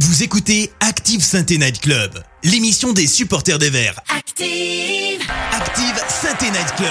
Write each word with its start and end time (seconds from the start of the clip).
Vous 0.00 0.24
écoutez 0.24 0.72
Active 0.80 1.22
Sainte 1.22 1.50
Night 1.50 1.80
Club, 1.80 2.20
l'émission 2.42 2.92
des 2.92 3.06
supporters 3.06 3.60
des 3.60 3.70
Verts. 3.70 4.00
Active, 4.08 5.22
Active 5.52 6.02
Sainte 6.08 6.42
Night 6.42 6.74
Club, 6.76 6.90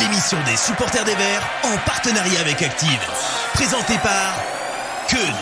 l'émission 0.00 0.36
des 0.44 0.56
supporters 0.56 1.04
des 1.04 1.14
Verts 1.14 1.48
en 1.62 1.76
partenariat 1.86 2.40
avec 2.40 2.60
Active. 2.62 2.98
Présentée 3.52 3.96
par 4.02 4.42
Keun. 5.08 5.34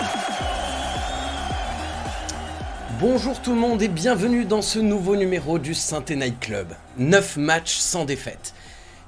Bonjour 3.00 3.40
tout 3.40 3.54
le 3.54 3.58
monde 3.58 3.80
et 3.80 3.88
bienvenue 3.88 4.44
dans 4.44 4.60
ce 4.60 4.78
nouveau 4.78 5.16
numéro 5.16 5.58
du 5.58 5.72
saint 5.72 6.04
Night 6.10 6.38
Club. 6.38 6.68
9 6.98 7.38
matchs 7.38 7.76
sans 7.76 8.04
défaite. 8.04 8.52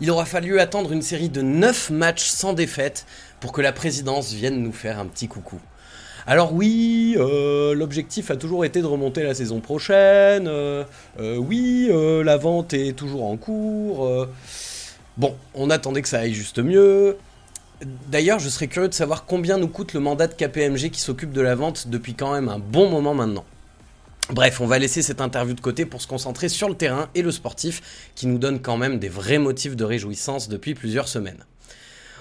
Il 0.00 0.10
aura 0.10 0.24
fallu 0.24 0.60
attendre 0.60 0.92
une 0.92 1.02
série 1.02 1.28
de 1.28 1.42
9 1.42 1.90
matchs 1.90 2.24
sans 2.24 2.54
défaite 2.54 3.04
pour 3.40 3.52
que 3.52 3.60
la 3.60 3.72
présidence 3.72 4.32
vienne 4.32 4.62
nous 4.62 4.72
faire 4.72 4.98
un 4.98 5.04
petit 5.04 5.28
coucou. 5.28 5.60
Alors 6.26 6.54
oui, 6.54 7.16
euh, 7.18 7.74
l'objectif 7.74 8.30
a 8.30 8.36
toujours 8.36 8.64
été 8.64 8.80
de 8.80 8.86
remonter 8.86 9.22
la 9.22 9.34
saison 9.34 9.60
prochaine. 9.60 10.48
euh, 10.48 10.84
euh, 11.20 11.36
oui, 11.36 11.90
la 12.24 12.36
vente 12.38 12.72
est 12.72 12.94
toujours 12.94 13.24
en 13.24 13.36
cours. 13.36 14.26
Bon, 15.16 15.36
on 15.54 15.70
attendait 15.70 16.02
que 16.02 16.08
ça 16.08 16.20
aille 16.20 16.34
juste 16.34 16.58
mieux. 16.58 17.18
D'ailleurs, 18.08 18.38
je 18.38 18.48
serais 18.48 18.68
curieux 18.68 18.88
de 18.88 18.94
savoir 18.94 19.26
combien 19.26 19.58
nous 19.58 19.68
coûte 19.68 19.92
le 19.92 20.00
mandat 20.00 20.26
de 20.26 20.34
KPMG 20.34 20.90
qui 20.90 21.00
s'occupe 21.00 21.32
de 21.32 21.42
la 21.42 21.54
vente 21.54 21.88
depuis 21.88 22.14
quand 22.14 22.32
même 22.32 22.48
un 22.48 22.58
bon 22.58 22.88
moment 22.88 23.14
maintenant. 23.14 23.44
Bref, 24.30 24.62
on 24.62 24.66
va 24.66 24.78
laisser 24.78 25.02
cette 25.02 25.20
interview 25.20 25.54
de 25.54 25.60
côté 25.60 25.84
pour 25.84 26.00
se 26.00 26.06
concentrer 26.06 26.48
sur 26.48 26.70
le 26.70 26.74
terrain 26.74 27.08
et 27.14 27.20
le 27.20 27.30
sportif 27.30 28.10
qui 28.14 28.26
nous 28.26 28.38
donne 28.38 28.60
quand 28.60 28.78
même 28.78 28.98
des 28.98 29.10
vrais 29.10 29.38
motifs 29.38 29.76
de 29.76 29.84
réjouissance 29.84 30.48
depuis 30.48 30.74
plusieurs 30.74 31.08
semaines. 31.08 31.44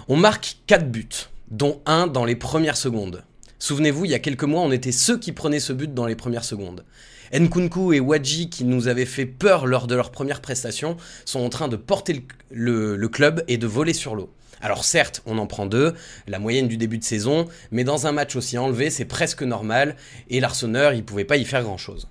On 0.10 0.18
marque 0.18 0.58
4 0.68 0.92
buts, 0.92 1.30
dont 1.50 1.80
un 1.86 2.08
dans 2.08 2.26
les 2.26 2.36
premières 2.36 2.76
secondes. 2.76 3.24
Souvenez-vous, 3.64 4.04
il 4.04 4.12
y 4.12 4.14
a 4.14 4.20
quelques 4.20 4.44
mois, 4.44 4.60
on 4.60 4.74
était 4.74 4.92
ceux 4.92 5.18
qui 5.18 5.32
prenaient 5.32 5.62
ce 5.62 5.72
but 5.72 5.94
dans 5.94 6.06
les 6.06 6.18
premières 6.18 6.44
secondes. 6.44 6.84
Nkunku 7.32 7.94
et 7.94 8.02
Wadji, 8.02 8.50
qui 8.50 8.66
nous 8.66 8.90
avaient 8.90 9.06
fait 9.06 9.26
peur 9.26 9.68
lors 9.68 9.88
de 9.88 9.96
leur 9.96 10.12
première 10.12 10.42
prestation, 10.42 10.98
sont 11.24 11.40
en 11.40 11.48
train 11.48 11.70
de 11.70 11.78
porter 11.78 12.26
le, 12.52 13.08
club 13.08 13.42
et 13.48 13.56
de 13.56 13.66
voler 13.66 13.94
sur 13.94 14.16
l'eau. 14.16 14.30
Alors 14.60 14.84
certes, 14.84 15.22
on 15.26 15.38
en 15.38 15.48
prend 15.48 15.66
deux, 15.66 15.94
la 16.28 16.40
moyenne 16.40 16.68
du 16.68 16.76
début 16.76 16.98
de 16.98 17.06
saison, 17.06 17.48
mais 17.72 17.86
dans 17.86 18.06
un 18.06 18.12
match 18.12 18.36
aussi 18.36 18.58
enlevé, 18.58 18.90
c'est 18.90 19.06
presque 19.06 19.44
normal, 19.44 19.96
et 20.30 20.42
l'Arseneur, 20.42 20.92
il 20.92 21.06
pouvait 21.06 21.24
pas 21.24 21.38
y 21.38 21.46
faire 21.46 21.64
grand-chose. 21.64 22.10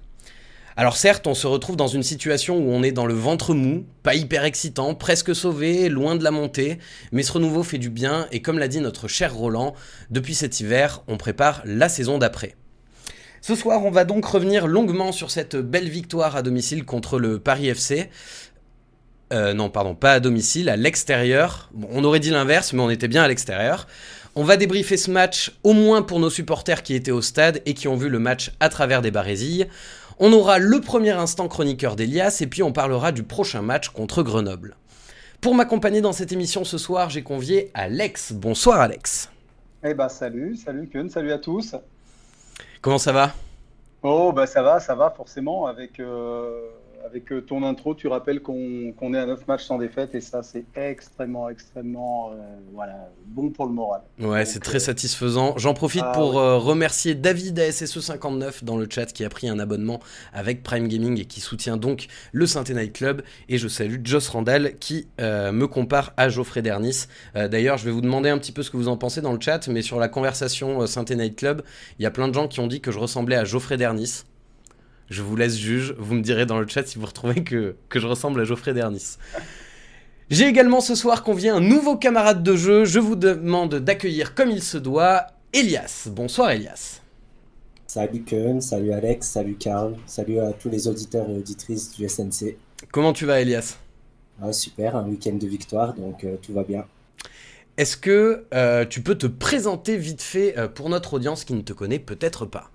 Alors 0.77 0.97
certes, 0.97 1.27
on 1.27 1.35
se 1.35 1.47
retrouve 1.47 1.77
dans 1.77 1.87
une 1.87 2.03
situation 2.03 2.57
où 2.57 2.71
on 2.71 2.83
est 2.83 2.93
dans 2.93 3.05
le 3.05 3.15
ventre 3.15 3.53
mou, 3.53 3.85
pas 4.03 4.15
hyper 4.15 4.45
excitant, 4.45 4.95
presque 4.95 5.35
sauvé, 5.35 5.91
loin 5.91 6.17
de 6.17 6.25
la 6.25 6.31
montée, 6.31 6.79
mais 7.13 7.23
ce 7.23 7.33
renouveau 7.33 7.63
fait 7.63 7.79
du 7.79 7.91
bien 7.91 8.27
et 8.33 8.41
comme 8.41 8.59
l'a 8.59 8.69
dit 8.69 8.81
notre 8.81 9.07
cher 9.07 9.35
Roland, 9.35 9.75
depuis 10.11 10.35
cet 10.35 10.61
hiver, 10.61 11.03
on 11.09 11.19
prépare 11.19 11.61
la 11.67 11.91
saison 11.91 12.17
d'après. 12.17 12.57
Ce 13.43 13.55
soir, 13.55 13.85
on 13.85 13.91
va 13.91 14.05
donc 14.05 14.25
revenir 14.25 14.67
longuement 14.67 15.13
sur 15.13 15.31
cette 15.31 15.57
belle 15.57 15.89
victoire 15.89 16.37
à 16.37 16.43
domicile 16.43 16.85
contre 16.85 17.19
le 17.19 17.39
Paris 17.39 17.69
FC. 17.69 18.09
Euh, 19.33 19.53
non, 19.53 19.69
pardon, 19.69 19.95
pas 19.95 20.13
à 20.13 20.21
domicile, 20.21 20.69
à 20.69 20.77
l'extérieur. 20.77 21.71
On 21.91 22.05
aurait 22.05 22.21
dit 22.21 22.31
l'inverse, 22.31 22.73
mais 22.73 22.81
on 22.81 22.91
était 22.91 23.09
bien 23.09 23.25
à 23.25 23.29
l'extérieur. 23.29 23.89
On 24.35 24.45
va 24.45 24.57
débriefer 24.57 24.97
ce 24.97 25.11
match, 25.11 25.53
au 25.63 25.73
moins 25.73 26.03
pour 26.03 26.21
nos 26.21 26.31
supporters 26.31 26.83
qui 26.83 26.95
étaient 26.95 27.11
au 27.11 27.21
stade 27.21 27.61
et 27.67 27.75
qui 27.75 27.89
ont 27.89 27.97
vu 27.97 28.09
le 28.09 28.19
match 28.19 28.53
à 28.61 28.69
travers 28.69 29.03
des 29.03 29.11
barésilles. 29.11 29.67
On 30.19 30.33
aura 30.33 30.59
le 30.59 30.81
premier 30.81 31.11
instant 31.11 31.49
chroniqueur 31.49 31.97
d'Elias 31.97 32.39
et 32.41 32.47
puis 32.47 32.63
on 32.63 32.73
parlera 32.73 33.13
du 33.13 33.23
prochain 33.23 33.63
match 33.63 33.89
contre 33.89 34.23
Grenoble. 34.23 34.77
Pour 35.41 35.55
m'accompagner 35.55 36.01
dans 36.01 36.13
cette 36.13 36.33
émission 36.33 36.65
ce 36.65 36.79
soir, 36.79 37.11
j'ai 37.11 37.23
convié 37.23 37.71
Alex. 37.75 38.33
Bonsoir 38.33 38.81
Alex. 38.81 39.31
Eh 39.85 39.95
ben 39.95 40.09
salut, 40.09 40.57
salut 40.57 40.89
Kun, 40.89 41.09
salut 41.09 41.33
à 41.33 41.39
tous. 41.39 41.75
Comment 42.81 42.99
ça 42.99 43.13
va? 43.13 43.33
Oh 44.03 44.33
bah 44.33 44.47
ça 44.47 44.63
va, 44.63 44.81
ça 44.81 44.95
va 44.95 45.11
forcément 45.11 45.67
avec 45.67 45.99
euh, 45.99 46.69
avec 47.05 47.33
euh, 47.33 47.41
ton 47.41 47.63
intro, 47.63 47.95
tu 47.95 48.09
rappelles 48.09 48.41
qu'on 48.41 49.15
est 49.15 49.19
à 49.19 49.27
9 49.27 49.47
matchs 49.47 49.65
sans 49.65 49.79
défaite 49.79 50.15
et 50.15 50.21
ça 50.21 50.43
c'est 50.43 50.65
extrêmement 50.77 51.49
extrêmement 51.49 52.31
euh, 52.31 52.35
voilà, 52.73 53.11
bon 53.27 53.51
pour 53.51 53.67
le 53.67 53.73
moral. 53.73 54.03
Ouais, 54.21 54.45
c'est 54.45 54.61
très 54.61 54.77
euh, 54.77 54.81
satisfaisant. 54.81 55.57
J'en 55.57 55.75
profite 55.75 56.03
ah 56.05 56.13
pour 56.13 56.35
ouais. 56.35 56.41
euh, 56.41 56.57
remercier 56.57 57.15
David 57.15 57.59
ASSE59 57.59 58.65
dans 58.65 58.77
le 58.77 58.87
chat 58.89 59.07
qui 59.07 59.25
a 59.25 59.29
pris 59.29 59.49
un 59.49 59.59
abonnement 59.59 60.01
avec 60.33 60.63
Prime 60.63 60.89
Gaming 60.89 61.21
et 61.21 61.25
qui 61.25 61.41
soutient 61.41 61.77
donc 61.77 62.07
le 62.33 62.47
saint 62.47 62.65
Night 62.65 62.93
Club. 62.93 63.23
Et 63.49 63.59
je 63.59 63.69
salue 63.69 64.01
Joss 64.05 64.29
Randall 64.29 64.79
qui 64.79 65.09
me 65.19 65.67
compare 65.67 66.13
à 66.17 66.29
Geoffrey 66.29 66.63
Dernis. 66.63 67.07
D'ailleurs, 67.35 67.77
je 67.77 67.85
vais 67.85 67.91
vous 67.91 68.01
demander 68.01 68.31
un 68.31 68.39
petit 68.39 68.53
peu 68.53 68.63
ce 68.63 68.71
que 68.71 68.77
vous 68.77 68.89
en 68.89 68.97
pensez 68.97 69.21
dans 69.21 69.33
le 69.33 69.41
chat, 69.41 69.69
mais 69.69 69.83
sur 69.83 69.99
la 69.99 70.09
conversation 70.09 70.87
saint 70.87 71.05
Night 71.05 71.37
Club, 71.37 71.63
il 71.99 72.03
y 72.03 72.07
a 72.07 72.11
plein 72.11 72.29
de 72.29 72.35
gens 72.35 72.49
qui 72.49 72.61
ont 72.61 72.67
dit 72.67 72.81
que 72.81 72.91
je 72.91 72.99
ressemblais 72.99 73.37
à 73.37 73.45
Geoffrey 73.45 73.77
Dernis. 73.77 74.25
Je 75.13 75.21
vous 75.21 75.37
laisse 75.37 75.59
juge, 75.59 75.95
vous 75.99 76.15
me 76.15 76.23
direz 76.23 76.47
dans 76.47 76.59
le 76.59 76.67
chat 76.67 76.87
si 76.87 76.99
vous 76.99 77.05
retrouvez 77.05 77.45
que, 77.45 77.77
que 77.91 78.01
je 78.01 78.07
ressemble 78.07 78.41
à 78.41 78.45
Geoffrey 78.45 78.73
Dernis. 78.73 79.19
J'ai 80.31 80.47
également 80.47 80.81
ce 80.81 80.95
soir 80.95 81.23
convié 81.23 81.51
un 81.51 81.61
nouveau 81.61 81.99
camarade 81.99 82.43
de 82.43 82.57
jeu. 82.57 82.87
Je 82.87 82.99
vous 82.99 83.15
demande 83.15 83.75
d'accueillir 83.75 84.35
comme 84.35 84.51
il 84.51 84.63
se 84.63 84.79
doit 84.79 85.27
Elias. 85.53 86.09
Bonsoir 86.11 86.53
Elias. 86.53 87.03
Salut 87.87 88.23
Keun, 88.23 88.63
salut 88.63 88.93
Alex, 88.93 89.29
salut 89.29 89.57
Karl, 89.57 89.97
salut 90.07 90.39
à 90.39 90.55
tous 90.55 90.71
les 90.71 90.89
auditeurs 90.89 91.29
et 91.29 91.37
auditrices 91.37 91.95
du 91.95 92.09
SNC. 92.09 92.57
Comment 92.91 93.13
tu 93.13 93.27
vas 93.27 93.43
Elias? 93.43 93.77
Ah, 94.41 94.55
super, 94.55 94.97
un 94.97 95.07
week-end 95.07 95.35
de 95.35 95.47
victoire, 95.47 95.93
donc 95.93 96.25
euh, 96.25 96.37
tout 96.41 96.55
va 96.55 96.65
bien. 96.65 96.87
Est-ce 97.77 97.99
que 97.99 98.47
euh, 98.55 98.87
tu 98.87 99.03
peux 99.03 99.17
te 99.17 99.27
présenter 99.27 99.99
vite 99.99 100.23
fait 100.23 100.57
euh, 100.57 100.69
pour 100.69 100.89
notre 100.89 101.13
audience 101.13 101.45
qui 101.45 101.53
ne 101.53 101.61
te 101.61 101.75
connaît 101.75 101.99
peut-être 101.99 102.47
pas? 102.47 102.71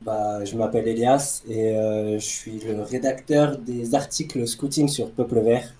Bah, 0.00 0.44
je 0.44 0.56
m'appelle 0.56 0.88
Elias 0.88 1.42
et 1.48 1.76
euh, 1.76 2.18
je 2.18 2.24
suis 2.24 2.58
le 2.60 2.82
rédacteur 2.82 3.58
des 3.58 3.94
articles 3.94 4.46
scouting 4.46 4.88
sur 4.88 5.12
Peuple 5.12 5.40
Vert. 5.40 5.72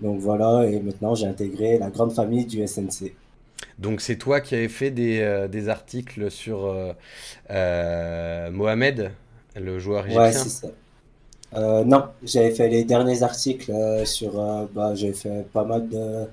Donc 0.00 0.20
voilà, 0.20 0.66
et 0.68 0.80
maintenant 0.80 1.14
j'ai 1.14 1.26
intégré 1.28 1.78
la 1.78 1.90
grande 1.90 2.12
famille 2.14 2.46
du 2.46 2.62
SNC. 2.62 3.16
Donc 3.78 4.00
c'est 4.00 4.16
toi 4.18 4.40
qui 4.40 4.54
avais 4.54 4.68
fait 4.68 4.90
des, 4.90 5.20
euh, 5.20 5.48
des 5.48 5.68
articles 5.68 6.30
sur 6.30 6.66
euh, 7.50 8.50
Mohamed, 8.50 9.12
le 9.56 9.78
joueur 9.78 10.06
Ouais, 10.06 10.32
égyptien? 10.32 10.48
c'est 10.50 10.50
ça. 10.50 10.68
Non, 11.84 12.04
j'avais 12.22 12.50
fait 12.54 12.68
les 12.68 12.84
derniers 12.84 13.22
articles 13.22 13.72
sur. 14.06 14.32
bah, 14.74 14.94
j'avais 14.94 15.12
fait 15.12 15.44
pas 15.52 15.64
mal 15.64 15.88
de, 15.88 16.26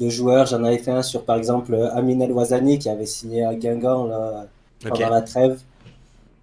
de 0.00 0.08
joueurs. 0.10 0.46
J'en 0.46 0.64
avais 0.64 0.78
fait 0.78 0.90
un 0.92 1.02
sur, 1.02 1.24
par 1.24 1.36
exemple, 1.36 1.74
Amin 1.94 2.20
El 2.20 2.32
Ouazani 2.32 2.78
qui 2.78 2.88
avait 2.90 3.06
signé 3.06 3.44
à 3.44 3.54
Guingamp 3.54 4.06
là, 4.06 4.46
pendant 4.88 5.08
la 5.10 5.22
trêve. 5.22 5.60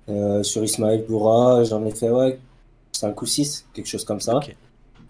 Euh, 0.10 0.44
sur 0.44 0.64
Ismaël 0.64 1.04
Boura, 1.08 1.64
j'en 1.64 1.86
ai 1.86 1.92
fait 1.92 2.10
ouais, 2.10 2.40
5 2.92 3.20
ou 3.22 3.26
6, 3.26 3.68
quelque 3.74 3.88
chose 3.88 4.06
comme 4.06 4.22
ça. 4.22 4.40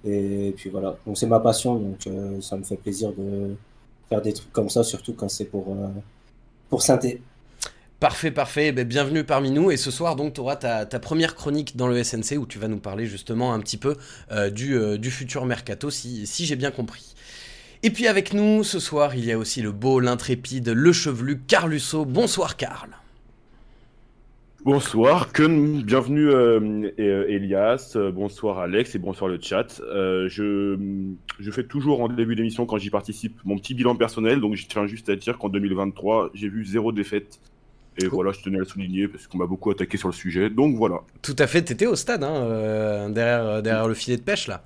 Et 0.06 0.53
puis 0.56 0.69
voilà. 0.69 0.97
Donc 1.06 1.17
c'est 1.17 1.28
ma 1.28 1.39
passion, 1.39 1.75
donc 1.75 2.07
euh, 2.07 2.39
ça 2.41 2.56
me 2.56 2.63
fait 2.63 2.78
plaisir 2.78 3.11
de 3.13 3.55
faire 4.09 4.22
des 4.22 4.34
trucs 4.34 4.51
comme 4.51 4.69
ça, 4.69 4.84
surtout 4.84 5.13
quand 5.13 5.29
c'est 5.29 5.45
pour, 5.45 5.69
euh, 5.69 5.88
pour 6.69 6.81
synthé. 6.81 7.22
Parfait, 8.00 8.29
parfait. 8.29 8.72
Ben, 8.72 8.85
bienvenue 8.85 9.23
parmi 9.23 9.51
nous. 9.51 9.72
Et 9.72 9.78
ce 9.78 9.89
soir, 9.89 10.16
donc, 10.16 10.34
tu 10.34 10.41
auras 10.41 10.57
ta, 10.57 10.85
ta 10.85 11.00
première 11.00 11.34
chronique 11.34 11.78
dans 11.78 11.88
le 11.88 12.03
SNC 12.03 12.38
où 12.38 12.45
tu 12.45 12.59
vas 12.59 12.67
nous 12.67 12.79
parler 12.79 13.05
justement 13.05 13.53
un 13.53 13.59
petit 13.59 13.78
peu 13.78 13.95
euh, 14.31 14.50
du, 14.50 14.75
euh, 14.75 14.97
du 14.97 15.09
futur 15.09 15.45
mercato, 15.45 15.89
si, 15.89 16.28
si 16.28 16.45
j'ai 16.45 16.55
bien 16.55 16.72
compris. 16.72 17.16
Et 17.84 17.89
puis 17.91 18.07
avec 18.07 18.34
nous, 18.34 18.63
ce 18.63 18.79
soir, 18.79 19.16
il 19.16 19.25
y 19.25 19.31
a 19.31 19.38
aussi 19.38 19.61
le 19.61 19.72
beau, 19.72 20.00
l'intrépide, 20.00 20.69
le 20.69 20.91
chevelu, 20.91 21.39
Carlusso. 21.39 22.03
Bonsoir, 22.03 22.57
Carl. 22.57 22.89
Bonsoir, 24.66 25.31
Kun, 25.31 25.84
bienvenue 25.84 26.28
euh, 26.28 26.90
Elias, 26.98 27.94
euh, 27.96 28.12
bonsoir 28.12 28.58
Alex 28.58 28.96
et 28.96 28.98
bonsoir 28.98 29.30
le 29.30 29.38
chat. 29.40 29.80
Euh, 29.81 30.28
je, 30.28 30.76
je 31.40 31.52
fais 31.52 31.66
toujours 31.66 32.02
en 32.02 32.08
début 32.08 32.36
d'émission 32.36 32.66
quand 32.66 32.80
j'y 32.80 32.90
participe 32.90 33.40
mon 33.46 33.59
petit 33.59 33.76
bilan 33.76 33.96
personnel, 33.96 34.42
donc 34.42 34.56
je 34.56 34.66
tiens 34.66 34.88
juste 34.88 35.08
à 35.09 35.16
dire 35.16 35.38
qu'en 35.38 35.50
2023 35.50 36.31
j'ai 36.34 36.50
vu 36.50 36.66
zéro 36.66 36.92
défaite. 36.92 37.40
Et 38.00 38.08
voilà, 38.08 38.31
je 38.31 38.42
tenais 38.42 38.56
à 38.56 38.62
le 38.62 38.66
souligner 38.66 39.08
parce 39.08 39.28
qu'on 39.28 39.38
m'a 39.38 39.46
beaucoup 39.46 39.70
attaqué 39.70 39.98
sur 39.98 40.08
le 40.08 40.16
sujet, 40.16 40.50
donc 40.50 40.76
voilà. 40.76 41.02
Tout 41.22 41.35
à 41.38 41.46
fait, 41.46 41.61
t'étais 41.61 41.85
au 41.85 41.96
stade, 41.96 42.23
hein, 42.23 42.34
euh, 42.34 43.09
derrière, 43.09 43.61
derrière 43.61 43.88
le 43.88 43.94
filet 43.94 44.18
de 44.18 44.23
pêche, 44.23 44.47
là. 44.47 44.64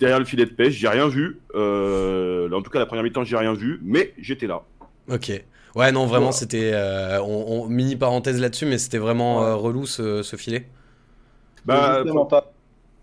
Derrière 0.00 0.18
le 0.18 0.24
filet 0.24 0.46
de 0.46 0.50
pêche, 0.50 0.74
j'ai 0.74 0.88
rien 0.88 1.06
vu. 1.06 1.38
En 1.54 2.62
tout 2.62 2.70
cas, 2.72 2.80
la 2.80 2.86
première 2.86 3.04
mi-temps, 3.04 3.22
j'ai 3.22 3.36
rien 3.36 3.54
vu, 3.54 3.78
mais 3.84 4.12
j'étais 4.18 4.48
là. 4.48 4.64
Ok. 5.08 5.40
Ouais, 5.76 5.92
non, 5.92 6.06
vraiment, 6.06 6.26
Voilà. 6.26 6.32
c'était. 6.32 6.72
euh, 6.74 7.20
on, 7.22 7.64
on- 7.64 7.68
mini 7.68 7.96
parenthèse 7.96 8.40
là-dessus, 8.40 8.66
mais 8.66 8.78
c'était 8.78 8.98
vraiment 8.98 9.44
euh, 9.44 9.54
relou 9.56 9.86
ce, 9.86 10.22
ce 10.22 10.36
filet. 10.36 10.68
Bah. 11.64 12.02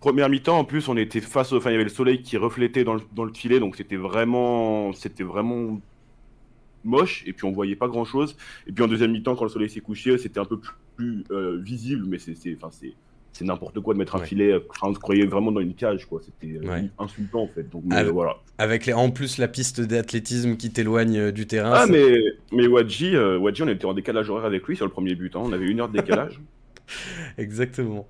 Première 0.00 0.28
mi-temps, 0.28 0.58
en 0.58 0.64
plus, 0.64 0.88
on 0.88 0.96
était 0.98 1.20
face 1.22 1.52
au. 1.52 1.56
Enfin, 1.56 1.70
il 1.70 1.74
y 1.74 1.76
avait 1.76 1.84
le 1.84 1.90
soleil 1.90 2.22
qui 2.22 2.36
reflétait 2.36 2.84
dans 2.84 2.94
le, 2.94 3.00
dans 3.14 3.24
le 3.24 3.32
filet, 3.32 3.58
donc 3.60 3.76
c'était 3.76 3.96
vraiment. 3.96 4.92
C'était 4.92 5.24
vraiment 5.24 5.80
moche, 6.84 7.24
et 7.26 7.32
puis 7.32 7.46
on 7.46 7.52
voyait 7.52 7.76
pas 7.76 7.88
grand-chose. 7.88 8.36
Et 8.66 8.72
puis 8.72 8.84
en 8.84 8.88
deuxième 8.88 9.12
mi-temps, 9.12 9.36
quand 9.36 9.44
le 9.44 9.50
soleil 9.50 9.70
s'est 9.70 9.80
couché, 9.80 10.18
c'était 10.18 10.40
un 10.40 10.44
peu 10.44 10.60
plus 10.96 11.24
euh, 11.30 11.58
visible, 11.62 12.04
mais 12.06 12.18
c'est 12.18 12.34
c'est- 12.34 12.54
enfin, 12.56 12.70
c'est- 12.70 12.94
c'est 13.34 13.44
n'importe 13.44 13.80
quoi 13.80 13.92
de 13.92 13.98
mettre 13.98 14.16
un 14.16 14.20
filet. 14.20 14.54
Enfin, 14.70 14.88
on 14.88 14.94
se 14.94 14.98
croyait 14.98 15.26
vraiment 15.26 15.52
dans 15.52 15.60
une 15.60 15.74
cage, 15.74 16.06
quoi. 16.06 16.20
C'était 16.24 16.58
insultant 16.98 17.42
en 17.42 17.48
fait. 17.48 17.68
Donc, 17.68 17.82
voilà. 18.12 18.36
Avec 18.56 18.86
les, 18.86 18.92
en 18.92 19.10
plus 19.10 19.38
la 19.38 19.48
piste 19.48 19.80
d'athlétisme 19.80 20.56
qui 20.56 20.70
t'éloigne 20.70 21.32
du 21.32 21.46
terrain. 21.46 21.72
Ah, 21.74 21.86
mais, 21.86 22.14
mais 22.52 22.66
Wadji, 22.66 23.16
Wadji, 23.16 23.62
on 23.62 23.68
était 23.68 23.84
en 23.84 23.94
décalage 23.94 24.30
horaire 24.30 24.46
avec 24.46 24.66
lui 24.66 24.76
sur 24.76 24.86
le 24.86 24.92
premier 24.92 25.14
but. 25.14 25.34
Hein. 25.36 25.42
On 25.44 25.52
avait 25.52 25.66
une 25.66 25.80
heure 25.80 25.88
de 25.88 25.98
décalage. 25.98 26.40
Exactement. 27.38 28.06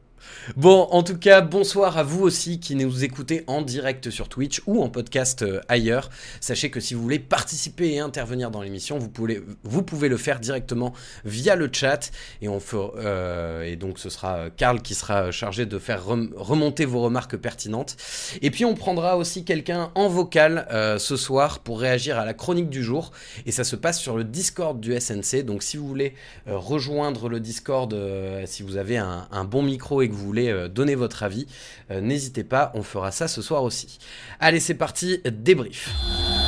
Bon, 0.57 0.89
en 0.91 1.03
tout 1.03 1.17
cas, 1.17 1.41
bonsoir 1.41 1.97
à 1.97 2.03
vous 2.03 2.23
aussi 2.23 2.61
qui 2.61 2.75
nous 2.75 3.03
écoutez 3.03 3.45
en 3.47 3.63
direct 3.63 4.11
sur 4.11 4.29
Twitch 4.29 4.61
ou 4.67 4.83
en 4.83 4.91
podcast 4.91 5.41
euh, 5.41 5.61
ailleurs. 5.69 6.11
Sachez 6.39 6.71
que 6.71 6.81
si 6.81 6.93
vous 6.93 7.01
voulez 7.01 7.19
participer 7.19 7.93
et 7.93 7.99
intervenir 7.99 8.51
dans 8.51 8.61
l'émission, 8.61 8.99
vous 8.99 9.09
pouvez, 9.09 10.09
le 10.09 10.17
faire 10.19 10.41
directement 10.41 10.93
via 11.25 11.57
le 11.57 11.71
chat. 11.73 12.11
Et, 12.43 12.49
euh, 12.49 13.77
donc, 13.77 13.99
ce 13.99 14.11
sera 14.11 14.51
Karl 14.51 14.83
qui 14.83 14.95
sera 14.95 15.31
chargé 15.31 15.65
de 15.65 15.79
faire 15.79 16.05
remonter 16.05 16.85
vos 16.85 17.01
remarques 17.01 17.37
pertinentes. 17.37 17.97
Et 18.43 18.51
puis, 18.51 18.67
on 18.67 18.75
prendra 18.75 19.17
aussi 19.17 19.45
quelqu'un 19.45 19.93
en 19.95 20.09
vocal 20.09 20.67
euh, 20.71 20.99
ce 20.99 21.17
soir 21.17 21.61
pour 21.61 21.81
réagir 21.81 22.19
à 22.19 22.27
la 22.27 22.35
chronique 22.35 22.69
du 22.69 22.83
jour. 22.83 23.13
Et 23.47 23.53
ça 23.53 23.65
se 23.65 23.77
passe 23.77 23.99
sur 23.99 24.17
le 24.17 24.25
Discord 24.25 24.79
du 24.79 24.99
SNC. 24.99 25.43
Donc, 25.45 25.63
si 25.63 25.79
vous 25.79 25.89
voulez 25.89 26.15
rejoindre 26.47 27.31
le 27.31 27.41
Discord, 27.41 27.97
si 28.45 28.63
vous 28.63 28.77
avez 28.77 28.99
un, 28.99 29.27
un 29.31 29.45
bon 29.45 29.63
micro 29.63 30.03
et 30.03 30.09
que 30.09 30.14
vous 30.15 30.25
voulez 30.25 30.49
euh, 30.49 30.69
donner 30.69 30.95
votre 30.95 31.23
avis, 31.23 31.47
euh, 31.91 32.01
n'hésitez 32.01 32.45
pas, 32.45 32.73
on 32.75 32.83
fera 32.83 33.11
ça 33.11 33.29
ce 33.29 33.43
soir 33.43 33.63
aussi. 33.63 33.99
Allez, 34.41 34.61
c'est 34.61 34.75
parti, 34.75 35.21
débrief. 35.25 35.91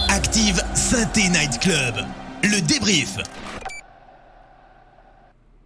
Active 0.09 0.63
Synthé 0.75 1.29
Night 1.29 1.59
Club, 1.61 1.97
le 2.43 2.67
débrief. 2.67 3.19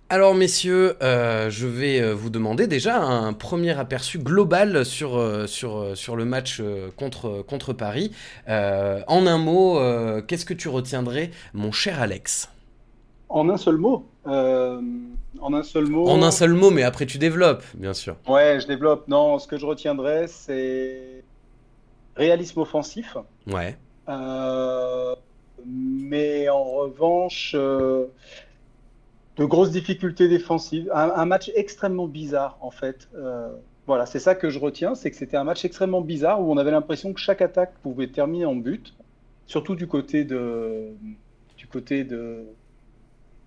Alors 0.08 0.34
messieurs, 0.34 0.96
euh, 1.02 1.50
je 1.50 1.68
vais 1.68 2.12
vous 2.12 2.30
demander 2.30 2.66
déjà 2.66 3.00
un 3.00 3.32
premier 3.32 3.78
aperçu 3.78 4.18
global 4.18 4.84
sur, 4.84 5.22
sur, 5.46 5.96
sur 5.96 6.16
le 6.16 6.24
match 6.24 6.60
contre, 6.96 7.42
contre 7.42 7.72
Paris. 7.72 8.10
en 8.48 9.26
un 9.26 9.38
mot, 9.38 9.78
qu'est-ce 10.26 10.44
que 10.44 10.54
tu 10.54 10.68
retiendrais, 10.68 11.30
mon 11.54 11.70
cher 11.70 12.02
Alex? 12.02 12.48
En 13.28 13.48
un 13.48 13.56
seul 13.56 13.76
mot? 13.76 14.09
En 14.26 15.54
un 15.54 15.62
seul 15.62 15.86
mot. 15.86 16.08
En 16.08 16.22
un 16.22 16.30
seul 16.30 16.52
mot, 16.52 16.70
mais 16.70 16.82
après 16.82 17.06
tu 17.06 17.18
développes, 17.18 17.64
bien 17.74 17.94
sûr. 17.94 18.16
Ouais, 18.28 18.58
je 18.60 18.66
développe. 18.66 19.08
Non, 19.08 19.38
ce 19.38 19.46
que 19.46 19.58
je 19.58 19.66
retiendrai, 19.66 20.26
c'est 20.28 21.24
réalisme 22.16 22.60
offensif. 22.60 23.16
Ouais. 23.46 23.76
Euh, 24.08 25.14
mais 25.66 26.48
en 26.48 26.64
revanche, 26.64 27.52
euh, 27.54 28.06
de 29.36 29.44
grosses 29.44 29.70
difficultés 29.70 30.28
défensives. 30.28 30.90
Un, 30.92 31.24
match 31.24 31.50
extrêmement 31.54 32.06
bizarre, 32.06 32.58
en 32.60 32.70
fait. 32.70 33.08
Euh, 33.14 33.48
voilà, 33.86 34.06
c'est 34.06 34.18
ça 34.18 34.34
que 34.34 34.50
je 34.50 34.58
retiens, 34.58 34.94
c'est 34.94 35.10
que 35.10 35.16
c'était 35.16 35.36
un 35.36 35.44
match 35.44 35.64
extrêmement 35.64 36.00
bizarre 36.00 36.40
où 36.40 36.52
on 36.52 36.56
avait 36.58 36.70
l'impression 36.70 37.12
que 37.12 37.20
chaque 37.20 37.42
attaque 37.42 37.72
pouvait 37.82 38.08
terminer 38.08 38.44
en 38.44 38.54
but, 38.54 38.94
surtout 39.46 39.74
du 39.74 39.86
côté 39.86 40.24
de, 40.24 40.90
du 41.56 41.66
côté 41.66 42.04
de, 42.04 42.44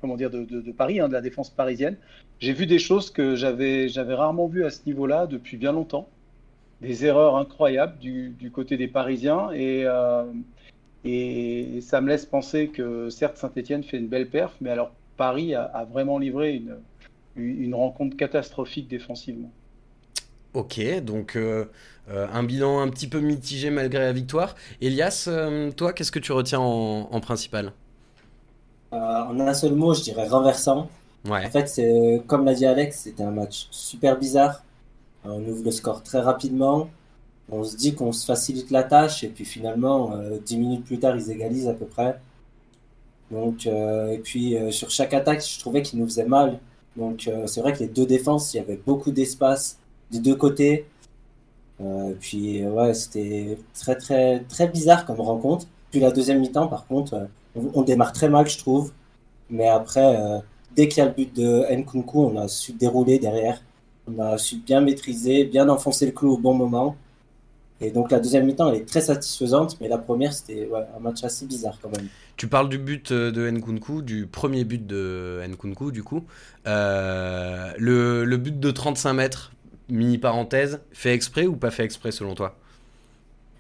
comment 0.04 0.18
dire, 0.18 0.30
de, 0.30 0.72
Paris, 0.74 1.00
hein, 1.00 1.08
de 1.08 1.14
la 1.14 1.22
défense 1.22 1.50
parisienne. 1.50 1.96
J'ai 2.42 2.52
vu 2.52 2.66
des 2.66 2.78
choses 2.78 3.10
que 3.10 3.38
j'avais, 3.38 3.88
rarement 3.96 4.48
vues 4.48 4.66
à 4.66 4.70
ce 4.70 4.82
niveau-là 4.86 5.28
depuis 5.28 5.56
bien 5.56 5.72
longtemps. 5.72 6.10
Des 6.82 7.06
erreurs 7.06 7.38
incroyables 7.38 7.98
du, 8.00 8.52
côté 8.54 8.76
des 8.76 8.90
Parisiens 8.90 9.50
et, 9.54 9.84
euh, 9.86 10.26
et 11.06 11.80
ça 11.80 12.02
me 12.02 12.10
laisse 12.10 12.26
penser 12.26 12.68
que 12.68 13.10
certes 13.10 13.38
Saint-Etienne 13.38 13.82
fait 13.82 13.96
une 13.96 14.10
belle 14.10 14.28
perf, 14.28 14.54
mais 14.60 14.72
alors 14.72 14.92
Paris 15.16 15.56
a, 15.56 15.88
vraiment 15.90 16.18
livré 16.18 16.56
une, 16.56 16.76
une 17.38 17.74
rencontre 17.74 18.18
catastrophique 18.18 18.90
défensivement. 18.90 19.54
Ok, 20.54 20.82
donc 21.02 21.38
euh, 21.38 21.64
euh, 22.10 22.28
un 22.30 22.44
bilan 22.44 22.82
un 22.82 22.90
petit 22.90 23.08
peu 23.08 23.22
mitigé 23.22 23.70
malgré 23.70 24.00
la 24.00 24.12
victoire. 24.12 24.56
Elias, 24.82 25.30
toi, 25.78 25.94
qu'est-ce 25.94 26.12
que 26.12 26.20
tu 26.20 26.34
retiens 26.34 26.60
en 26.60 27.20
principal? 27.22 27.72
En 28.94 29.40
un 29.40 29.54
seul 29.54 29.74
mot, 29.74 29.94
je 29.94 30.02
dirais 30.02 30.28
renversant. 30.28 30.88
En 31.30 31.50
fait, 31.50 31.68
c'est 31.70 32.22
comme 32.28 32.46
l'a 32.46 32.54
dit 32.54 32.66
Alex, 32.66 33.02
c'était 33.02 33.24
un 33.24 33.32
match 33.32 33.68
super 33.72 34.18
bizarre. 34.20 34.64
Euh, 35.26 35.30
on 35.30 35.48
ouvre 35.48 35.64
le 35.64 35.72
score 35.72 36.04
très 36.04 36.20
rapidement. 36.20 36.90
On 37.50 37.64
se 37.64 37.78
dit 37.78 37.94
qu'on 37.96 38.12
se 38.12 38.26
facilite 38.26 38.72
la 38.72 38.84
tâche 38.84 39.24
et 39.24 39.30
puis 39.30 39.46
finalement, 39.46 40.14
euh, 40.14 40.38
dix 40.46 40.58
minutes 40.58 40.86
plus 40.86 41.00
tard, 41.00 41.16
ils 41.16 41.32
égalisent 41.32 41.68
à 41.68 41.74
peu 41.74 41.86
près. 41.86 42.20
Donc, 43.32 43.66
et 43.66 44.22
puis 44.24 44.56
sur 44.72 44.92
chaque 44.92 45.14
attaque, 45.14 45.44
je 45.44 45.60
trouvais 45.60 45.82
qu'ils 45.82 46.00
nous 46.00 46.06
faisaient 46.06 46.26
mal. 46.26 46.60
Donc 46.96 47.28
c'est 47.48 47.62
vrai 47.62 47.74
que 47.74 47.80
les 47.80 47.88
deux 47.88 48.06
défenses, 48.06 48.54
il 48.54 48.58
y 48.58 48.60
avait 48.60 48.80
beaucoup 48.86 49.12
d'espace 49.12 49.80
des 50.12 50.20
deux 50.20 50.36
côtés. 50.36 50.86
puis 52.20 52.64
ouais, 52.64 52.94
c'était 52.94 53.58
très 53.74 53.96
très 53.96 54.42
très 54.42 54.68
bizarre 54.68 55.06
comme 55.06 55.20
rencontre. 55.20 55.66
Puis 55.90 56.00
la 56.00 56.12
deuxième 56.12 56.42
mi-temps, 56.42 56.68
par 56.68 56.86
contre, 56.86 57.28
on, 57.56 57.82
démarre 57.84 58.14
très 58.14 58.30
mal, 58.30 58.48
je 58.48 58.58
trouve. 58.58 58.92
Mais 59.50 59.68
après, 59.68 60.16
euh, 60.16 60.40
dès 60.76 60.88
qu'il 60.88 61.00
y 61.00 61.02
a 61.02 61.10
le 61.10 61.14
but 61.14 61.36
de 61.36 61.66
Nkunku, 61.72 62.20
on 62.20 62.38
a 62.38 62.48
su 62.48 62.74
dérouler 62.74 63.20
derrière. 63.20 63.62
On 64.08 64.20
a 64.20 64.38
su 64.38 64.58
bien 64.58 64.82
maîtriser, 64.82 65.46
bien 65.46 65.70
enfoncer 65.70 66.06
le 66.06 66.12
clou 66.12 66.34
au 66.34 66.38
bon 66.38 66.54
moment. 66.54 66.98
Et 67.82 67.92
donc 67.92 68.12
la 68.12 68.20
deuxième 68.20 68.46
mi-temps, 68.46 68.70
elle 68.70 68.82
est 68.82 68.88
très 68.88 69.02
satisfaisante, 69.02 69.78
mais 69.82 69.90
la 69.90 69.98
première, 69.98 70.34
c'était 70.34 70.70
un 70.96 71.00
match 71.00 71.24
assez 71.24 71.46
bizarre 71.46 71.78
quand 71.82 71.90
même. 71.96 72.08
Tu 72.38 72.48
parles 72.48 72.70
du 72.70 72.78
but 72.78 73.12
euh, 73.12 73.32
de 73.32 73.50
Nkunku, 73.50 74.02
du 74.02 74.26
premier 74.26 74.64
but 74.64 74.86
de 74.86 75.42
Nkunku, 75.48 75.92
du 75.92 76.02
coup. 76.02 76.24
Euh, 76.66 77.72
le, 77.78 78.24
le, 78.24 78.38
but 78.38 78.60
de 78.60 78.72
35 78.72 79.14
mètres, 79.14 79.52
mini 79.90 80.18
parenthèse, 80.18 80.80
fait 80.92 81.14
exprès 81.14 81.46
ou 81.46 81.56
pas 81.56 81.72
fait 81.72 81.84
exprès 81.84 82.12
selon 82.12 82.36
toi? 82.36 82.58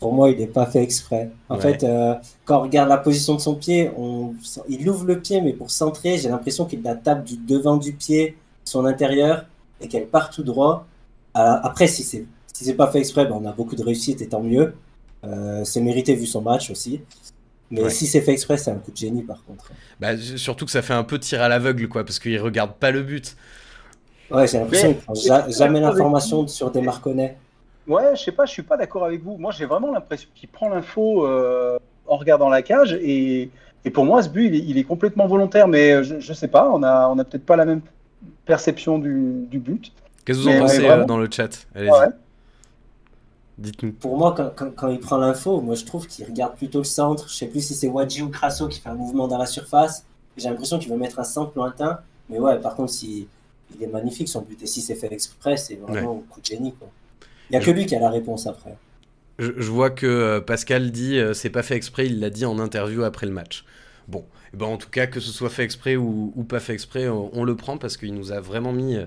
Pour 0.03 0.11
moi, 0.11 0.29
il 0.31 0.37
n'est 0.37 0.47
pas 0.47 0.65
fait 0.65 0.83
exprès. 0.83 1.31
En 1.47 1.57
fait, 1.57 1.81
euh, 1.85 2.13
quand 2.43 2.59
on 2.59 2.63
regarde 2.63 2.89
la 2.89 2.97
position 2.97 3.35
de 3.35 3.39
son 3.39 3.55
pied, 3.55 3.89
on, 3.97 4.33
il 4.67 4.89
ouvre 4.89 5.05
le 5.05 5.21
pied, 5.21 5.39
mais 5.39 5.53
pour 5.53 5.71
centrer, 5.71 6.17
j'ai 6.17 6.27
l'impression 6.27 6.65
qu'il 6.65 6.83
la 6.83 6.95
tape 6.95 7.23
du 7.23 7.37
devant 7.37 7.77
du 7.77 7.93
pied, 7.93 8.35
son 8.65 8.83
intérieur, 8.83 9.45
et 9.79 9.87
qu'elle 9.87 10.07
part 10.07 10.29
tout 10.29 10.43
droit. 10.43 10.85
après, 11.33 11.87
si 11.87 12.03
c'est 12.03 12.25
si 12.51 12.65
c'est 12.65 12.73
pas 12.73 12.91
fait 12.91 12.99
exprès, 12.99 13.23
ben, 13.23 13.39
on 13.41 13.45
a 13.47 13.53
beaucoup 13.53 13.77
de 13.77 13.81
réussite 13.81 14.21
et 14.21 14.27
tant 14.27 14.41
mieux. 14.41 14.73
Euh, 15.23 15.63
c'est 15.63 15.79
mérité 15.79 16.15
vu 16.15 16.25
son 16.25 16.41
match 16.41 16.69
aussi. 16.69 16.99
Mais 17.71 17.89
si 17.89 18.05
c'est 18.05 18.19
fait 18.19 18.33
exprès, 18.33 18.57
c'est 18.57 18.71
un 18.71 18.75
coup 18.75 18.91
de 18.91 18.97
génie 18.97 19.23
par 19.23 19.41
contre. 19.45 19.71
Bah, 20.01 20.17
surtout 20.17 20.65
que 20.65 20.71
ça 20.71 20.81
fait 20.81 20.93
un 20.93 21.05
peu 21.05 21.17
tir 21.17 21.41
à 21.41 21.47
l'aveugle, 21.47 21.87
quoi, 21.87 22.03
parce 22.03 22.19
qu'il 22.19 22.37
regarde 22.41 22.73
pas 22.73 22.91
le 22.91 23.03
but. 23.03 23.37
Ouais, 24.29 24.47
j'ai 24.47 24.59
l'impression 24.59 24.93
qu'il 24.93 25.01
prend 25.01 25.13
jamais 25.47 25.79
l'information 25.79 26.45
sur 26.45 26.71
des 26.71 26.81
Marconnais. 26.81 27.37
Ouais, 27.87 28.15
je 28.15 28.23
sais 28.23 28.31
pas, 28.31 28.45
je 28.45 28.51
suis 28.51 28.63
pas 28.63 28.77
d'accord 28.77 29.05
avec 29.05 29.21
vous. 29.23 29.37
Moi, 29.37 29.51
j'ai 29.51 29.65
vraiment 29.65 29.91
l'impression 29.91 30.29
qu'il 30.35 30.49
prend 30.49 30.69
l'info 30.69 31.25
euh, 31.25 31.77
en 32.07 32.17
regardant 32.17 32.49
la 32.49 32.61
cage 32.61 32.93
et, 32.93 33.49
et, 33.83 33.89
pour 33.89 34.05
moi, 34.05 34.23
ce 34.23 34.29
but, 34.29 34.45
il 34.45 34.77
est, 34.77 34.83
complètement 34.83 35.27
volontaire. 35.27 35.67
Mais 35.67 35.91
euh, 35.91 36.03
je, 36.03 36.19
je 36.19 36.33
sais 36.33 36.47
pas, 36.47 36.69
on 36.71 36.81
a, 36.83 37.09
on 37.09 37.19
a 37.19 37.23
peut-être 37.23 37.45
pas 37.45 37.57
la 37.57 37.65
même 37.65 37.81
perception 38.45 38.99
du, 38.99 39.45
du 39.49 39.59
but. 39.59 39.91
Qu'est-ce 40.25 40.39
que 40.39 40.43
vous 40.43 40.49
en 40.49 40.59
pensez 40.59 40.89
euh, 40.89 41.05
dans 41.05 41.17
le 41.17 41.27
chat? 41.29 41.67
Allez-y. 41.75 42.13
Dites-nous. 43.57 43.91
Pour 43.93 44.17
moi, 44.17 44.33
quand, 44.35 44.71
quand, 44.75 44.89
il 44.89 44.99
prend 44.99 45.17
l'info, 45.17 45.61
moi 45.61 45.75
je 45.75 45.85
trouve 45.85 46.07
qu'il 46.07 46.25
regarde 46.25 46.55
plutôt 46.55 46.79
le 46.79 46.85
centre. 46.85 47.29
Je 47.29 47.35
sais 47.35 47.45
plus 47.45 47.61
si 47.61 47.75
c'est 47.75 47.87
Wadji 47.87 48.23
ou 48.23 48.29
Crasso 48.29 48.67
qui 48.67 48.79
fait 48.79 48.89
un 48.89 48.95
mouvement 48.95 49.27
dans 49.27 49.37
la 49.37 49.45
surface. 49.45 50.05
J'ai 50.37 50.49
l'impression 50.49 50.79
qu'il 50.79 50.91
veut 50.91 50.97
mettre 50.97 51.19
un 51.19 51.23
centre 51.23 51.51
lointain. 51.55 51.99
Mais 52.29 52.39
ouais, 52.39 52.59
par 52.59 52.75
contre, 52.75 52.91
si, 52.91 53.27
il 53.75 53.83
est 53.83 53.87
magnifique 53.87 54.27
son 54.27 54.41
but. 54.41 54.59
Et 54.63 54.65
si 54.65 54.81
c'est 54.81 54.95
fait 54.95 55.11
exprès, 55.13 55.57
c'est 55.57 55.75
vraiment 55.75 56.23
un 56.23 56.33
coup 56.33 56.39
de 56.39 56.45
génie. 56.45 56.73
Quoi. 56.73 56.89
Il 57.49 57.57
n'y 57.57 57.63
a 57.63 57.65
que 57.65 57.71
lui 57.71 57.85
qui 57.85 57.95
a 57.95 57.99
la 57.99 58.09
réponse 58.09 58.47
après. 58.47 58.75
Je, 59.39 59.69
vois 59.69 59.89
que 59.89 60.05
euh, 60.05 60.41
Pascal 60.41 60.91
dit 60.91 61.17
euh, 61.17 61.33
c'est 61.33 61.49
pas 61.49 61.63
fait 61.63 61.75
exprès, 61.75 62.05
il 62.05 62.19
l'a 62.19 62.29
dit 62.29 62.45
en 62.45 62.59
interview 62.59 63.03
après 63.03 63.25
le 63.25 63.31
match. 63.31 63.65
Bon, 64.07 64.25
eh 64.53 64.57
ben 64.57 64.67
en 64.67 64.77
tout 64.77 64.89
cas, 64.89 65.07
que 65.07 65.19
ce 65.19 65.31
soit 65.31 65.49
fait 65.49 65.63
exprès 65.63 65.95
ou, 65.95 66.31
pas 66.47 66.59
fait 66.59 66.73
exprès, 66.73 67.07
on, 67.07 67.43
le 67.43 67.55
prend 67.55 67.77
parce 67.77 67.97
qu'il 67.97 68.13
nous 68.13 68.31
a 68.31 68.41
vraiment 68.41 68.73
mis. 68.73 68.97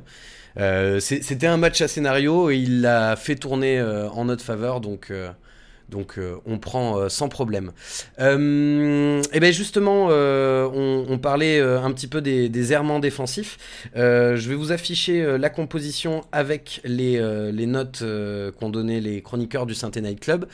Euh, 0.58 1.00
c'était 1.00 1.46
un 1.46 1.58
match 1.58 1.80
à 1.82 1.88
scénario 1.88 2.50
et 2.50 2.56
il 2.56 2.80
l'a 2.80 3.14
fait 3.14 3.36
tourner 3.36 3.80
en 3.82 4.24
notre 4.24 4.42
faveur, 4.42 4.80
donc 4.80 5.12
donc 5.88 6.18
euh, 6.18 6.36
on 6.46 6.58
prend 6.58 6.98
euh, 6.98 7.08
sans 7.08 7.28
problème. 7.28 7.72
et 8.18 8.22
euh, 8.22 9.22
eh 9.32 9.40
bien 9.40 9.50
justement, 9.50 10.06
on, 10.06 11.18
parlait 11.18 11.60
un 11.60 11.90
petit 11.92 12.06
peu 12.06 12.20
des, 12.20 12.72
errements 12.72 12.98
défensifs. 12.98 13.58
je 13.94 14.48
vais 14.48 14.54
vous 14.54 14.72
afficher 14.72 15.38
la 15.38 15.50
composition 15.50 16.24
avec 16.32 16.80
les, 16.84 17.20
les 17.52 17.66
notes 17.66 18.04
qu'ont 18.58 18.70
donné 18.70 19.00
les 19.00 19.22
chroniqueurs 19.22 19.66
du 19.66 19.74
saint 19.74 19.90
Night 19.96 20.20
Club. 20.20 20.46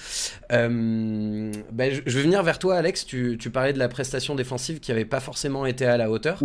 Ben, 0.51 1.53
je 1.73 2.17
vais 2.17 2.23
venir 2.23 2.43
vers 2.43 2.59
toi, 2.59 2.77
Alex. 2.77 3.07
Tu, 3.07 3.39
parlais 3.53 3.73
de 3.73 3.79
la 3.79 3.89
prestation 3.89 4.35
défensive 4.35 4.81
qui 4.81 4.91
n'avait 4.91 5.05
pas 5.05 5.21
forcément 5.21 5.67
été 5.67 5.85
à 5.85 5.97
la 5.97 6.11
hauteur 6.11 6.41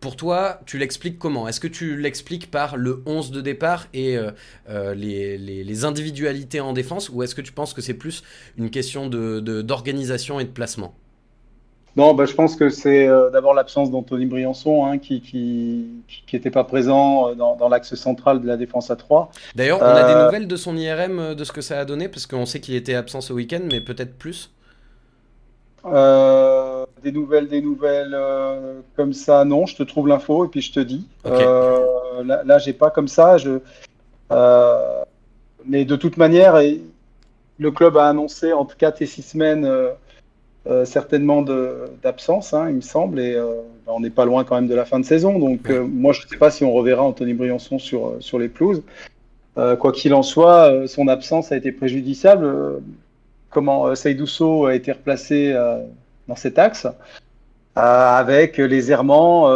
pour 0.00 0.16
toi, 0.16 0.60
tu 0.66 0.78
l'expliques 0.78 1.18
comment? 1.18 1.48
Est-ce 1.48 1.60
que 1.60 1.66
tu 1.66 1.96
l'expliques 1.96 2.50
par 2.50 2.76
le 2.76 3.02
11 3.06 3.30
de 3.30 3.40
départ 3.40 3.86
et 3.92 4.16
euh, 4.16 4.30
euh, 4.68 4.94
les, 4.94 5.84
individualités 5.84 6.60
en 6.60 6.72
défense 6.72 7.08
ou 7.08 7.22
est-ce 7.22 7.34
que 7.34 7.40
tu 7.40 7.52
penses 7.52 7.72
que 7.72 7.80
c'est 7.80 7.94
plus 7.94 8.22
une 8.56 8.70
question 8.70 9.08
d'organisation 9.08 10.36
de, 10.36 10.42
et 10.42 10.44
de 10.44 10.50
placement? 10.50 10.94
Non, 11.96 12.14
bah, 12.14 12.26
je 12.26 12.34
pense 12.34 12.54
que 12.54 12.68
c'est 12.68 13.08
euh, 13.08 13.30
d'abord 13.30 13.54
l'absence 13.54 13.90
d'Anthony 13.90 14.26
Briançon 14.26 14.86
hein, 14.86 14.98
qui 14.98 15.22
n'était 16.32 16.50
pas 16.50 16.64
présent 16.64 17.34
dans, 17.34 17.68
l'axe 17.68 17.94
central 17.94 18.40
de 18.40 18.46
la 18.46 18.56
défense 18.56 18.90
à 18.90 18.96
3. 18.96 19.30
D'ailleurs, 19.54 19.80
on 19.80 19.84
a 19.84 20.14
des 20.14 20.24
nouvelles 20.24 20.48
de 20.48 20.56
son 20.56 20.76
IRM, 20.76 21.34
de 21.34 21.44
ce 21.44 21.52
que 21.52 21.60
ça 21.60 21.80
a 21.80 21.84
donné, 21.84 22.08
parce 22.08 22.26
qu'on 22.26 22.46
sait 22.46 22.60
qu'il 22.60 22.74
était 22.74 22.94
absent 22.94 23.20
ce 23.20 23.32
week-end, 23.32 23.62
mais 23.70 23.80
peut-être 23.80 24.16
plus 24.16 24.50
Des 25.84 27.12
nouvelles, 27.12 27.48
des 27.48 27.62
nouvelles 27.62 28.16
comme 28.96 29.12
ça, 29.12 29.44
non, 29.44 29.66
je 29.66 29.76
te 29.76 29.82
trouve 29.82 30.08
l'info 30.08 30.44
et 30.44 30.48
puis 30.48 30.60
je 30.60 30.72
te 30.72 30.80
dis. 30.80 31.06
là, 31.24 32.42
là 32.44 32.58
j'ai 32.58 32.72
pas 32.72 32.90
comme 32.90 33.08
ça. 33.08 33.38
Je, 33.38 33.60
mais 35.64 35.84
de 35.84 35.96
toute 35.96 36.16
manière, 36.16 36.60
le 37.58 37.70
club 37.70 37.96
a 37.96 38.08
annoncé 38.08 38.52
en 38.52 38.64
tout 38.64 38.76
cas 38.76 38.92
tes 38.92 39.06
six 39.06 39.22
semaines 39.22 39.64
euh, 39.64 39.90
euh, 40.66 40.84
certainement 40.84 41.42
d'absence, 42.02 42.52
hein, 42.52 42.68
il 42.68 42.76
me 42.76 42.80
semble, 42.80 43.20
et 43.20 43.34
euh, 43.34 43.54
ben, 43.86 43.92
on 43.94 44.00
n'est 44.00 44.10
pas 44.10 44.24
loin 44.24 44.44
quand 44.44 44.56
même 44.56 44.68
de 44.68 44.74
la 44.74 44.84
fin 44.84 45.00
de 45.00 45.04
saison. 45.04 45.38
Donc 45.38 45.70
moi, 45.70 46.12
je 46.12 46.24
ne 46.24 46.28
sais 46.28 46.36
pas 46.36 46.50
si 46.50 46.64
on 46.64 46.72
reverra 46.72 47.02
Anthony 47.02 47.34
Briançon 47.34 47.78
sur, 47.78 48.16
sur 48.20 48.38
les 48.38 48.48
pelouses. 48.48 48.82
quoi 49.54 49.92
qu'il 49.92 50.14
en 50.14 50.22
soit, 50.22 50.86
son 50.86 51.08
absence 51.08 51.52
a 51.52 51.56
été 51.56 51.72
préjudiciable. 51.72 52.80
Comment 53.50 53.94
Seydousso 53.94 54.66
a 54.66 54.74
été 54.74 54.92
replacé 54.92 55.54
dans 56.28 56.36
cet 56.36 56.58
axe 56.58 56.86
avec 57.74 58.56
les 58.56 58.90
errements, 58.90 59.48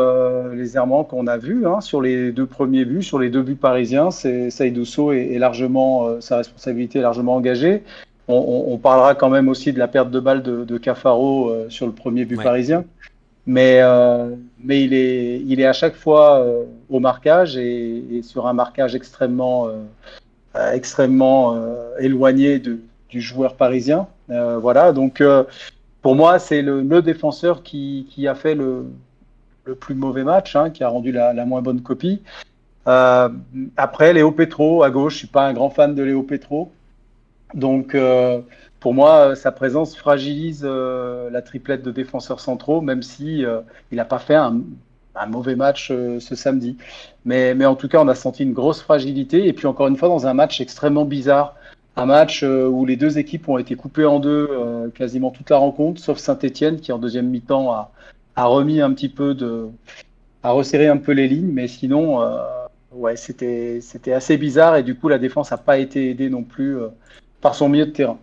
les 0.52 0.76
errements 0.76 1.02
qu'on 1.02 1.26
a 1.26 1.36
vus 1.36 1.66
hein, 1.66 1.80
sur 1.80 2.00
les 2.00 2.30
deux 2.30 2.46
premiers 2.46 2.84
buts, 2.84 3.02
sur 3.02 3.18
les 3.18 3.30
deux 3.30 3.42
buts 3.42 3.56
parisiens. 3.56 4.10
Saïdousso 4.10 5.12
est, 5.12 5.38
largement 5.38 6.20
sa 6.20 6.36
responsabilité 6.36 7.00
est 7.00 7.02
largement 7.02 7.34
engagée. 7.34 7.82
On, 8.28 8.78
parlera 8.78 9.14
quand 9.14 9.28
même 9.28 9.48
aussi 9.48 9.72
de 9.72 9.78
la 9.78 9.88
perte 9.88 10.10
de 10.10 10.20
balle 10.20 10.42
de, 10.42 10.78
Cafaro 10.78 11.52
sur 11.68 11.86
le 11.86 11.92
premier 11.92 12.24
but 12.24 12.40
parisien. 12.40 12.84
Mais, 13.44 13.80
mais 14.62 14.84
il, 14.84 14.94
est, 14.94 15.42
il 15.44 15.60
est 15.60 15.66
à 15.66 15.72
chaque 15.72 15.96
fois 15.96 16.46
au 16.88 17.00
marquage 17.00 17.56
et, 17.56 18.20
sur 18.22 18.46
un 18.46 18.52
marquage 18.52 18.94
extrêmement, 18.94 19.68
extrêmement 20.72 21.60
éloigné 21.98 22.60
de, 22.60 22.78
du 23.12 23.20
joueur 23.20 23.54
parisien. 23.54 24.08
voilà, 24.28 24.92
donc 24.92 25.22
pour 26.02 26.16
moi, 26.16 26.40
c'est 26.40 26.62
le, 26.62 27.00
défenseur 27.00 27.62
qui, 27.62 28.26
a 28.28 28.34
fait 28.34 28.56
le, 28.56 28.86
plus 29.80 29.94
mauvais 29.94 30.24
match, 30.24 30.56
hein, 30.56 30.70
qui 30.70 30.82
a 30.82 30.88
rendu 30.88 31.12
la, 31.12 31.32
moins 31.46 31.62
bonne 31.62 31.80
copie. 31.80 32.20
Euh, 32.88 33.28
après, 33.76 34.12
Léo 34.12 34.32
Petro 34.32 34.82
à 34.82 34.90
gauche, 34.90 35.14
je 35.14 35.18
suis 35.18 35.28
pas 35.28 35.46
un 35.46 35.52
grand 35.52 35.70
fan 35.70 35.94
de 35.94 36.02
Léo 36.02 36.24
Petro. 36.24 36.72
Donc, 37.54 37.94
euh, 37.94 38.40
pour 38.80 38.94
moi, 38.94 39.36
sa 39.36 39.52
présence 39.52 39.96
fragilise 39.96 40.62
euh, 40.64 41.30
la 41.30 41.40
triplette 41.40 41.84
de 41.84 41.92
défenseurs 41.92 42.40
centraux, 42.40 42.80
même 42.80 43.02
si 43.02 43.44
il 43.92 43.96
n'a 43.96 44.04
pas 44.04 44.18
fait 44.18 44.34
un, 44.34 44.60
mauvais 45.28 45.54
match 45.54 45.92
ce 46.18 46.34
samedi. 46.34 46.76
Mais 47.24 47.64
en 47.64 47.76
tout 47.76 47.86
cas, 47.86 48.00
on 48.00 48.08
a 48.08 48.16
senti 48.16 48.42
une 48.42 48.54
grosse 48.54 48.82
fragilité. 48.82 49.46
Et 49.46 49.52
puis, 49.52 49.68
encore 49.68 49.86
une 49.86 49.96
fois, 49.96 50.08
dans 50.08 50.26
un 50.26 50.34
match 50.34 50.60
extrêmement 50.60 51.04
bizarre 51.04 51.54
un 51.96 52.06
match 52.06 52.42
euh, 52.42 52.66
où 52.66 52.86
les 52.86 52.96
deux 52.96 53.18
équipes 53.18 53.48
ont 53.48 53.58
été 53.58 53.74
coupées 53.74 54.06
en 54.06 54.18
deux 54.18 54.48
euh, 54.50 54.88
quasiment 54.90 55.30
toute 55.30 55.50
la 55.50 55.58
rencontre, 55.58 56.00
sauf 56.00 56.18
Saint-Etienne 56.18 56.80
qui 56.80 56.92
en 56.92 56.98
deuxième 56.98 57.28
mi-temps 57.28 57.72
a, 57.72 57.90
remis 58.36 58.80
un 58.80 58.92
petit 58.92 59.08
peu 59.08 59.34
de, 59.34 59.68
a 60.42 60.50
resserré 60.52 60.88
un 60.88 60.96
peu 60.96 61.12
les 61.12 61.28
lignes, 61.28 61.52
mais 61.52 61.68
sinon, 61.68 62.22
euh, 62.22 62.38
ouais, 62.92 63.16
c'était 63.16 63.80
c'était 63.82 64.12
assez 64.12 64.36
bizarre 64.38 64.76
et 64.76 64.82
du 64.82 64.94
coup 64.94 65.08
la 65.08 65.18
défense 65.18 65.50
n'a 65.50 65.58
pas 65.58 65.78
été 65.78 66.10
aidée 66.10 66.30
non 66.30 66.42
plus 66.42 66.78
par 67.40 67.54
son 67.54 67.68
milieu 67.68 67.86
de 67.86 67.90
terrain. 67.90 68.18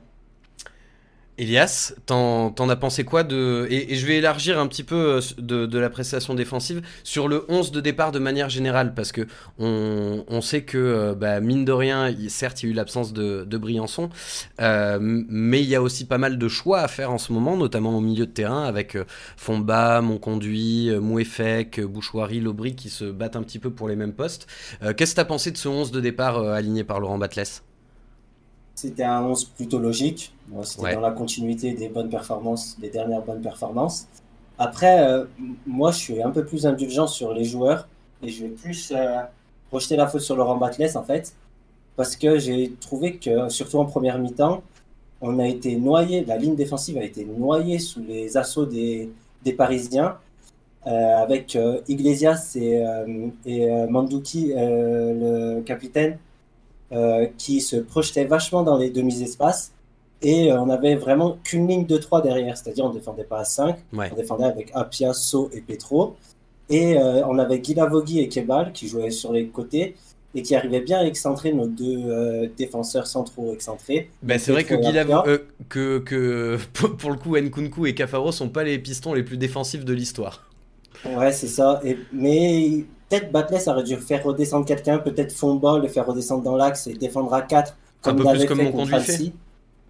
Elias, 1.40 1.94
t'en, 2.06 2.52
as 2.52 2.76
pensé 2.76 3.06
quoi 3.06 3.24
de 3.24 3.66
et, 3.70 3.96
je 3.96 4.06
vais 4.06 4.18
élargir 4.18 4.60
un 4.60 4.68
petit 4.68 4.84
peu 4.84 5.22
euh, 5.22 5.22
de, 5.38 5.80
la 5.80 5.90
prestation 5.90 6.34
défensive 6.34 6.82
sur 7.06 7.30
le 7.30 7.46
11 7.48 7.72
de 7.72 7.80
départ 7.80 8.12
de 8.12 8.20
manière 8.20 8.50
générale 8.50 8.94
parce 8.94 9.14
que 9.14 9.26
on, 9.58 10.42
sait 10.42 10.64
que 10.64 10.78
euh, 10.78 11.16
bah, 11.16 11.40
mine 11.40 11.64
de 11.64 11.72
rien, 11.72 12.14
certes 12.28 12.62
il 12.62 12.66
y 12.66 12.70
a 12.70 12.72
eu 12.74 12.76
l'absence 12.76 13.14
de, 13.14 13.58
Briançon, 13.58 14.10
euh, 14.60 14.98
mais 15.02 15.62
il 15.62 15.70
y 15.70 15.76
a 15.76 15.82
aussi 15.82 16.06
pas 16.06 16.18
mal 16.18 16.38
de 16.38 16.48
choix 16.50 16.82
à 16.82 16.90
faire 16.90 17.10
en 17.10 17.18
ce 17.18 17.32
moment, 17.32 17.56
notamment 17.56 17.98
au 17.98 18.02
milieu 18.02 18.26
de 18.26 18.32
terrain 18.32 18.66
avec 18.66 18.98
Fomba, 19.38 20.02
Monconduit, 20.02 20.92
Mouefek, 21.00 21.80
Bouchoirie, 21.80 22.42
Lobry 22.42 22.76
qui 22.76 22.90
se 22.90 23.06
battent 23.06 23.38
un 23.38 23.44
petit 23.44 23.60
peu 23.60 23.70
pour 23.70 23.88
les 23.88 23.96
mêmes 23.96 24.14
postes. 24.14 24.48
qu'est-ce 24.98 25.12
que 25.12 25.16
t'as 25.16 25.26
pensé 25.26 25.52
de 25.52 25.58
ce 25.58 25.70
11 25.70 25.92
de 25.92 26.02
départ 26.02 26.44
aligné 26.44 26.84
par 26.84 27.00
Laurent 27.00 27.18
Batles? 27.18 27.62
C'était 28.80 29.04
un 29.04 29.24
11 29.24 29.46
plutôt 29.46 29.80
logique. 29.80 30.34
C'était 30.64 30.96
dans 30.96 31.02
la 31.02 31.12
continuité 31.12 31.74
des 31.74 31.90
bonnes 31.90 32.10
performances, 32.10 32.80
des 32.80 32.90
dernières 32.90 33.22
bonnes 33.22 33.42
performances. 33.42 34.08
Après, 34.58 35.06
euh, 35.06 35.26
moi, 35.68 35.92
je 35.92 35.98
suis 35.98 36.22
un 36.22 36.32
peu 36.32 36.46
plus 36.46 36.66
indulgent 36.66 37.08
sur 37.08 37.34
les 37.34 37.44
joueurs 37.44 37.88
et 38.24 38.30
je 38.30 38.46
vais 38.46 38.50
plus 38.50 38.92
euh, 38.96 39.22
rejeter 39.72 39.96
la 39.98 40.08
faute 40.08 40.22
sur 40.22 40.36
Laurent 40.36 40.56
Batles, 40.56 40.96
en 40.96 41.04
fait, 41.04 41.34
parce 41.98 42.16
que 42.16 42.40
j'ai 42.40 42.72
trouvé 42.80 43.18
que, 43.18 43.50
surtout 43.50 43.80
en 43.80 43.86
première 43.86 44.18
mi-temps, 44.18 44.64
on 45.22 45.40
a 45.40 45.48
été 45.48 45.76
noyé, 45.76 46.24
la 46.24 46.38
ligne 46.38 46.56
défensive 46.56 46.98
a 46.98 47.04
été 47.04 47.26
noyée 47.26 47.80
sous 47.80 48.02
les 48.02 48.38
assauts 48.38 48.66
des, 48.66 49.10
des 49.44 49.54
Parisiens, 49.54 50.18
euh, 50.88 51.18
avec 51.18 51.58
Iglesias 51.90 52.56
et, 52.56 52.82
et 53.46 53.70
Mandouki, 53.90 54.54
le 54.56 55.62
capitaine, 55.62 56.18
euh, 56.92 57.28
qui 57.38 57.62
se 57.62 57.76
projetait 57.76 58.26
vachement 58.26 58.64
dans 58.64 58.76
les 58.76 58.90
demi-espaces. 58.90 59.74
Et 60.24 60.52
euh, 60.52 60.60
on 60.60 60.70
avait 60.70 60.96
vraiment 60.96 61.38
qu'une 61.44 61.68
ligne 61.68 61.86
de 61.86 61.98
3 61.98 62.24
derrière, 62.24 62.58
c'est-à-dire 62.58 62.86
on 62.86 62.90
ne 62.90 62.96
défendait 62.96 63.24
pas 63.24 63.40
à 63.40 63.46
5, 63.46 63.78
on 63.94 64.16
défendait 64.16 64.46
avec 64.46 64.72
Apia, 64.74 65.14
So 65.14 65.52
et 65.54 65.62
Petro. 65.62 66.16
Et 66.70 66.98
euh, 66.98 67.26
on 67.28 67.38
avait 67.38 67.60
Guilavogui 67.60 68.20
et 68.20 68.28
Kebal 68.28 68.74
qui 68.74 68.88
jouaient 68.88 69.12
sur 69.12 69.32
les 69.32 69.48
côtés 69.48 69.96
et 70.34 70.42
qui 70.42 70.56
arrivaient 70.56 70.82
bien 70.82 71.00
à 71.00 71.04
excentrer 71.06 71.54
nos 71.54 71.68
deux 71.68 72.52
défenseurs 72.58 73.06
centraux 73.06 73.54
excentrés. 73.54 74.10
Ben, 74.24 74.40
c'est 74.40 74.52
vrai 74.52 74.64
que, 74.64 74.76
que, 75.70 76.00
que 76.00 76.58
pour 76.74 77.12
le 77.12 77.18
coup, 77.18 77.38
Nkunku 77.38 77.86
et 77.86 77.94
Cafaro 77.94 78.32
sont 78.32 78.50
pas 78.50 78.64
les 78.64 78.80
pistons 78.80 79.14
les 79.14 79.24
plus 79.24 79.38
défensifs 79.38 79.86
de 79.86 79.94
l'histoire. 79.94 80.50
Ouais, 81.06 81.32
c'est 81.32 81.48
ça. 81.48 81.82
Et, 81.84 81.98
mais 82.12 82.84
peut-être 83.10 83.32
Batles 83.32 83.70
aurait 83.70 83.84
dû 83.84 83.96
faire 83.98 84.24
redescendre 84.24 84.66
quelqu'un, 84.66 85.00
peut-être 85.00 85.32
Fomba, 85.32 85.80
le 85.80 85.88
faire 85.88 86.06
redescendre 86.06 86.44
dans 86.44 86.56
l'axe 86.56 86.88
et 86.88 86.94
défendre 86.94 87.34
à 87.34 87.42
4, 87.42 87.76
comme 88.02 88.20
il 88.20 88.28
avait 88.28 88.48
fait 88.48 88.72
contre 88.72 88.94
Annecy. 88.94 89.34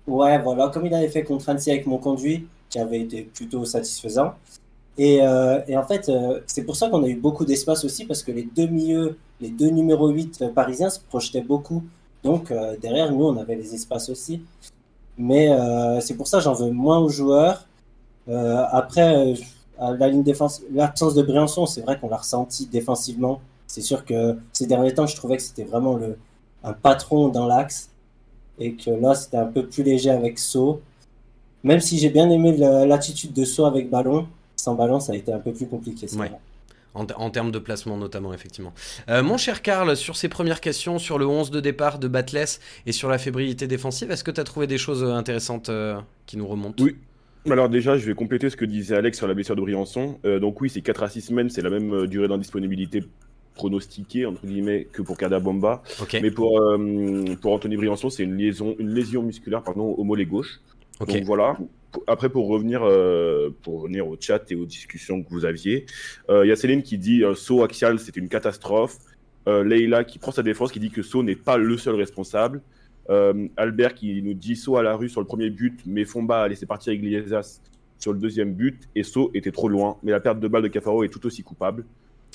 Ouais, 0.07 0.39
voilà, 0.39 0.69
comme 0.69 0.85
il 0.85 0.93
avait 0.93 1.09
fait 1.09 1.23
contre 1.23 1.49
Annecy 1.49 1.71
avec 1.71 1.85
mon 1.85 1.97
conduit, 1.97 2.47
qui 2.69 2.79
avait 2.79 3.01
été 3.01 3.23
plutôt 3.23 3.65
satisfaisant. 3.65 4.33
Et, 4.97 5.19
euh, 5.21 5.61
et 5.67 5.77
en 5.77 5.83
fait, 5.83 6.09
euh, 6.09 6.41
c'est 6.45 6.63
pour 6.63 6.75
ça 6.75 6.89
qu'on 6.89 7.03
a 7.03 7.07
eu 7.07 7.15
beaucoup 7.15 7.45
d'espace 7.45 7.85
aussi, 7.85 8.05
parce 8.05 8.23
que 8.23 8.31
les 8.31 8.43
deux 8.43 8.67
milieux, 8.67 9.17
les 9.39 9.49
deux 9.49 9.69
numéros 9.69 10.09
8 10.09 10.53
parisiens 10.53 10.89
se 10.89 10.99
projetaient 10.99 11.41
beaucoup. 11.41 11.83
Donc 12.23 12.51
euh, 12.51 12.75
derrière, 12.81 13.11
nous, 13.11 13.23
on 13.23 13.37
avait 13.37 13.55
les 13.55 13.73
espaces 13.73 14.09
aussi. 14.09 14.41
Mais 15.17 15.49
c'est 15.99 16.15
pour 16.15 16.27
ça 16.27 16.37
que 16.37 16.45
j'en 16.45 16.53
veux 16.53 16.71
moins 16.71 16.99
aux 16.99 17.09
joueurs. 17.09 17.67
après, 18.27 19.33
la 19.79 20.07
ligne 20.09 20.23
défense, 20.23 20.61
l'absence 20.73 21.15
de 21.15 21.21
Briançon, 21.21 21.65
c'est 21.65 21.81
vrai 21.81 21.97
qu'on 21.99 22.09
l'a 22.09 22.17
ressenti 22.17 22.65
défensivement. 22.67 23.41
C'est 23.67 23.81
sûr 23.81 24.03
que 24.03 24.37
ces 24.51 24.67
derniers 24.67 24.93
temps, 24.93 25.05
je 25.05 25.15
trouvais 25.15 25.37
que 25.37 25.43
c'était 25.43 25.63
vraiment 25.63 25.95
le, 25.95 26.17
un 26.63 26.73
patron 26.73 27.29
dans 27.29 27.45
l'axe 27.45 27.89
et 28.59 28.73
que 28.73 28.89
là, 28.91 29.15
c'était 29.15 29.37
un 29.37 29.45
peu 29.45 29.65
plus 29.65 29.83
léger 29.83 30.09
avec 30.09 30.37
So. 30.37 30.81
Même 31.63 31.79
si 31.79 31.97
j'ai 31.97 32.09
bien 32.09 32.29
aimé 32.29 32.55
l'attitude 32.57 33.33
de 33.33 33.45
So 33.45 33.65
avec 33.65 33.89
ballon, 33.89 34.27
sans 34.55 34.75
ballon, 34.75 34.99
ça 34.99 35.13
a 35.13 35.15
été 35.15 35.31
un 35.31 35.39
peu 35.39 35.53
plus 35.53 35.67
compliqué. 35.67 36.07
En, 36.95 37.29
termes 37.29 37.51
de 37.51 37.59
placement 37.59 37.95
notamment, 37.95 38.33
effectivement. 38.33 38.73
Euh, 39.09 39.23
mon 39.23 39.37
cher 39.37 39.61
Karl, 39.61 39.95
sur 39.95 40.17
ces 40.17 40.27
premières 40.27 40.59
questions, 40.59 40.99
sur 40.99 41.17
le 41.17 41.27
11 41.27 41.51
de 41.51 41.61
départ 41.61 41.99
de 41.99 42.07
Batles 42.07 42.59
et 42.85 42.91
sur 42.91 43.07
la 43.07 43.17
fébrilité 43.17 43.67
défensive, 43.67 44.11
est-ce 44.11 44.23
que 44.23 44.31
tu 44.31 44.41
as 44.41 44.43
trouvé 44.43 44.67
des 44.67 44.77
choses 44.77 45.03
intéressantes 45.03 45.69
euh, 45.69 46.01
qui 46.25 46.35
nous 46.35 46.47
remontent? 46.47 46.83
Oui, 46.83 46.97
alors 47.49 47.69
déjà, 47.69 47.97
je 47.97 48.05
vais 48.05 48.13
compléter 48.13 48.49
ce 48.49 48.57
que 48.57 48.65
disait 48.65 48.95
Alex 48.95 49.17
sur 49.17 49.27
la 49.27 49.33
blessure 49.33 49.55
de 49.55 49.61
Briançon. 49.61 50.19
Euh, 50.25 50.39
donc 50.39 50.59
oui, 50.61 50.69
c'est 50.69 50.81
4 50.81 51.03
à 51.03 51.09
6 51.09 51.21
semaines, 51.21 51.49
c'est 51.49 51.61
la 51.61 51.69
même 51.69 51.93
euh, 51.93 52.07
durée 52.07 52.27
d'indisponibilité 52.27 53.03
pronostiquée, 53.55 54.25
entre 54.25 54.45
guillemets, 54.45 54.87
que 54.91 55.01
pour 55.01 55.17
Kadabomba. 55.17 55.81
Bomba. 55.99 56.19
Mais 56.21 56.31
pour, 56.31 56.59
euh, 56.59 57.23
pour 57.41 57.53
Anthony 57.53 57.77
Briançon, 57.77 58.09
c'est 58.09 58.23
une 58.23 58.37
lésion 58.37 59.23
musculaire 59.23 59.63
pardon, 59.63 59.83
au 59.83 60.03
mollet 60.03 60.25
gauche. 60.25 60.59
Donc 60.99 61.23
voilà. 61.23 61.57
Après, 62.07 62.29
pour 62.29 62.47
revenir, 62.47 62.81
pour 63.63 63.81
revenir 63.81 64.07
au 64.07 64.15
chat 64.19 64.51
et 64.51 64.55
aux 64.55 64.65
discussions 64.65 65.23
que 65.23 65.29
vous 65.29 65.43
aviez, 65.43 65.85
il 66.29 66.45
y 66.45 66.51
a 66.51 66.55
Céline 66.55 66.83
qui 66.83 66.97
dit 66.97 67.23
saut 67.35 67.63
axial, 67.63 67.99
c'est 67.99 68.15
une 68.15 68.29
catastrophe. 68.29 68.97
Leila 69.47 70.03
qui 70.03 70.19
prend 70.19 70.31
sa 70.31 70.43
défense, 70.43 70.71
qui 70.71 70.79
dit 70.79 70.91
que 70.91 71.01
saut 71.01 71.23
n'est 71.23 71.35
pas 71.35 71.57
le 71.57 71.77
seul 71.77 71.95
responsable. 71.95 72.61
Euh, 73.09 73.47
Albert 73.57 73.95
qui 73.95 74.21
nous 74.21 74.33
dit 74.33 74.55
saut 74.55 74.77
à 74.77 74.83
la 74.83 74.95
rue 74.95 75.09
sur 75.09 75.21
le 75.21 75.27
premier 75.27 75.49
but, 75.49 75.81
mais 75.85 76.05
Fomba 76.05 76.43
a 76.43 76.47
laissé 76.47 76.65
partir 76.65 76.93
Iglesias 76.93 77.59
sur 77.97 78.13
le 78.13 78.19
deuxième 78.19 78.53
but 78.53 78.87
et 78.95 79.03
saut 79.03 79.31
était 79.33 79.51
trop 79.51 79.67
loin. 79.67 79.97
Mais 80.03 80.11
la 80.11 80.19
perte 80.19 80.39
de 80.39 80.47
balle 80.47 80.63
de 80.63 80.67
Cafaro 80.67 81.03
est 81.03 81.09
tout 81.09 81.25
aussi 81.25 81.43
coupable. 81.43 81.85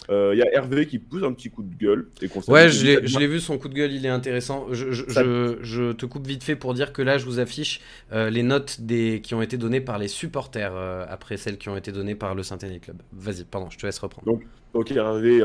Il 0.09 0.15
euh, 0.15 0.35
y 0.35 0.43
a 0.43 0.53
Hervé 0.53 0.87
qui 0.87 0.99
pousse 0.99 1.23
un 1.23 1.33
petit 1.33 1.51
coup 1.51 1.63
de 1.63 1.75
gueule. 1.75 2.09
Ouais, 2.49 2.69
je 2.69 3.19
l'ai 3.19 3.27
vu, 3.27 3.41
son 3.41 3.57
coup 3.57 3.69
de 3.69 3.75
gueule, 3.75 3.93
il 3.93 4.05
est 4.05 4.11
intéressant. 4.11 4.67
Je, 4.71 4.93
je, 4.93 5.93
te 5.93 6.07
coupe 6.07 6.27
vite 6.27 6.45
fait 6.45 6.57
pour 6.57 6.75
dire 6.75 6.93
que 6.93 7.01
là, 7.01 7.17
je 7.17 7.25
vous 7.25 7.39
affiche 7.39 7.81
euh, 8.13 8.29
les 8.29 8.43
notes 8.43 8.81
des, 8.81 9.21
qui 9.23 9.35
ont 9.35 9.43
été 9.43 9.57
données 9.57 9.81
par 9.81 9.99
les 9.99 10.09
supporters 10.09 10.75
euh, 10.75 11.07
après 11.09 11.37
celles 11.37 11.57
qui 11.57 11.69
ont 11.69 11.77
été 11.77 11.91
données 11.91 12.15
par 12.15 12.35
le 12.35 12.43
Saint-Étienne 12.43 12.81
Club. 12.81 12.99
Vas-y, 13.13 13.45
pardon, 13.45 13.69
je 13.71 13.79
te 13.79 13.87
laisse 13.87 13.99
reprendre. 13.99 14.27
Donc, 14.27 14.43
ok, 14.75 14.91
Hervé, 14.91 15.39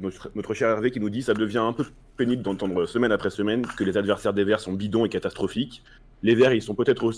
notre, 0.00 0.30
notre, 0.34 0.54
cher 0.54 0.68
Hervé 0.68 0.90
qui 0.90 1.00
nous 1.00 1.10
dit 1.10 1.22
ça 1.22 1.34
devient 1.34 1.58
un 1.58 1.72
peu 1.72 1.84
pénible 2.16 2.42
d'entendre 2.42 2.86
semaine 2.86 3.10
après 3.10 3.30
semaine 3.30 3.66
que 3.76 3.82
les 3.82 3.96
adversaires 3.96 4.32
des 4.32 4.44
Verts 4.44 4.60
sont 4.60 4.72
bidons 4.72 5.04
et 5.04 5.08
catastrophiques. 5.08 5.82
Les 6.22 6.36
Verts, 6.36 6.54
ils 6.54 6.62
sont 6.62 6.74
peut-être 6.74 7.10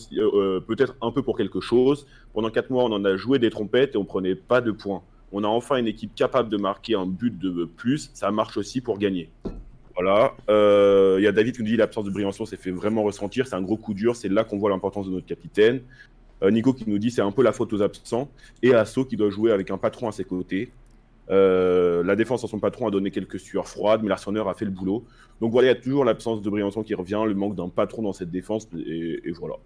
peut-être 0.66 0.96
un 1.02 1.12
peu 1.12 1.22
pour 1.22 1.36
quelque 1.36 1.60
chose. 1.60 2.06
Pendant 2.32 2.50
4 2.50 2.70
mois, 2.70 2.84
on 2.84 2.92
en 2.92 3.04
a 3.04 3.16
joué 3.16 3.38
des 3.38 3.50
trompettes 3.50 3.94
et 3.94 3.98
on 3.98 4.04
prenait 4.04 4.34
pas 4.34 4.62
de 4.62 4.70
points 4.72 5.02
on 5.36 5.44
a 5.44 5.48
enfin 5.48 5.76
une 5.76 5.86
équipe 5.86 6.14
capable 6.14 6.48
de 6.48 6.56
marquer 6.56 6.94
un 6.94 7.04
but 7.04 7.38
de 7.38 7.66
plus, 7.66 8.10
ça 8.14 8.30
marche 8.30 8.56
aussi 8.56 8.80
pour 8.80 8.98
gagner. 8.98 9.28
Voilà. 9.94 10.34
Euh, 10.48 11.16
il 11.18 11.24
y 11.24 11.26
a 11.26 11.32
David 11.32 11.56
qui 11.56 11.62
nous 11.62 11.68
dit 11.68 11.76
l'absence 11.76 12.04
de 12.04 12.10
Briançon 12.10 12.46
s'est 12.46 12.56
fait 12.56 12.70
vraiment 12.70 13.02
ressentir. 13.02 13.46
C'est 13.46 13.54
un 13.54 13.62
gros 13.62 13.76
coup 13.76 13.92
dur. 13.92 14.16
C'est 14.16 14.30
là 14.30 14.44
qu'on 14.44 14.58
voit 14.58 14.70
l'importance 14.70 15.06
de 15.06 15.10
notre 15.12 15.26
capitaine. 15.26 15.82
Euh, 16.42 16.50
Nico 16.50 16.72
qui 16.72 16.88
nous 16.88 16.98
dit 16.98 17.10
c'est 17.10 17.20
un 17.20 17.32
peu 17.32 17.42
la 17.42 17.52
faute 17.52 17.72
aux 17.74 17.82
absents. 17.82 18.30
Et 18.62 18.74
Asso 18.74 19.04
qui 19.08 19.16
doit 19.16 19.30
jouer 19.30 19.52
avec 19.52 19.70
un 19.70 19.78
patron 19.78 20.08
à 20.08 20.12
ses 20.12 20.24
côtés. 20.24 20.70
Euh, 21.28 22.02
la 22.02 22.16
défense 22.16 22.44
en 22.44 22.46
son 22.46 22.58
patron 22.58 22.86
a 22.86 22.90
donné 22.90 23.10
quelques 23.10 23.40
sueurs 23.40 23.68
froides, 23.68 24.02
mais 24.02 24.08
l'arseneur 24.08 24.48
a 24.48 24.54
fait 24.54 24.64
le 24.64 24.70
boulot. 24.70 25.04
Donc 25.42 25.52
voilà, 25.52 25.68
il 25.68 25.74
y 25.74 25.76
a 25.76 25.80
toujours 25.80 26.04
l'absence 26.04 26.40
de 26.40 26.48
Briançon 26.48 26.82
qui 26.82 26.94
revient, 26.94 27.22
le 27.26 27.34
manque 27.34 27.56
d'un 27.56 27.68
patron 27.68 28.02
dans 28.02 28.12
cette 28.14 28.30
défense. 28.30 28.68
et 28.74 29.32
voilà. 29.32 29.56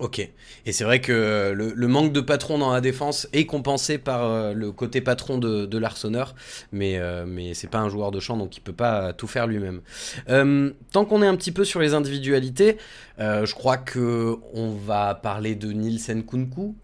Ok. 0.00 0.18
Et 0.66 0.72
c'est 0.72 0.82
vrai 0.82 1.00
que 1.00 1.52
le, 1.54 1.88
manque 1.88 2.12
de 2.12 2.20
patron 2.20 2.58
dans 2.58 2.72
la 2.72 2.80
défense 2.80 3.28
est 3.32 3.46
compensé 3.46 3.98
par 3.98 4.24
euh, 4.24 4.52
le 4.52 4.72
côté 4.72 5.00
patron 5.00 5.38
de, 5.38 5.68
mais, 6.72 6.98
euh, 6.98 7.24
mais 7.26 7.54
c'est 7.54 7.68
pas 7.68 7.78
un 7.78 7.88
joueur 7.88 8.10
de 8.10 8.18
champ, 8.18 8.36
donc 8.36 8.56
il 8.56 8.60
peut 8.60 8.72
pas 8.72 9.12
tout 9.12 9.28
faire 9.28 9.46
lui-même. 9.46 9.82
Euh, 10.28 10.72
tant 10.90 11.04
qu'on 11.04 11.22
est 11.22 11.26
un 11.26 11.36
petit 11.36 11.52
peu 11.52 11.64
sur 11.64 11.80
les 11.80 11.94
individualités, 11.94 12.76
je 13.18 13.54
crois 13.54 13.76
que 13.76 14.36
on 14.52 14.72
va 14.72 15.14
parler 15.14 15.54
de 15.54 15.70
Nielsen 15.72 16.24
Kunku. 16.24 16.74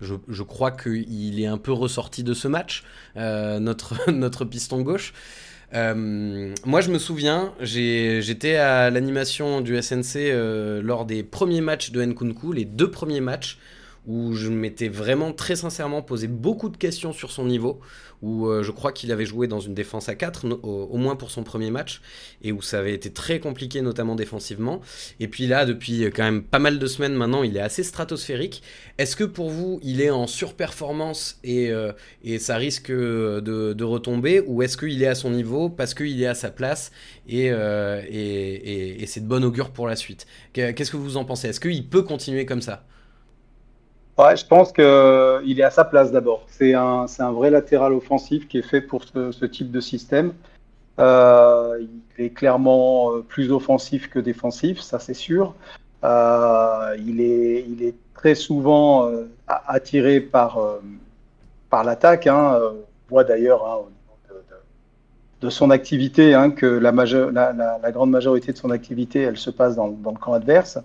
Je, 0.00 0.42
crois 0.42 0.72
qu'il 0.72 1.40
est 1.40 1.46
un 1.46 1.58
peu 1.58 1.72
ressorti 1.72 2.24
de 2.24 2.34
ce 2.34 2.48
match, 2.48 2.84
notre 3.16 4.44
piston 4.44 4.82
gauche. 4.82 5.12
Euh, 5.74 6.54
moi, 6.64 6.80
je 6.80 6.90
me 6.90 6.98
souviens, 6.98 7.54
j'étais 7.60 8.56
à 8.56 8.90
l'animation 8.90 9.60
du 9.60 9.80
SNC 9.80 10.16
euh, 10.16 10.82
lors 10.82 11.04
des 11.04 11.22
premiers 11.22 11.60
matchs 11.60 11.92
de 11.92 12.04
Nkunku, 12.04 12.52
les 12.52 12.64
deux 12.64 12.90
premiers 12.90 13.20
matchs 13.20 13.58
où 14.06 14.34
je 14.34 14.50
m'étais 14.50 14.88
vraiment 14.88 15.32
très 15.32 15.56
sincèrement 15.56 16.02
posé 16.02 16.26
beaucoup 16.26 16.68
de 16.68 16.76
questions 16.76 17.12
sur 17.12 17.30
son 17.30 17.44
niveau, 17.44 17.80
où 18.22 18.46
euh, 18.46 18.62
je 18.62 18.70
crois 18.70 18.92
qu'il 18.92 19.12
avait 19.12 19.26
joué 19.26 19.48
dans 19.48 19.60
une 19.60 19.74
défense 19.74 20.08
à 20.08 20.14
4, 20.14 20.46
au, 20.62 20.96
moins 20.96 21.16
pour 21.16 21.30
son 21.30 21.42
premier 21.42 21.70
match, 21.70 22.00
et 22.42 22.52
où 22.52 22.62
ça 22.62 22.78
avait 22.78 22.94
été 22.94 23.12
très 23.12 23.40
compliqué, 23.40 23.82
notamment 23.82 24.14
défensivement. 24.14 24.80
Et 25.20 25.28
puis 25.28 25.46
là, 25.46 25.66
depuis 25.66 26.04
quand 26.04 26.22
même 26.22 26.42
pas 26.42 26.60
mal 26.60 26.78
de 26.78 26.86
semaines 26.86 27.14
maintenant, 27.14 27.42
il 27.42 27.56
est 27.56 27.60
assez 27.60 27.82
stratosphérique. 27.82 28.62
Est-ce 28.98 29.16
que 29.16 29.24
pour 29.24 29.50
vous, 29.50 29.80
il 29.82 30.00
est 30.00 30.10
en 30.10 30.26
surperformance 30.26 31.38
et, 31.42 31.70
euh, 31.70 31.92
et 32.22 32.38
ça 32.38 32.56
risque 32.56 32.90
de, 32.90 33.82
retomber, 33.82 34.40
ou 34.46 34.62
est-ce 34.62 34.76
qu'il 34.76 35.02
est 35.02 35.08
à 35.08 35.16
son 35.16 35.30
niveau 35.30 35.68
parce 35.68 35.92
qu'il 35.92 36.22
est 36.22 36.26
à 36.26 36.34
sa 36.34 36.50
place 36.50 36.92
et, 37.28 37.50
euh, 37.50 38.00
et, 38.08 39.02
et 39.02 39.06
c'est 39.06 39.20
de 39.20 39.26
bon 39.26 39.44
augure 39.44 39.70
pour 39.70 39.88
la 39.88 39.96
suite? 39.96 40.26
Qu'est-ce 40.52 40.90
que 40.90 40.96
vous 40.96 41.16
en 41.16 41.24
pensez? 41.24 41.48
Est-ce 41.48 41.60
qu'il 41.60 41.88
peut 41.88 42.02
continuer 42.02 42.46
comme 42.46 42.62
ça? 42.62 42.84
Je 44.36 44.46
pense 44.46 44.72
qu'il 44.72 45.60
est 45.60 45.64
à 45.64 45.70
sa 45.70 45.84
place 45.84 46.12
d'abord. 46.12 46.44
C'est 46.48 46.74
un, 46.74 47.06
un, 47.18 47.32
vrai 47.32 47.50
latéral 47.50 47.92
offensif 47.92 48.48
qui 48.48 48.58
est 48.58 48.68
fait 48.68 48.80
pour 48.80 49.04
ce, 49.04 49.44
type 49.44 49.70
de 49.70 49.80
système. 49.80 50.32
Euh, 50.98 51.84
il 52.18 52.24
est 52.24 52.30
clairement 52.30 53.12
euh, 53.12 53.22
plus 53.26 53.50
offensif 53.50 54.08
que 54.08 54.18
défensif, 54.18 54.80
ça 54.80 54.98
c'est 54.98 55.14
sûr. 55.14 55.54
Euh, 56.04 56.96
il, 56.98 57.20
est, 57.20 57.64
il 57.68 57.82
est 57.82 57.94
très 58.14 58.34
souvent 58.34 59.10
attiré 59.46 60.20
par, 60.20 60.58
par 61.70 61.84
l'attaque. 61.84 62.26
Hein. 62.26 62.58
On 62.62 63.14
voit 63.14 63.24
d'ailleurs 63.24 63.66
hein, 63.66 63.78
de, 65.40 65.50
son 65.50 65.70
activité 65.70 66.34
hein, 66.34 66.50
que 66.50 66.66
la, 66.66 66.92
la, 66.92 67.78
la, 67.82 67.92
grande 67.92 68.10
majorité 68.10 68.52
de 68.52 68.58
son 68.58 68.70
activité, 68.70 69.22
elle 69.22 69.38
se 69.38 69.50
passe 69.50 69.74
dans, 69.74 69.88
dans 69.88 70.12
le 70.12 70.18
camp 70.18 70.34
adverse. 70.34 70.78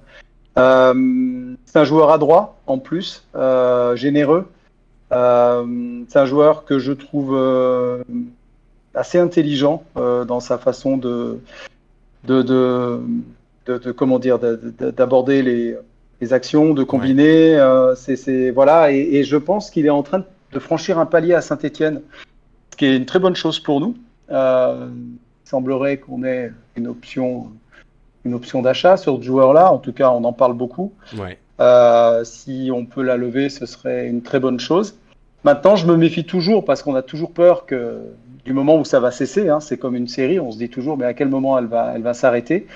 Euh, 0.57 1.55
c'est 1.65 1.79
un 1.79 1.83
joueur 1.83 2.11
adroit 2.11 2.57
en 2.65 2.79
plus, 2.79 3.25
euh, 3.35 3.95
généreux. 3.95 4.49
Euh, 5.11 6.03
c'est 6.09 6.19
un 6.19 6.25
joueur 6.25 6.65
que 6.65 6.79
je 6.79 6.91
trouve 6.91 7.37
assez 8.93 9.19
intelligent 9.19 9.83
dans 9.95 10.39
sa 10.39 10.57
façon 10.57 10.97
de, 10.97 11.39
de, 12.23 12.41
de, 12.41 13.91
comment 13.91 14.19
dire, 14.19 14.39
d'aborder 14.39 15.43
les, 15.43 15.77
les, 16.21 16.33
actions, 16.33 16.73
de 16.73 16.83
combiner. 16.83 17.57
c'est, 17.95 18.51
voilà, 18.51 18.91
et, 18.91 19.23
je 19.23 19.37
pense 19.37 19.69
qu'il 19.69 19.85
est 19.85 19.91
en 19.91 20.03
train 20.03 20.23
de 20.51 20.59
franchir 20.59 20.97
un 20.97 21.05
palier 21.05 21.33
à 21.33 21.41
Saint-Etienne, 21.41 22.01
ce 22.71 22.77
qui 22.77 22.85
est 22.85 22.97
une 22.97 23.05
très 23.05 23.19
bonne 23.19 23.35
chose 23.35 23.59
pour 23.59 23.79
nous. 23.79 23.95
il 24.29 25.49
semblerait 25.49 25.97
qu'on 25.97 26.23
ait 26.23 26.51
une 26.75 26.87
option 26.87 27.51
une 28.27 28.33
option 28.33 28.61
d'achat 28.61 28.97
sur 28.97 29.17
ce 29.17 29.23
joueur-là. 29.23 29.71
En 29.71 29.79
tout 29.79 29.93
cas, 29.93 30.11
on 30.11 30.23
en 30.23 30.33
parle 30.33 30.53
beaucoup. 30.53 30.93
Euh, 31.59 32.23
si 32.23 32.69
on 32.73 32.85
peut 32.85 33.01
la 33.01 33.17
lever, 33.17 33.49
ce 33.49 33.65
serait 33.65 34.07
une 34.07 34.21
très 34.21 34.39
bonne 34.39 34.59
chose. 34.59 34.95
Maintenant, 35.43 35.75
je 35.75 35.87
me 35.87 35.95
méfie 35.95 36.25
toujours 36.25 36.65
parce 36.65 36.83
qu'on 36.83 36.95
a 36.95 37.01
toujours 37.01 37.31
peur 37.31 37.65
que 37.65 38.01
du 38.45 38.53
moment 38.53 38.77
où 38.77 38.85
ça 38.85 38.99
va 38.99 39.11
cesser, 39.11 39.49
hein, 39.49 39.59
c'est 39.59 39.77
comme 39.77 39.95
une 39.95 40.07
série, 40.07 40.39
on 40.39 40.51
se 40.51 40.57
dit 40.57 40.69
toujours, 40.69 40.97
mais 40.97 41.05
à 41.05 41.13
quel 41.13 41.29
moment 41.29 41.57
elle 41.57 41.65
va, 41.65 41.93
elle 41.95 42.01
va 42.01 42.13
s'arrêter? 42.13 42.67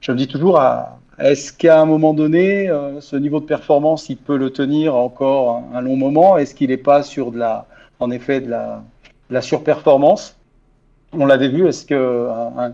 Je 0.00 0.12
me 0.12 0.16
dis 0.16 0.28
toujours, 0.28 0.58
ah, 0.58 0.98
est-ce 1.18 1.52
qu'à 1.52 1.80
un 1.80 1.84
moment 1.84 2.14
donné, 2.14 2.68
euh, 2.68 3.00
ce 3.00 3.16
niveau 3.16 3.40
de 3.40 3.44
performance, 3.44 4.08
il 4.08 4.16
peut 4.16 4.36
le 4.36 4.50
tenir 4.50 4.96
encore 4.96 5.62
un, 5.74 5.80
long 5.80 5.96
moment? 5.96 6.38
Est-ce 6.38 6.54
qu'il 6.54 6.70
n'est 6.70 6.76
pas 6.76 7.02
sur 7.02 7.32
de 7.32 7.38
la, 7.38 7.66
en 7.98 8.10
effet, 8.10 8.40
de 8.40 8.48
la, 8.50 8.82
la 9.28 9.42
surperformance? 9.42 10.36
On 11.12 11.26
l'avait 11.26 11.48
vu, 11.48 11.66
est-ce 11.66 11.84
que 11.84 12.28
un 12.56 12.72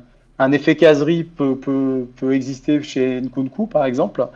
effet 0.53 0.77
caserie 0.77 1.25
peut, 1.25 1.57
peut, 1.57 2.07
peut, 2.17 2.35
exister 2.35 2.83
chez 2.83 3.21
Nkunku, 3.21 3.67
par 3.67 3.85
exemple, 3.85 4.27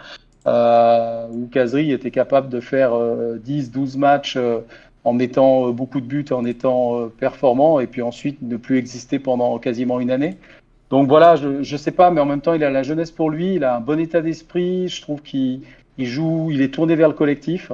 euh, 0.47 1.27
où 1.31 1.47
Casery 1.49 1.93
était 1.93 2.11
capable 2.11 2.49
de 2.49 2.61
faire 2.61 2.93
10-12 2.93 3.97
euh, 3.97 3.99
matchs 3.99 4.37
euh, 4.37 4.61
en 5.05 5.13
mettant 5.13 5.71
beaucoup 5.71 6.01
de 6.01 6.07
buts, 6.07 6.25
en 6.31 6.45
étant 6.45 7.09
performant, 7.09 7.81
et 7.81 7.87
puis 7.87 8.03
ensuite 8.03 8.41
ne 8.43 8.57
plus 8.57 8.79
exister 8.79 9.19
pendant 9.19 9.59
quasiment 9.59 10.01
une 10.01 10.11
année. 10.11 10.37
Donc 10.91 11.09
voilà, 11.09 11.37
je 11.37 11.49
ne 11.59 11.79
sais 11.79 11.91
pas, 11.91 12.11
mais 12.11 12.21
en 12.21 12.27
même 12.27 12.41
temps, 12.41 12.53
il 12.53 12.65
a 12.65 12.71
la 12.71 12.83
jeunesse 12.83 13.11
pour 13.11 13.31
lui, 13.31 13.55
il 13.55 13.65
a 13.65 13.77
un 13.77 13.81
bon 13.81 13.99
état 13.99 14.21
d'esprit, 14.21 14.89
je 14.89 15.01
trouve 15.01 15.23
qu'il 15.23 15.63
joue, 15.99 16.51
il 16.51 16.61
est 16.61 16.75
tourné 16.75 16.97
vers 16.97 17.09
le 17.09 17.15
collectif. 17.15 17.73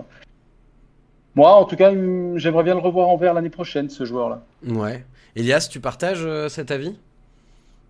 Moi, 1.34 1.52
en 1.52 1.64
tout 1.64 1.76
cas, 1.76 1.92
j'aimerais 2.36 2.62
bien 2.62 2.74
le 2.74 2.80
revoir 2.80 3.08
en 3.08 3.16
vert 3.16 3.34
l'année 3.34 3.50
prochaine, 3.50 3.90
ce 3.90 4.04
joueur-là. 4.04 4.42
Ouais. 4.68 5.04
Elias, 5.34 5.68
tu 5.70 5.80
partages 5.80 6.26
cet 6.48 6.70
avis? 6.70 6.94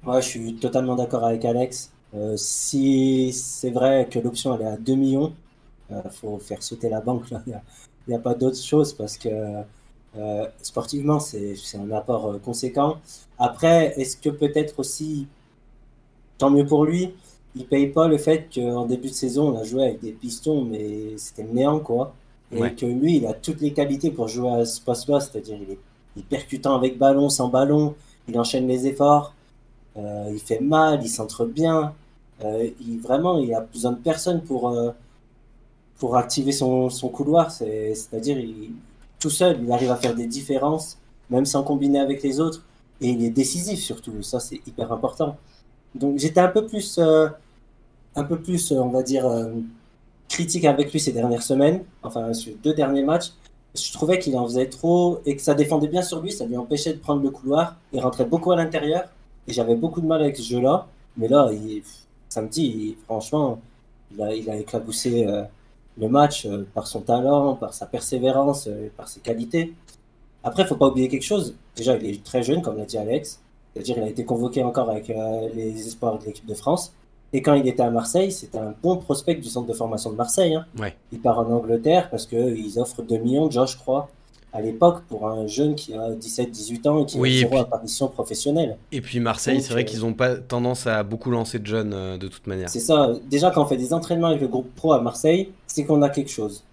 Ouais, 0.07 0.23
je 0.23 0.29
suis 0.29 0.55
totalement 0.55 0.95
d'accord 0.95 1.25
avec 1.25 1.45
Alex. 1.45 1.91
Euh, 2.15 2.37
si 2.37 3.33
c'est 3.33 3.71
vrai 3.71 4.09
que 4.09 4.21
l'option 4.21 4.55
elle 4.55 4.63
est 4.63 4.71
à 4.71 4.77
2 4.77 4.95
millions, 4.95 5.33
il 5.91 5.97
euh, 5.97 6.11
faut 6.11 6.39
faire 6.39 6.63
sauter 6.63 6.89
la 6.89 7.01
banque. 7.01 7.25
Il 8.09 8.11
n'y 8.11 8.15
a, 8.15 8.21
pas 8.21 8.35
d'autre 8.35 8.57
chose 8.57 8.93
parce 8.95 9.19
que 9.19 9.29
euh, 10.17 10.47
sportivement, 10.63 11.19
c'est 11.19 11.57
un 11.75 11.91
apport 11.91 12.41
conséquent. 12.41 12.99
Après, 13.37 13.95
est-ce 14.01 14.17
que 14.17 14.29
peut-être 14.31 14.79
aussi, 14.79 15.27
tant 16.39 16.51
mieux 16.51 16.65
pour 16.65 16.85
lui, 16.85 17.13
il 17.57 17.67
paye 17.67 17.89
pas 17.89 18.07
le 18.07 18.17
fait 18.17 18.47
qu'en 18.55 18.87
début 18.87 19.09
de 19.09 19.13
saison, 19.15 19.53
on 19.53 19.59
a 19.59 19.65
joué 19.65 19.83
avec 19.87 20.01
des 20.01 20.13
pistons, 20.13 20.63
mais 20.63 21.19
c'était 21.19 21.43
néant, 21.43 21.81
quoi. 21.81 22.15
Et 22.53 22.77
que 22.77 22.87
lui, 22.87 23.17
il 23.17 23.27
a 23.27 23.35
toutes 23.35 23.61
les 23.61 23.73
qualités 23.73 24.13
pour 24.13 24.29
jouer 24.29 24.51
à 24.51 24.65
ce 24.65 24.81
poste-là, 24.81 25.19
c'est-à-dire 25.19 25.59
il 25.61 25.73
est, 25.73 25.79
il 26.15 26.21
est 26.21 26.27
percutant 26.27 26.77
avec 26.77 26.99
ballon, 26.99 27.29
sans 27.29 27.49
ballon, 27.49 27.97
il 28.29 28.39
enchaîne 28.39 28.69
les 28.69 28.87
efforts. 28.87 29.35
Euh, 29.99 30.31
il 30.33 30.39
fait 30.39 30.61
mal, 30.61 31.01
il 31.03 31.09
s'entre 31.09 31.45
bien. 31.47 31.95
Euh, 32.45 32.69
il, 32.81 33.01
vraiment, 33.01 33.39
il 33.39 33.53
a 33.55 33.61
besoin 33.61 33.93
de 33.93 33.99
personne 33.99 34.43
pour, 34.43 34.69
euh, 34.69 34.91
pour 35.99 36.17
activer 36.17 36.53
son, 36.53 36.91
son 36.91 37.09
couloir. 37.09 37.51
C'est-à-dire, 37.51 38.39
tout 39.19 39.31
seul, 39.31 39.59
il 39.63 39.73
arrive 39.73 39.91
à 39.91 39.97
faire 39.97 40.15
des 40.15 40.27
différences, 40.27 40.99
même 41.31 41.47
sans 41.47 41.63
combiner 41.63 42.01
avec 42.01 42.23
les 42.23 42.41
autres. 42.41 42.63
Et 43.01 43.11
il 43.11 43.25
est 43.25 43.31
décisif 43.31 43.81
surtout. 43.81 44.23
Ça, 44.23 44.41
c'est 44.41 44.61
hyper 44.67 44.93
important. 44.93 45.37
Donc, 45.95 46.19
j'étais 46.19 46.41
un 46.41 46.49
peu 46.49 46.67
plus, 46.67 46.99
un 46.99 48.25
peu 48.25 48.39
plus, 48.39 48.73
on 48.73 48.89
va 48.89 49.03
dire, 49.03 49.27
critique 50.29 50.65
avec 50.65 50.93
lui 50.93 51.01
ces 51.01 51.13
dernières 51.13 51.43
semaines. 51.43 51.83
Enfin, 52.03 52.33
sur 52.35 52.55
deux 52.63 52.75
derniers 52.75 53.03
matchs. 53.05 53.33
Je 53.75 53.93
trouvais 53.93 54.19
qu'il 54.19 54.37
en 54.39 54.47
faisait 54.47 54.69
trop 54.69 55.21
et 55.27 55.37
que 55.37 55.43
ça 55.43 55.55
défendait 55.55 55.89
bien 55.89 56.03
sur 56.03 56.21
lui. 56.21 56.33
Ça 56.33 56.47
lui 56.47 56.57
empêchait 56.57 56.95
de 56.95 56.99
prendre 56.99 57.23
le 57.23 57.31
couloir. 57.31 57.77
Il 57.93 58.01
rentrait 58.01 58.25
beaucoup 58.25 58.53
à 58.53 58.57
l'intérieur. 58.57 59.05
Et 59.49 59.53
j'avais 59.53 59.77
beaucoup 59.77 60.01
de 60.01 60.07
mal 60.07 60.23
avec 60.23 60.37
ce 60.37 60.43
jeu-là. 60.43 60.87
Mais 61.17 61.29
là, 61.29 61.51
il, 61.53 61.83
samedi, 62.29 62.97
franchement, 63.05 63.59
il 64.13 64.23
a, 64.23 64.35
il 64.35 64.51
a 64.51 64.57
éclaboussé 64.57 65.27
euh, 65.27 65.43
le 65.99 66.09
match 66.09 66.47
euh, 66.47 66.67
par 66.75 66.87
son 66.87 67.01
talent, 67.01 67.55
par 67.55 67.75
sa 67.75 67.87
persévérance, 67.87 68.67
euh, 68.67 68.89
par 68.97 69.09
ses 69.09 69.21
qualités. 69.21 69.73
Après, 70.45 70.63
il 70.63 70.67
faut 70.67 70.77
pas 70.77 70.89
oublier 70.89 71.09
quelque 71.09 71.25
chose. 71.25 71.55
Déjà, 71.75 71.97
il 71.97 72.07
est 72.07 72.25
très 72.25 72.43
jeune, 72.43 72.63
comme 72.63 72.77
l'a 72.77 72.85
dit 72.85 72.99
Alex. 72.99 73.41
C'est-à-dire, 73.73 73.99
il 73.99 74.05
a 74.05 74.09
été 74.09 74.25
convoqué 74.25 74.63
encore 74.63 74.89
avec 74.91 75.13
les 75.55 75.87
espoirs 75.87 76.19
de 76.19 76.25
l'équipe 76.25 76.47
de 76.47 76.55
France. 76.55 76.95
Et 77.33 77.43
quand 77.43 77.53
il 77.55 77.67
était 77.69 77.83
à 77.83 77.91
Marseille, 77.91 78.33
c'était 78.33 78.59
un 78.59 78.73
bon 78.83 78.97
prospect 78.97 79.35
du 79.35 79.49
centre 79.49 79.67
de 79.67 79.75
formation 79.75 80.11
de 80.11 80.17
Marseille. 80.17 80.55
Hein. 80.55 80.65
Il 81.13 81.21
part 81.21 81.39
en 81.41 81.51
Angleterre 81.51 82.09
parce 82.09 82.27
qu'ils 82.27 82.79
offrent 82.79 83.03
2 83.03 83.19
millions, 83.19 83.47
déjà, 83.47 83.67
je 83.67 83.77
crois, 83.77 84.09
à 84.57 84.61
l'époque, 84.63 85.03
pour 85.09 85.29
un 85.29 85.47
jeune 85.47 85.75
qui 85.75 85.93
a 85.93 86.11
17-18 86.11 86.89
ans 86.89 87.03
et 87.03 87.07
qui 87.07 87.19
a 87.19 87.41
zéro 87.41 87.59
apparition 87.59 88.09
professionnelle. 88.09 88.79
Et 88.91 89.03
puis 89.03 89.21
Marseille, 89.21 89.61
c'est 89.61 89.73
vrai 89.73 89.83
euh, 89.83 89.85
qu'ils 89.85 90.01
n'ont 90.01 90.15
pas 90.15 90.37
tendance 90.37 90.87
à 90.87 91.03
beaucoup 91.03 91.31
lancer 91.31 91.59
de 91.59 91.67
jeunes 91.67 91.93
euh, 91.93 92.17
de 92.17 92.27
toute 92.29 92.47
manière. 92.47 92.71
C'est 92.71 92.81
ça. 92.81 93.13
Déjà, 93.29 93.51
quand 93.51 93.63
on 93.63 93.67
fait 93.67 93.77
des 93.77 93.93
entraînements 93.93 94.29
avec 94.29 94.41
le 94.41 94.49
groupe 94.49 94.75
pro 94.75 94.93
à 94.93 95.01
Marseille, 95.01 95.51
c'est 95.67 95.85
qu'on 95.85 96.01
a 96.01 96.09
quelque 96.09 96.31
chose. 96.31 96.65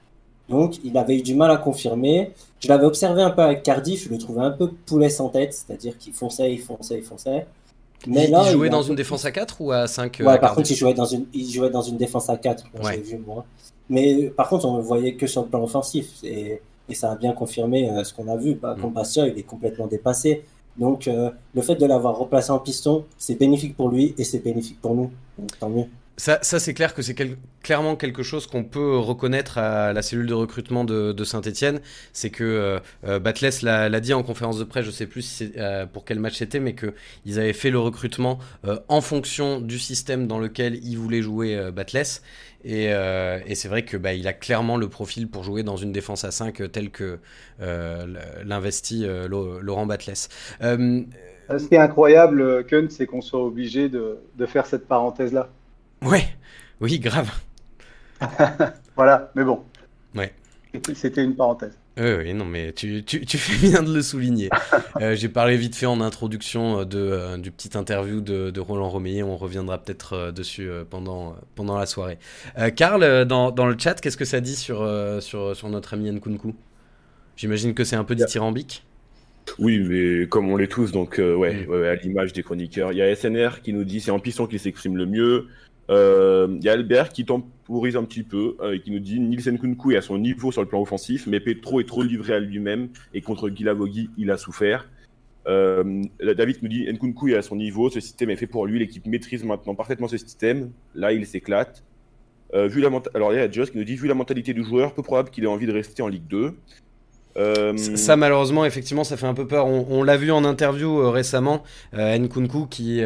Donc, 0.47 0.75
il 0.83 0.97
avait 0.97 1.17
eu 1.17 1.21
du 1.21 1.35
mal 1.35 1.51
à 1.51 1.57
confirmer. 1.57 2.31
Je 2.61 2.69
l'avais 2.69 2.85
observé 2.85 3.21
un 3.21 3.31
peu 3.31 3.41
avec 3.41 3.63
Cardiff, 3.63 4.05
je 4.05 4.09
le 4.09 4.17
trouvais 4.17 4.41
un 4.41 4.51
peu 4.51 4.69
poulet 4.85 5.09
sans 5.09 5.29
tête, 5.29 5.53
c'est-à-dire 5.53 5.97
qu'il 5.97 6.13
fonçait, 6.13 6.53
il 6.53 6.59
fonçait, 6.59 6.99
il 6.99 7.03
fonçait. 7.03 7.45
Mais 8.07 8.25
il, 8.25 8.31
là, 8.31 8.43
il 8.45 8.51
jouait 8.51 8.69
dans 8.69 8.81
une 8.81 8.95
défense 8.95 9.25
à 9.25 9.31
4 9.31 9.61
ou 9.61 9.71
à 9.71 9.87
5 9.87 10.21
euh, 10.21 10.25
Ouais, 10.25 10.39
par 10.39 10.55
contre, 10.55 10.71
il 10.71 10.75
jouait, 10.75 10.93
dans 10.93 11.05
une, 11.05 11.25
il 11.33 11.49
jouait 11.49 11.69
dans 11.69 11.81
une 11.81 11.97
défense 11.97 12.29
à 12.29 12.37
4, 12.37 12.65
ouais. 12.83 12.97
vu 12.97 13.17
moi. 13.25 13.45
Mais 13.89 14.29
par 14.29 14.49
contre, 14.49 14.65
on 14.65 14.73
ne 14.73 14.77
le 14.77 14.83
voyait 14.83 15.15
que 15.15 15.27
sur 15.27 15.43
le 15.43 15.47
plan 15.47 15.63
offensif. 15.63 16.07
Et, 16.23 16.61
et 16.89 16.95
ça 16.95 17.11
a 17.11 17.15
bien 17.15 17.33
confirmé 17.33 17.89
euh, 17.89 18.03
ce 18.03 18.13
qu'on 18.13 18.27
a 18.27 18.35
vu. 18.35 18.55
Bah, 18.55 18.75
mm. 18.77 18.91
Bastia, 18.91 19.27
il 19.27 19.37
est 19.37 19.43
complètement 19.43 19.87
dépassé. 19.87 20.43
Donc, 20.77 21.07
euh, 21.07 21.29
le 21.53 21.61
fait 21.61 21.75
de 21.75 21.85
l'avoir 21.85 22.17
replacé 22.17 22.51
en 22.51 22.59
piston, 22.59 23.05
c'est 23.17 23.35
bénéfique 23.35 23.75
pour 23.75 23.89
lui 23.89 24.15
et 24.17 24.23
c'est 24.23 24.39
bénéfique 24.39 24.81
pour 24.81 24.95
nous. 24.95 25.11
Donc, 25.37 25.57
tant 25.59 25.69
mieux. 25.69 25.85
Ça, 26.15 26.39
c'est 26.43 26.75
clair 26.75 26.93
que 26.93 27.01
c'est 27.01 27.15
clairement 27.63 27.95
quelque 27.95 28.21
chose 28.21 28.45
qu'on 28.45 28.63
peut 28.63 28.97
reconnaître 28.99 29.57
à 29.57 29.93
la 29.93 30.03
cellule 30.03 30.27
de 30.27 30.33
recrutement 30.35 30.83
de, 30.83 31.23
Saint-Etienne. 31.23 31.81
C'est 32.13 32.29
que 32.29 32.43
euh, 32.43 32.79
euh 33.05 33.19
Batles 33.19 33.63
l'a 33.63 33.99
dit 33.99 34.13
en 34.13 34.21
conférence 34.21 34.59
de 34.59 34.63
presse, 34.63 34.85
je 34.85 34.91
sais 34.91 35.07
plus 35.07 35.43
euh, 35.57 35.87
pour 35.87 36.05
quel 36.05 36.19
match 36.19 36.35
c'était, 36.35 36.59
mais 36.59 36.75
qu'ils 36.75 37.39
avaient 37.39 37.53
fait 37.53 37.71
le 37.71 37.79
recrutement 37.79 38.37
euh, 38.65 38.79
en 38.89 39.01
fonction 39.01 39.59
du 39.59 39.79
système 39.79 40.27
dans 40.27 40.37
lequel 40.37 40.75
ils 40.83 40.99
voulaient 40.99 41.23
jouer 41.23 41.71
Batles. 41.71 42.21
Et, 42.65 43.55
c'est 43.55 43.67
vrai 43.67 43.83
que 43.83 43.97
bah, 43.97 44.13
il 44.13 44.27
a 44.27 44.33
clairement 44.33 44.77
le 44.77 44.87
profil 44.89 45.29
pour 45.29 45.43
jouer 45.43 45.63
dans 45.63 45.75
une 45.75 45.91
défense 45.91 46.23
à 46.23 46.31
5 46.31 46.71
telle 46.71 46.89
que 46.91 47.19
l'investit 47.59 49.05
Laurent 49.27 49.85
Batles. 49.85 50.27
Ce 50.61 51.67
qui 51.67 51.75
est 51.75 51.79
incroyable, 51.79 52.65
Kun, 52.65 52.87
c'est 52.89 53.05
qu'on 53.05 53.21
soit 53.21 53.43
obligé 53.43 53.89
de, 53.89 54.19
de 54.35 54.45
faire 54.45 54.65
cette 54.65 54.87
parenthèse-là. 54.87 55.49
Ouais, 56.01 56.23
oui, 56.79 56.99
grave. 56.99 57.31
voilà, 58.95 59.31
mais 59.35 59.43
bon. 59.43 59.63
Ouais. 60.15 60.33
C'était 60.95 61.23
une 61.23 61.35
parenthèse. 61.35 61.77
Oui, 61.95 62.11
oui, 62.17 62.33
non, 62.33 62.45
mais 62.45 62.73
tu, 62.73 63.03
tu, 63.03 63.23
tu, 63.23 63.37
fais 63.37 63.67
bien 63.67 63.83
de 63.83 63.93
le 63.93 64.01
souligner. 64.01 64.49
euh, 65.01 65.15
J'ai 65.15 65.29
parlé 65.29 65.57
vite 65.57 65.75
fait 65.75 65.85
en 65.85 66.01
introduction 66.01 66.79
euh, 66.79 66.85
de, 66.85 66.97
euh, 66.97 67.37
du 67.37 67.51
petit 67.51 67.77
interview 67.77 68.19
de, 68.19 68.49
de 68.49 68.59
Roland 68.59 68.89
Romeyer. 68.89 69.21
On 69.21 69.37
reviendra 69.37 69.77
peut-être 69.77 70.13
euh, 70.13 70.31
dessus 70.31 70.69
pendant, 70.89 71.35
pendant 71.53 71.77
la 71.77 71.85
soirée. 71.85 72.17
Karl, 72.75 73.25
dans, 73.25 73.51
dans, 73.51 73.67
le 73.67 73.75
chat, 73.77 74.01
qu'est-ce 74.01 74.17
que 74.17 74.25
ça 74.25 74.41
dit 74.41 74.55
sur, 74.55 74.89
sur, 75.21 75.55
sur 75.55 75.69
notre 75.69 75.93
ami 75.93 76.11
Nkunku? 76.11 76.55
J'imagine 77.35 77.75
que 77.75 77.83
c'est 77.83 77.95
un 77.95 78.03
peu 78.03 78.15
dithyrambique. 78.15 78.83
Oui, 79.59 79.79
mais 79.79 80.27
comme 80.27 80.49
on 80.49 80.57
l'est 80.57 80.71
tous, 80.71 80.91
donc 80.91 81.19
mm. 81.19 81.35
ouais, 81.35 81.67
ouais, 81.67 81.87
à 81.87 81.95
l'image 81.95 82.33
des 82.33 82.41
chroniqueurs. 82.41 82.91
Il 82.91 82.97
y 82.97 83.01
a 83.01 83.15
SNR 83.15 83.61
qui 83.61 83.73
nous 83.73 83.83
dit 83.83 83.99
c'est 83.99 84.11
en 84.11 84.19
piston 84.19 84.47
qui 84.47 84.57
s'exprime 84.57 84.97
le 84.97 85.05
mieux. 85.05 85.47
Il 85.89 85.95
euh, 85.95 86.47
y 86.61 86.69
a 86.69 86.73
Albert 86.73 87.09
qui 87.09 87.25
temporise 87.65 87.95
un 87.95 88.03
petit 88.03 88.23
peu 88.23 88.55
euh, 88.61 88.75
et 88.75 88.79
qui 88.81 88.91
nous 88.91 88.99
dit 88.99 89.19
Nielsen 89.19 89.57
Kunku 89.57 89.91
est 89.91 89.97
à 89.97 90.01
son 90.01 90.17
niveau 90.17 90.51
sur 90.51 90.61
le 90.61 90.67
plan 90.67 90.81
offensif, 90.81 91.27
mais 91.27 91.39
Petro 91.39 91.79
est 91.79 91.87
trop 91.87 92.03
livré 92.03 92.33
à 92.33 92.39
lui-même 92.39 92.89
et 93.13 93.21
contre 93.21 93.49
Guilavogui, 93.49 94.09
il 94.17 94.31
a 94.31 94.37
souffert. 94.37 94.89
Euh, 95.45 96.01
David 96.21 96.57
nous 96.61 96.69
dit 96.69 96.85
Nkunku 96.91 97.29
est 97.29 97.35
à 97.35 97.41
son 97.41 97.55
niveau, 97.55 97.89
ce 97.89 97.99
système 97.99 98.29
est 98.29 98.35
fait 98.35 98.47
pour 98.47 98.65
lui, 98.65 98.79
l'équipe 98.79 99.05
maîtrise 99.05 99.43
maintenant 99.43 99.75
parfaitement 99.75 100.07
ce 100.07 100.17
système. 100.17 100.71
Là, 100.95 101.11
il 101.11 101.25
s'éclate. 101.25 101.83
vu 102.53 102.81
la 102.81 102.89
Alors, 103.13 103.33
il 103.33 103.37
y 103.37 103.39
a 103.39 103.51
Joss 103.51 103.71
qui 103.71 103.77
nous 103.77 103.83
dit 103.83 103.95
Vu 103.95 104.07
la 104.07 104.13
mentalité 104.13 104.53
du 104.53 104.63
joueur, 104.63 104.93
peu 104.93 105.01
probable 105.01 105.31
qu'il 105.31 105.43
ait 105.43 105.47
envie 105.47 105.65
de 105.65 105.73
rester 105.73 106.01
en 106.01 106.07
Ligue 106.07 106.27
2. 106.27 106.55
Euh, 107.37 107.75
ça, 107.77 108.15
malheureusement, 108.15 108.65
effectivement, 108.65 109.03
ça 109.03 109.17
fait 109.17 109.25
un 109.25 109.33
peu 109.33 109.47
peur. 109.47 109.65
On, 109.67 110.03
l'a 110.03 110.17
vu 110.17 110.31
en 110.31 110.45
interview 110.45 110.99
euh, 110.99 111.09
récemment, 111.09 111.63
euh, 111.93 112.17
Nkunku, 112.17 112.67
qui, 112.67 113.01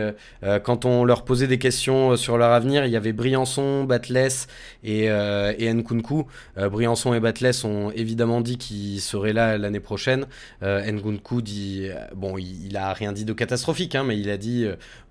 quand 0.63 0.85
on 0.85 1.03
leur 1.03 1.23
posait 1.23 1.47
des 1.47 1.59
questions 1.59 2.15
sur 2.15 2.37
leur 2.37 2.51
avenir, 2.51 2.85
il 2.85 2.91
y 2.91 2.95
avait 2.95 3.13
Briançon, 3.13 3.83
Batles 3.83 4.47
et, 4.83 5.05
et 5.05 5.73
Nkunku. 5.73 6.25
Briançon 6.55 7.13
et 7.13 7.19
Batles 7.19 7.65
ont 7.65 7.91
évidemment 7.91 8.41
dit 8.41 8.57
qu'ils 8.57 9.01
seraient 9.01 9.33
là 9.33 9.57
l'année 9.57 9.79
prochaine. 9.79 10.25
Nkunku 10.61 11.41
dit, 11.41 11.89
bon, 12.15 12.37
il, 12.37 12.67
il, 12.67 12.77
a 12.77 12.93
rien 12.93 13.13
dit 13.13 13.25
de 13.25 13.33
catastrophique, 13.33 13.95
hein, 13.95 14.03
mais 14.03 14.17
il 14.17 14.29
a 14.29 14.37
dit 14.37 14.67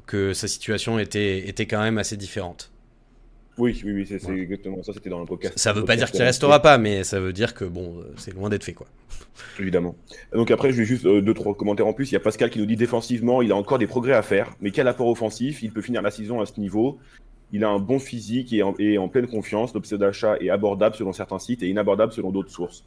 que 0.07 0.33
sa 0.33 0.49
situation 0.49 0.99
était, 0.99 1.49
était 1.49 1.67
quand 1.67 1.83
même 1.83 1.99
assez 1.99 2.17
différente. 2.17 2.71
Oui, 3.59 3.81
oui, 3.85 3.93
oui, 3.93 4.07
c'est 4.07 4.31
exactement 4.31 4.83
ça, 4.83 4.93
c'était 4.93 5.09
dans 5.09 5.21
le 5.21 5.27
podcast. 5.27 5.59
Ça 5.59 5.73
veut 5.73 5.85
pas 5.85 5.97
dire 5.97 6.11
qu'il 6.11 6.23
restera 6.23 6.61
pas, 6.61 6.77
mais 6.77 7.05
ça 7.05 7.21
veut 7.21 7.33
dire 7.33 7.55
que 7.55 7.65
bon, 7.65 7.99
euh, 7.99 8.13
c'est 8.17 8.35
loin 8.35 8.51
d'être 8.51 8.65
fait, 8.65 8.75
quoi. 8.75 8.87
Évidemment. 9.59 9.95
Donc 10.33 10.51
après, 10.51 10.73
je 10.73 10.77
vais 10.77 10.85
juste 10.85 11.07
euh, 11.07 11.23
deux, 11.23 11.33
trois 11.33 11.55
commentaires 11.55 11.87
en 11.87 11.95
plus. 11.95 12.11
Il 12.11 12.15
y 12.15 12.17
a 12.17 12.21
Pascal 12.21 12.51
qui 12.51 12.59
nous 12.59 12.67
dit 12.67 12.77
défensivement, 12.77 13.41
il 13.41 13.53
a 13.53 13.57
encore 13.57 13.79
des 13.79 13.87
progrès 13.87 14.13
à 14.13 14.23
faire, 14.23 14.55
mais 14.61 14.71
quel 14.73 14.89
apport 14.89 15.09
offensif? 15.09 15.63
Il 15.63 15.73
peut 15.73 15.81
finir 15.81 16.03
la 16.03 16.11
saison 16.11 16.41
à 16.41 16.47
ce 16.47 16.61
niveau. 16.61 16.99
Il 17.53 17.65
a 17.65 17.69
un 17.69 17.79
bon 17.79 17.99
physique 17.99 18.53
et 18.53 18.63
en, 18.63 18.75
en 18.75 19.09
pleine 19.09 19.27
confiance. 19.27 19.73
L'option 19.73 19.97
d'achat 19.97 20.37
est 20.39 20.51
abordable 20.51 20.95
selon 20.95 21.13
certains 21.13 21.39
sites 21.39 21.63
et 21.63 21.69
inabordable 21.69 22.13
selon 22.13 22.33
d'autres 22.33 22.51
sources. 22.51 22.85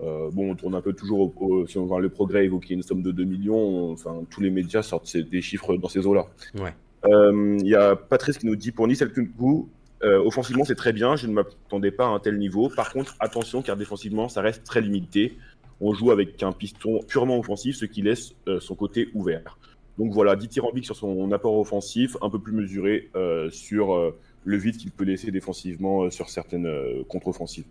Euh, 0.00 0.30
bon, 0.32 0.50
on 0.50 0.54
tourne 0.56 0.74
un 0.74 0.80
peu 0.80 0.94
toujours 0.94 1.32
au, 1.40 1.66
si 1.66 1.78
on 1.78 1.84
voit 1.84 2.00
le 2.00 2.08
progrès 2.08 2.46
évoqué 2.46 2.74
une 2.74 2.82
somme 2.82 3.02
de 3.02 3.12
2 3.12 3.24
millions. 3.24 3.92
Enfin, 3.92 4.22
tous 4.30 4.40
les 4.40 4.50
médias 4.50 4.82
sortent 4.82 5.16
des 5.16 5.42
chiffres 5.42 5.76
dans 5.76 5.88
ces 5.88 6.04
eaux-là. 6.04 6.26
Ouais. 6.54 6.74
Il 7.04 7.68
y 7.68 7.76
a 7.76 7.94
Patrice 7.94 8.38
qui 8.38 8.46
nous 8.46 8.56
dit 8.56 8.72
pour 8.72 8.88
Nice 8.88 9.04
coup 9.38 9.68
euh, 10.02 10.22
offensivement, 10.24 10.64
c'est 10.64 10.74
très 10.74 10.92
bien. 10.92 11.16
Je 11.16 11.26
ne 11.26 11.32
m'attendais 11.32 11.90
pas 11.90 12.06
à 12.06 12.08
un 12.08 12.18
tel 12.18 12.38
niveau. 12.38 12.68
Par 12.68 12.92
contre, 12.92 13.16
attention, 13.20 13.62
car 13.62 13.76
défensivement, 13.76 14.28
ça 14.28 14.40
reste 14.40 14.64
très 14.64 14.80
limité. 14.80 15.36
On 15.80 15.92
joue 15.92 16.10
avec 16.10 16.42
un 16.42 16.52
piston 16.52 17.00
purement 17.06 17.38
offensif, 17.38 17.76
ce 17.76 17.84
qui 17.84 18.02
laisse 18.02 18.34
euh, 18.48 18.60
son 18.60 18.74
côté 18.74 19.08
ouvert. 19.14 19.58
Donc 19.98 20.12
voilà, 20.12 20.36
dithyrambique 20.36 20.86
sur 20.86 20.96
son 20.96 21.30
apport 21.32 21.58
offensif, 21.58 22.16
un 22.22 22.30
peu 22.30 22.38
plus 22.38 22.52
mesuré 22.52 23.10
euh, 23.16 23.50
sur 23.50 24.14
le 24.44 24.56
vide 24.56 24.76
qu'il 24.78 24.90
peut 24.90 25.04
laisser 25.04 25.30
défensivement 25.30 26.10
sur 26.10 26.30
certaines 26.30 26.68
contre-offensives. 27.08 27.66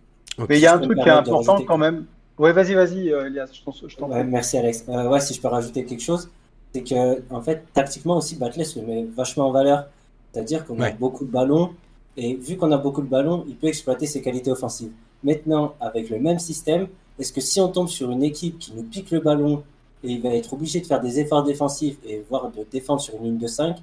Mais 0.48 0.58
il 0.58 0.62
y 0.62 0.66
a 0.66 0.76
un 0.76 0.78
truc 0.78 0.98
qui 0.98 1.08
est 1.08 1.12
important 1.12 1.60
quand 1.62 1.78
même. 1.78 2.06
Ouais, 2.38 2.52
vas-y, 2.52 2.74
vas-y, 2.74 3.08
Elias, 3.08 3.50
je 3.52 3.96
t'en 3.96 4.10
ouais, 4.10 4.22
Merci, 4.22 4.56
Alex. 4.56 4.84
ouais, 4.86 5.20
si 5.20 5.34
je 5.34 5.40
peux 5.40 5.48
rajouter 5.48 5.84
quelque 5.84 6.02
chose, 6.02 6.30
c'est 6.72 6.84
que, 6.84 7.20
en 7.30 7.42
fait, 7.42 7.64
tactiquement 7.74 8.18
aussi, 8.18 8.36
Batley 8.36 8.64
se 8.64 8.78
met 8.78 9.04
vachement 9.16 9.48
en 9.48 9.52
valeur. 9.52 9.88
C'est-à-dire 10.32 10.64
qu'on 10.64 10.80
a 10.80 10.90
beaucoup 10.92 11.24
de 11.24 11.30
ballons 11.30 11.74
et 12.20 12.34
vu 12.34 12.58
qu'on 12.58 12.70
a 12.70 12.76
beaucoup 12.76 13.00
de 13.00 13.08
ballons, 13.08 13.46
il 13.48 13.56
peut 13.56 13.68
exploiter 13.68 14.04
ses 14.04 14.20
qualités 14.20 14.50
offensives. 14.50 14.92
Maintenant, 15.24 15.74
avec 15.80 16.10
le 16.10 16.18
même 16.18 16.38
système, 16.38 16.86
est-ce 17.18 17.32
que 17.32 17.40
si 17.40 17.62
on 17.62 17.68
tombe 17.68 17.88
sur 17.88 18.10
une 18.10 18.22
équipe 18.22 18.58
qui 18.58 18.74
nous 18.74 18.82
pique 18.82 19.10
le 19.10 19.20
ballon 19.20 19.62
et 20.04 20.12
il 20.12 20.20
va 20.20 20.28
être 20.34 20.52
obligé 20.52 20.80
de 20.80 20.86
faire 20.86 21.00
des 21.00 21.18
efforts 21.18 21.44
défensifs 21.44 21.96
et 22.06 22.22
voire 22.28 22.50
de 22.50 22.66
défendre 22.70 23.00
sur 23.00 23.16
une 23.16 23.24
ligne 23.24 23.38
de 23.38 23.46
5, 23.46 23.74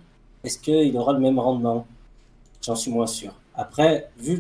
est-ce 0.43 0.59
qu'il 0.59 0.95
aura 0.97 1.13
le 1.13 1.19
même 1.19 1.39
rendement? 1.39 1.87
J'en 2.61 2.75
suis 2.75 2.91
moins 2.91 3.07
sûr. 3.07 3.33
Après, 3.55 4.07
vu 4.19 4.39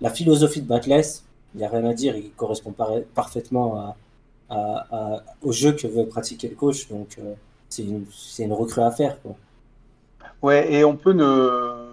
la 0.00 0.10
philosophie 0.10 0.60
de 0.60 0.66
Batless, 0.66 1.22
il 1.54 1.58
n'y 1.58 1.64
a 1.64 1.68
rien 1.68 1.84
à 1.84 1.94
dire, 1.94 2.16
il 2.16 2.32
correspond 2.32 2.74
parfaitement 3.14 3.94
à, 4.50 5.22
au 5.42 5.52
jeu 5.52 5.72
que 5.72 5.86
veut 5.86 6.06
pratiquer 6.06 6.48
le 6.48 6.56
coach. 6.56 6.88
Donc, 6.88 7.18
euh, 7.20 7.34
c'est 7.68 7.84
une, 7.84 8.52
recrue 8.52 8.82
à 8.82 8.90
faire. 8.90 9.16
Ouais, 10.42 10.72
et 10.72 10.84
on 10.84 10.96
peut 10.96 11.12
ne 11.12 11.83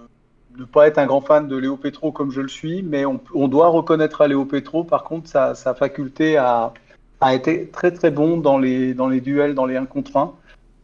ne 0.58 0.66
pas 0.66 0.88
être 0.88 0.98
un 0.98 1.06
grand 1.06 1.22
fan 1.22 1.48
de 1.48 1.56
Léo 1.56 1.78
Petro 1.78 2.12
comme 2.12 2.32
je 2.32 2.42
le 2.42 2.48
suis, 2.48 2.84
mais 2.84 3.06
on, 3.06 3.48
doit 3.48 3.70
reconnaître 3.70 4.22
à 4.22 4.28
Léo 4.28 4.46
Petro, 4.46 4.84
par 4.84 5.04
contre, 5.04 5.28
sa, 5.28 5.56
faculté 5.74 6.38
à, 6.38 6.74
a 7.22 7.36
été 7.36 7.68
très 7.68 7.92
très 7.92 8.12
bon 8.12 8.38
dans 8.38 8.58
les, 8.58 8.94
dans 8.94 9.08
les 9.08 9.22
duels, 9.22 9.56
dans 9.56 9.66
les 9.66 9.78
1 9.78 9.86
contre 9.86 10.18
1. 10.18 10.34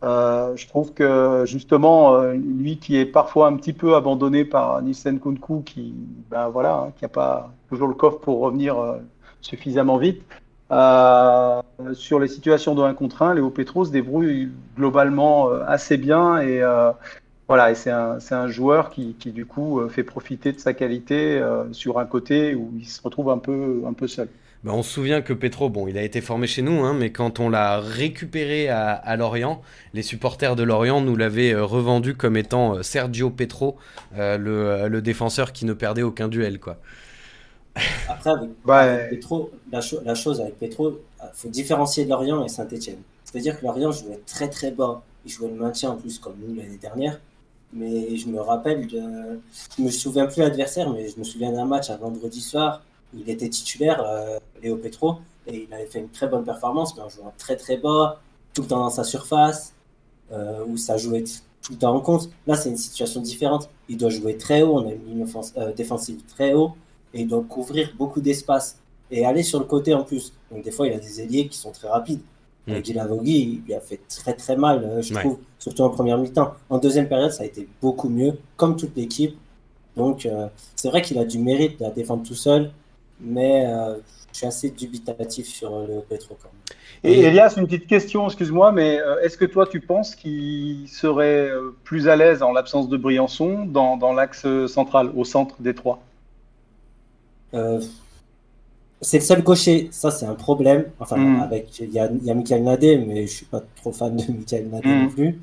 Euh, 0.03 0.55
je 0.55 0.67
trouve 0.67 0.93
que 0.93 1.43
justement, 1.47 2.13
euh, 2.13 2.33
lui 2.33 2.77
qui 2.77 2.97
est 2.97 3.05
parfois 3.05 3.47
un 3.47 3.55
petit 3.55 3.73
peu 3.73 3.95
abandonné 3.95 4.45
par 4.45 4.81
Nissen 4.83 5.19
Kunku, 5.19 5.63
qui 5.63 5.95
ben 6.29 6.49
voilà, 6.49 6.75
hein, 6.75 6.93
qui 6.95 7.03
n'a 7.03 7.09
pas 7.09 7.51
toujours 7.69 7.87
le 7.87 7.95
coffre 7.95 8.19
pour 8.19 8.39
revenir 8.39 8.77
euh, 8.77 8.97
suffisamment 9.41 9.97
vite, 9.97 10.21
sur 11.93 12.19
les 12.19 12.27
situations 12.27 12.75
de 12.75 12.83
1 12.83 12.93
contre 12.93 13.21
1, 13.23 13.35
Léo 13.35 13.49
Petro 13.49 13.85
se 13.85 13.91
débrouille 13.91 14.51
globalement 14.75 15.49
assez 15.65 15.97
bien 15.97 16.39
et 16.41 16.61
voilà, 17.47 17.71
et 17.71 17.75
c'est 17.75 17.91
un, 17.91 18.17
un, 18.31 18.47
joueur 18.49 18.89
qui, 18.89 19.15
qui, 19.17 19.31
du 19.31 19.45
coup, 19.45 19.79
euh, 19.79 19.87
fait 19.87 20.03
profiter 20.03 20.51
de 20.51 20.59
sa 20.59 20.73
qualité 20.73 21.39
euh, 21.39 21.71
sur 21.71 21.97
un 21.97 22.05
côté 22.05 22.55
où 22.55 22.73
il 22.77 22.85
se 22.85 23.01
retrouve 23.01 23.29
un 23.29 23.37
peu, 23.37 23.83
un 23.87 23.93
peu 23.93 24.07
seul. 24.07 24.27
Ben, 24.65 24.73
on 24.73 24.83
se 24.83 24.91
souvient 24.91 25.21
que 25.21 25.31
Petro, 25.31 25.69
bon, 25.69 25.87
il 25.87 25.97
a 25.97 26.03
été 26.03 26.19
formé 26.19 26.45
chez 26.45 26.61
nous, 26.61 26.83
hein, 26.83 26.93
mais 26.93 27.11
quand 27.11 27.39
on 27.39 27.47
l'a 27.49 27.79
récupéré 27.79 28.67
à, 28.67 28.91
à, 28.91 29.15
Lorient, 29.15 29.61
les 29.93 30.01
supporters 30.01 30.57
de 30.57 30.63
Lorient 30.63 30.99
nous 30.99 31.15
l'avaient 31.15 31.53
euh, 31.53 31.63
revendu 31.63 32.15
comme 32.15 32.35
étant 32.35 32.83
Sergio 32.83 33.29
Petro, 33.29 33.77
le, 34.17 34.89
le, 34.89 35.01
défenseur 35.01 35.53
qui 35.53 35.65
ne 35.65 35.73
perdait 35.73 36.03
aucun 36.03 36.27
duel, 36.27 36.59
quoi. 36.59 36.77
Après, 38.09 38.31
avec, 38.31 39.09
Petro, 39.09 39.51
la, 39.71 39.79
la, 40.03 40.15
chose 40.15 40.41
avec 40.41 40.59
Petro, 40.59 40.99
il 41.21 41.29
faut 41.33 41.49
différencier 41.49 42.03
Lorient 42.05 42.43
et 42.43 42.49
Saint-Etienne. 42.49 42.99
C'est-à-dire 43.23 43.57
que 43.57 43.65
Lorient 43.65 43.91
jouait 43.91 44.19
très 44.25 44.49
très 44.49 44.71
bas. 44.71 45.01
Il 45.25 45.31
jouait 45.31 45.49
le 45.49 45.55
maintien 45.55 45.91
en 45.91 45.95
plus, 45.95 46.19
comme 46.19 46.35
nous 46.41 46.55
l'année 46.55 46.79
dernière. 46.81 47.19
Mais 47.73 48.15
je 48.15 48.27
me 48.29 48.39
rappelle 48.39 48.87
de. 48.87 49.39
Je 49.77 49.83
me 49.83 49.89
souviens 49.89 50.25
plus 50.25 50.39
l'adversaire, 50.39 50.89
mais 50.89 51.09
je 51.09 51.19
me 51.19 51.23
souviens 51.23 51.51
d'un 51.51 51.65
match 51.65 51.89
un 51.89 51.97
vendredi 51.97 52.41
soir. 52.41 52.81
Il 53.13 53.29
était 53.29 53.49
titulaire, 53.49 54.01
euh, 54.05 54.39
Léo 54.61 54.77
Petro, 54.77 55.15
et 55.47 55.67
il 55.67 55.73
avait 55.73 55.85
fait 55.85 55.99
une 55.99 56.09
très 56.09 56.27
bonne 56.27 56.43
performance, 56.43 56.95
mais 56.95 57.03
en 57.03 57.09
jouant 57.09 57.33
très 57.37 57.55
très 57.55 57.77
bas, 57.77 58.21
tout 58.53 58.63
le 58.63 58.67
temps 58.67 58.79
dans 58.79 58.89
sa 58.89 59.03
surface, 59.03 59.73
euh, 60.31 60.63
où 60.67 60.77
ça 60.77 60.97
jouait 60.97 61.23
tout 61.23 61.73
le 61.73 61.77
temps 61.77 61.95
en 61.95 62.01
compte. 62.01 62.29
Là, 62.47 62.55
c'est 62.55 62.69
une 62.69 62.77
situation 62.77 63.21
différente. 63.21 63.69
Il 63.89 63.97
doit 63.97 64.09
jouer 64.09 64.37
très 64.37 64.61
haut, 64.61 64.75
on 64.79 64.87
a 64.87 64.91
une 64.91 65.05
ligne 65.05 65.25
euh, 65.57 65.73
défensive 65.73 66.21
très 66.27 66.53
haut, 66.53 66.71
et 67.13 67.21
il 67.21 67.27
doit 67.27 67.43
couvrir 67.47 67.93
beaucoup 67.97 68.21
d'espace 68.21 68.77
et 69.11 69.25
aller 69.25 69.43
sur 69.43 69.59
le 69.59 69.65
côté 69.65 69.93
en 69.93 70.03
plus. 70.03 70.33
Donc 70.51 70.63
des 70.63 70.71
fois, 70.71 70.87
il 70.87 70.93
a 70.93 70.99
des 70.99 71.21
ailiers 71.21 71.47
qui 71.47 71.57
sont 71.57 71.71
très 71.71 71.87
rapides. 71.87 72.21
Mm. 72.67 72.79
Guy 72.81 73.61
il 73.67 73.73
a 73.73 73.79
fait 73.79 73.99
très 74.07 74.33
très 74.33 74.55
mal, 74.55 74.83
euh, 74.83 75.01
je 75.01 75.13
trouve, 75.13 75.37
surtout 75.57 75.83
en 75.83 75.89
première 75.89 76.17
mi-temps. 76.17 76.53
En 76.69 76.77
deuxième 76.77 77.07
période, 77.07 77.31
ça 77.31 77.43
a 77.43 77.45
été 77.45 77.67
beaucoup 77.81 78.09
mieux, 78.09 78.33
comme 78.57 78.75
toute 78.75 78.95
l'équipe. 78.95 79.37
Donc 79.95 80.25
euh, 80.25 80.47
c'est 80.75 80.89
vrai 80.89 81.01
qu'il 81.01 81.17
a 81.17 81.25
du 81.25 81.39
mérite 81.39 81.79
de 81.79 81.89
défendre 81.91 82.23
tout 82.23 82.35
seul, 82.35 82.71
mais 83.19 83.65
euh, 83.65 83.95
je 84.31 84.37
suis 84.39 84.47
assez 84.47 84.69
dubitatif 84.69 85.47
sur 85.47 85.79
le 85.79 86.01
Petro. 86.01 86.37
Et 87.03 87.21
Elias, 87.21 87.55
une 87.57 87.65
petite 87.65 87.87
question, 87.87 88.25
excuse-moi, 88.25 88.71
mais 88.71 88.99
est-ce 89.23 89.37
que 89.37 89.45
toi 89.45 89.65
tu 89.65 89.79
penses 89.79 90.15
qu'il 90.15 90.87
serait 90.89 91.51
plus 91.83 92.07
à 92.07 92.15
l'aise 92.15 92.43
en 92.43 92.51
l'absence 92.51 92.89
de 92.89 92.97
Briançon 92.97 93.65
dans, 93.65 93.97
dans 93.97 94.13
l'axe 94.13 94.45
central, 94.67 95.11
au 95.15 95.23
centre 95.23 95.55
des 95.61 95.73
trois? 95.73 95.99
C'est 99.01 99.19
le 99.19 99.23
seul 99.23 99.43
gaucher, 99.43 99.89
ça 99.91 100.11
c'est 100.11 100.25
un 100.25 100.35
problème. 100.35 100.85
Enfin, 100.99 101.17
hmm. 101.17 101.41
avec 101.41 101.79
il 101.79 101.91
y 101.91 101.99
a, 101.99 102.09
y 102.11 102.31
a 102.31 102.33
Michael 102.33 102.63
Nadé, 102.63 102.97
mais 102.97 103.27
je 103.27 103.33
suis 103.33 103.45
pas 103.45 103.61
trop 103.75 103.91
fan 103.91 104.15
de 104.15 104.23
Michael 104.31 104.69
Nadé 104.69 104.87
non 104.87 105.05
hmm. 105.05 105.11
plus. 105.11 105.39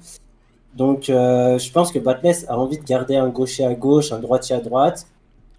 Donc, 0.74 1.08
euh, 1.08 1.56
je 1.58 1.70
pense 1.70 1.92
que 1.92 1.98
Batles 1.98 2.44
a 2.48 2.58
envie 2.58 2.78
de 2.78 2.84
garder 2.84 3.16
un 3.16 3.28
gaucher 3.28 3.64
à 3.64 3.74
gauche, 3.74 4.12
un 4.12 4.18
droitier 4.18 4.56
à 4.56 4.60
droite. 4.60 5.06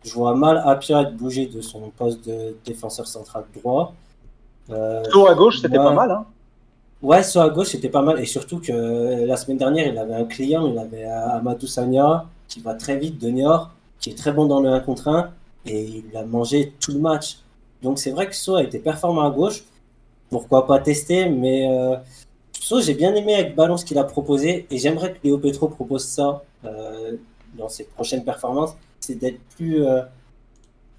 Je 0.03 0.13
vois 0.13 0.35
mal 0.35 0.61
Apia 0.65 1.03
bouger 1.03 1.47
de 1.47 1.61
son 1.61 1.89
poste 1.97 2.27
de 2.27 2.55
défenseur 2.65 3.07
central 3.07 3.45
droit. 3.55 3.93
Euh, 4.69 5.03
à 5.03 5.33
gauche, 5.33 5.61
c'était 5.61 5.77
pas 5.77 5.93
mal. 5.93 6.11
Hein 6.11 6.25
ouais, 7.01 7.23
soit 7.23 7.43
à 7.43 7.49
gauche, 7.49 7.69
c'était 7.69 7.89
pas 7.89 8.01
mal. 8.01 8.19
Et 8.19 8.25
surtout 8.25 8.59
que 8.59 8.71
euh, 8.71 9.25
la 9.25 9.37
semaine 9.37 9.57
dernière, 9.57 9.87
il 9.87 9.97
avait 9.97 10.15
un 10.15 10.25
client, 10.25 10.67
il 10.67 10.77
avait 10.77 11.05
Amadou 11.05 11.65
Sanya, 11.65 12.25
qui 12.47 12.59
va 12.59 12.73
très 12.73 12.97
vite 12.97 13.19
de 13.19 13.29
Niort, 13.29 13.71
qui 13.99 14.09
est 14.09 14.17
très 14.17 14.33
bon 14.33 14.45
dans 14.45 14.59
le 14.59 14.69
1 14.69 14.81
contre 14.81 15.07
1. 15.07 15.29
Et 15.65 16.03
il 16.11 16.17
a 16.17 16.25
mangé 16.25 16.73
tout 16.79 16.91
le 16.91 16.99
match. 16.99 17.39
Donc 17.81 17.99
c'est 17.99 18.11
vrai 18.11 18.27
que 18.27 18.35
So 18.35 18.55
a 18.55 18.63
été 18.63 18.79
performant 18.79 19.23
à 19.23 19.29
gauche. 19.29 19.63
Pourquoi 20.29 20.65
pas 20.65 20.79
tester 20.79 21.29
Mais 21.29 21.69
euh, 21.69 21.95
So, 22.65 22.81
j'ai 22.81 22.95
bien 22.95 23.13
aimé 23.13 23.35
avec 23.35 23.53
Ballon 23.53 23.77
ce 23.77 23.85
qu'il 23.85 23.99
a 23.99 24.03
proposé. 24.03 24.65
Et 24.71 24.79
j'aimerais 24.79 25.13
que 25.13 25.19
Léo 25.23 25.37
Petro 25.37 25.67
propose 25.67 26.03
ça 26.03 26.43
euh, 26.63 27.11
dans 27.55 27.69
ses 27.69 27.83
prochaines 27.83 28.23
performances. 28.23 28.75
C'est 28.99 29.13
d'être 29.13 29.39
plus 29.55 29.85
euh, 29.85 30.01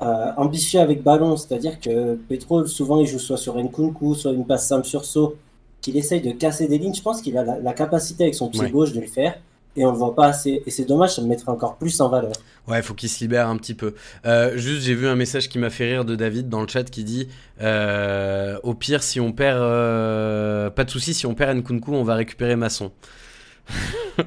euh, 0.00 0.32
ambitieux 0.36 0.78
avec 0.78 1.02
Ballon. 1.02 1.36
C'est-à-dire 1.36 1.80
que 1.80 2.14
Petro, 2.28 2.66
souvent, 2.66 3.00
il 3.00 3.08
joue 3.08 3.18
soit 3.18 3.36
sur 3.36 3.56
Nkunku, 3.56 4.14
soit 4.14 4.30
une 4.30 4.46
passe 4.46 4.68
simple 4.68 4.86
sur 4.86 5.04
So. 5.04 5.34
Qu'il 5.80 5.96
essaye 5.96 6.20
de 6.20 6.30
casser 6.30 6.68
des 6.68 6.78
lignes. 6.78 6.94
Je 6.94 7.02
pense 7.02 7.20
qu'il 7.20 7.36
a 7.36 7.42
la, 7.42 7.72
capacité 7.72 8.22
avec 8.22 8.36
son 8.36 8.48
pied 8.48 8.70
gauche 8.70 8.92
de 8.92 9.00
le 9.00 9.08
faire 9.08 9.36
et 9.76 9.84
on 9.84 9.92
le 9.92 9.96
voit 9.96 10.14
pas 10.14 10.26
assez. 10.26 10.62
Et 10.66 10.70
c'est 10.70 10.84
dommage, 10.84 11.16
ça 11.16 11.22
me 11.22 11.28
mettrait 11.28 11.50
encore 11.50 11.76
plus 11.76 12.00
en 12.00 12.08
valeur. 12.08 12.32
Ouais, 12.68 12.78
il 12.78 12.82
faut 12.82 12.94
qu'il 12.94 13.08
se 13.08 13.20
libère 13.20 13.48
un 13.48 13.56
petit 13.56 13.74
peu. 13.74 13.94
Euh, 14.24 14.56
juste, 14.56 14.82
j'ai 14.82 14.94
vu 14.94 15.06
un 15.06 15.14
message 15.14 15.48
qui 15.48 15.58
m'a 15.58 15.70
fait 15.70 15.84
rire 15.84 16.04
de 16.04 16.16
David 16.16 16.48
dans 16.48 16.60
le 16.60 16.68
chat 16.68 16.84
qui 16.84 17.04
dit 17.04 17.28
euh, 17.60 18.58
Au 18.62 18.74
pire, 18.74 19.02
si 19.02 19.20
on 19.20 19.32
perd, 19.32 19.58
euh, 19.60 20.70
pas 20.70 20.84
de 20.84 20.90
souci, 20.90 21.14
si 21.14 21.26
on 21.26 21.34
perd 21.34 21.56
Nkunku, 21.56 21.92
on 21.92 22.04
va 22.04 22.14
récupérer 22.14 22.56
Masson. 22.56 22.90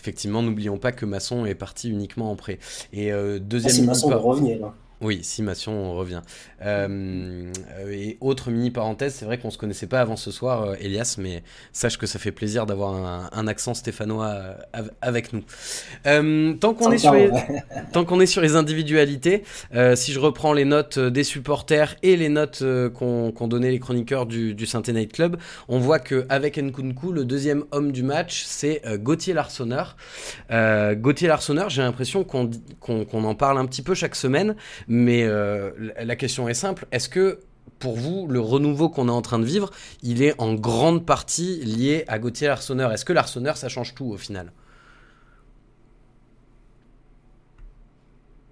Effectivement, 0.00 0.42
n'oublions 0.42 0.78
pas 0.78 0.92
que 0.92 1.04
Masson 1.04 1.44
est 1.44 1.54
parti 1.54 1.90
uniquement 1.90 2.30
en 2.30 2.36
prêt. 2.36 2.58
Et 2.92 3.10
deuxième. 3.40 3.72
Ah, 3.72 3.74
si 3.74 3.82
Masson 3.82 4.10
va 4.10 4.16
revenir. 4.16 4.60
Là. 4.60 4.74
Oui, 5.02 5.18
Simation, 5.22 5.72
on 5.72 5.96
revient. 5.96 6.22
Euh, 6.64 7.52
et 7.90 8.18
autre 8.20 8.50
mini 8.50 8.70
parenthèse, 8.70 9.14
c'est 9.14 9.24
vrai 9.24 9.36
qu'on 9.36 9.50
se 9.50 9.58
connaissait 9.58 9.88
pas 9.88 10.00
avant 10.00 10.14
ce 10.14 10.30
soir, 10.30 10.62
euh, 10.62 10.74
Elias, 10.80 11.16
mais 11.18 11.42
sache 11.72 11.98
que 11.98 12.06
ça 12.06 12.20
fait 12.20 12.30
plaisir 12.30 12.66
d'avoir 12.66 12.94
un, 13.32 13.46
accent 13.48 13.74
stéphanois 13.74 14.26
euh, 14.26 14.82
avec 15.00 15.32
nous. 15.32 15.42
tant 16.54 16.74
qu'on 16.74 16.92
est, 16.92 16.98
sur 16.98 17.14
les, 17.14 17.30
tant 17.92 18.04
qu'on 18.04 18.20
est 18.20 18.26
sur 18.26 18.40
les 18.40 18.54
individualités, 18.54 19.42
si 19.96 20.12
je 20.12 20.20
reprends 20.20 20.52
les 20.52 20.64
notes 20.64 21.00
des 21.00 21.24
supporters 21.24 21.96
et 22.04 22.16
les 22.16 22.28
notes 22.28 22.62
qu'ont 22.94 23.48
donné 23.48 23.72
les 23.72 23.80
chroniqueurs 23.80 24.26
du, 24.26 24.54
du 24.54 24.66
saint 24.66 24.82
Night 24.86 25.12
Club, 25.12 25.36
on 25.66 25.80
voit 25.80 25.98
qu'avec 25.98 26.58
Nkunku, 26.58 27.10
le 27.10 27.24
deuxième 27.24 27.64
homme 27.72 27.90
du 27.90 28.04
match, 28.04 28.44
c'est 28.46 28.82
Gauthier 28.98 29.34
Larsonneur. 29.34 29.96
Gauthier 30.50 31.26
Larsonneur, 31.26 31.70
j'ai 31.70 31.82
l'impression 31.82 32.22
qu'on 32.22 33.24
en 33.24 33.34
parle 33.34 33.58
un 33.58 33.66
petit 33.66 33.82
peu 33.82 33.94
chaque 33.94 34.14
semaine 34.14 34.54
mais 34.94 35.24
euh, 35.24 35.70
la 36.02 36.16
question 36.16 36.50
est 36.50 36.54
simple. 36.54 36.84
Est-ce 36.92 37.08
que 37.08 37.40
pour 37.78 37.96
vous, 37.96 38.26
le 38.28 38.40
renouveau 38.40 38.90
qu'on 38.90 39.08
est 39.08 39.12
en 39.12 39.22
train 39.22 39.38
de 39.38 39.44
vivre, 39.46 39.70
il 40.02 40.22
est 40.22 40.38
en 40.38 40.52
grande 40.52 41.06
partie 41.06 41.64
lié 41.64 42.04
à 42.08 42.18
Gauthier 42.18 42.48
Larsonneur? 42.48 42.92
Est-ce 42.92 43.06
que 43.06 43.14
Larsonneur, 43.14 43.56
ça 43.56 43.70
change 43.70 43.94
tout 43.94 44.04
au 44.04 44.18
final? 44.18 44.52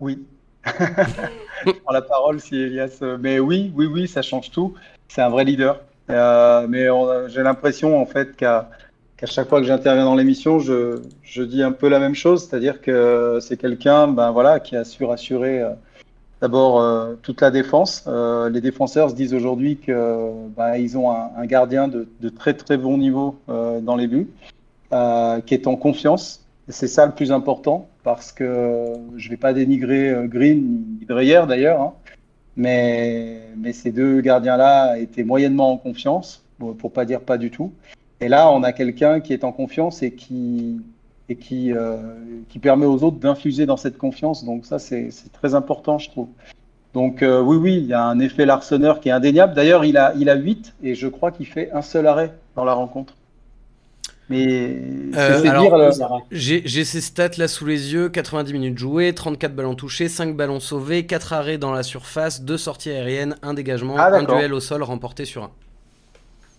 Oui. 0.01 0.25
Je 0.65 1.73
prends 1.73 1.93
la 1.93 2.01
parole 2.01 2.41
si 2.41 2.57
Elias. 2.57 3.01
Euh, 3.03 3.19
mais 3.21 3.39
oui, 3.39 3.71
oui, 3.77 3.85
oui, 3.85 4.09
ça 4.09 4.23
change 4.23 4.51
tout. 4.51 4.73
C'est 5.09 5.21
un 5.21 5.29
vrai 5.29 5.45
leader. 5.45 5.83
Euh, 6.09 6.67
mais 6.67 6.87
j'ai 7.29 7.43
l'impression 7.43 8.01
en 8.01 8.07
fait 8.07 8.35
qu'à 8.35 8.71
chaque 9.25 9.51
fois 9.51 9.61
que 9.61 9.67
j'interviens 9.67 10.07
dans 10.07 10.17
l'émission, 10.17 10.59
je, 10.59 11.43
dis 11.43 11.63
un 11.63 11.73
peu 11.73 11.91
la 11.91 11.99
même 11.99 12.15
chose, 12.15 12.49
c'est-à-dire 12.49 12.81
que 12.81 13.41
c'est 13.43 13.59
quelqu'un, 13.59 14.09
ben 14.09 14.31
voilà, 14.31 14.59
qui 14.59 14.75
a 14.75 14.85
su 14.85 15.05
rassurer 15.05 15.63
D'abord, 16.41 16.81
euh, 16.81 17.17
toute 17.21 17.43
la 17.43 17.51
défense. 17.51 18.05
Euh, 18.07 18.49
les 18.49 18.63
défenseurs 18.63 19.11
se 19.11 19.15
disent 19.15 19.35
aujourd'hui 19.35 19.77
que 19.77 20.49
bah, 20.57 20.73
ont 20.97 21.11
un, 21.11 21.47
gardien 21.47 21.87
de, 21.87 22.07
très 22.31 22.55
très 22.55 22.79
bon 22.79 22.97
niveau 22.97 23.37
euh, 23.51 23.81
dans 23.81 23.97
les 23.97 24.07
buts, 24.07 24.29
qui 25.47 25.55
est 25.55 25.67
en 25.67 25.77
confiance. 25.77 26.47
C'est 26.69 26.89
ça 26.89 27.05
le 27.05 27.13
plus 27.13 27.33
important 27.33 27.89
parce 28.05 28.33
que 28.33 28.93
je 29.17 29.27
ne 29.27 29.31
vais 29.31 29.37
pas 29.37 29.53
dénigrer 29.53 30.15
Green 30.27 30.85
ni 30.99 31.05
Dreyer 31.05 31.43
d'ailleurs, 31.47 31.81
hein, 31.81 31.93
mais, 32.57 33.41
mais 33.57 33.73
ces 33.73 33.91
deux 33.91 34.21
gardiens-là 34.21 34.99
étaient 34.99 35.25
moyennement 35.25 35.73
en 35.73 35.77
confiance, 35.77 36.43
pour 36.59 36.93
pas 36.93 37.05
dire 37.05 37.21
pas 37.21 37.39
du 37.39 37.51
tout. 37.51 37.73
Et 38.21 38.29
là, 38.29 38.51
on 38.51 38.63
a 38.63 38.73
quelqu'un 38.73 39.21
qui 39.21 39.33
est 39.33 39.45
en 39.45 39.53
confiance 39.53 40.03
et 40.03 40.13
qui, 40.13 40.81
et 41.31 41.37
qui, 41.37 41.73
euh, 41.73 41.97
qui 42.49 42.59
permet 42.59 42.87
aux 42.87 43.05
autres 43.05 43.19
d'infuser 43.19 43.65
dans 43.65 43.77
cette 43.77 43.97
confiance. 43.97 44.45
Donc 44.45 44.67
ça, 44.67 44.81
c'est 44.81 45.11
très 45.33 45.55
important, 45.55 45.97
je 45.97 46.11
trouve. 46.11 46.29
Donc 46.93 47.23
euh, 47.23 47.41
oui, 47.41 47.57
oui, 47.57 47.75
il 47.77 47.87
y 47.87 47.93
a 47.93 48.05
un 48.05 48.19
effet 48.19 48.45
Larsonneur 48.45 48.99
qui 48.99 49.11
est 49.11 49.13
indéniable. 49.13 49.55
D'ailleurs, 49.55 49.85
il 49.85 49.97
a, 49.97 50.13
il 50.19 50.29
a 50.29 50.35
8 50.35 50.75
et 50.83 50.97
je 50.97 51.07
crois 51.07 51.31
qu'il 51.31 51.47
fait 51.47 51.71
un 51.71 51.83
seul 51.83 52.09
arrêt 52.09 52.35
dans 52.57 52.65
la 52.65 52.75
rencontre. 52.75 53.15
Mais 54.29 54.77
euh, 55.17 55.91
j'ai 56.31 56.85
ces 56.85 57.01
stats 57.01 57.31
là 57.37 57.49
sous 57.49 57.67
les 57.67 57.93
yeux 57.93 58.09
90 58.09 58.53
minutes 58.53 58.79
jouées, 58.79 59.13
34 59.13 59.55
ballons 59.55 59.75
touchés, 59.75 60.09
5 60.09 60.37
ballons 60.37 60.61
sauvés, 60.61 61.07
4 61.07 61.33
arrêts 61.33 61.59
dans 61.59 61.73
la 61.73 61.85
surface, 61.85 62.43
2 62.43 62.57
sorties 62.57 62.91
aériennes, 62.91 63.37
un 63.43 63.55
dégagement, 63.55 63.97
ah, 63.99 64.13
un 64.13 64.25
duel 64.25 64.53
au 64.53 64.61
sol 64.61 64.83
remporté 64.83 65.25
sur 65.25 65.45
un. 65.45 65.51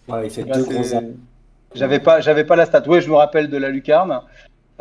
Ouais, 0.07 0.27
il 0.27 0.29
fait 0.29 0.43
deux 0.43 0.63
gros 0.63 0.95
arrêts. 0.95 1.11
J'avais 1.73 1.99
pas, 1.99 2.21
pas 2.21 2.55
la 2.55 2.65
stat. 2.65 2.83
Oui, 2.87 3.01
je 3.01 3.09
me 3.09 3.15
rappelle 3.15 3.49
de 3.49 3.57
la 3.57 3.69
lucarne. 3.69 4.19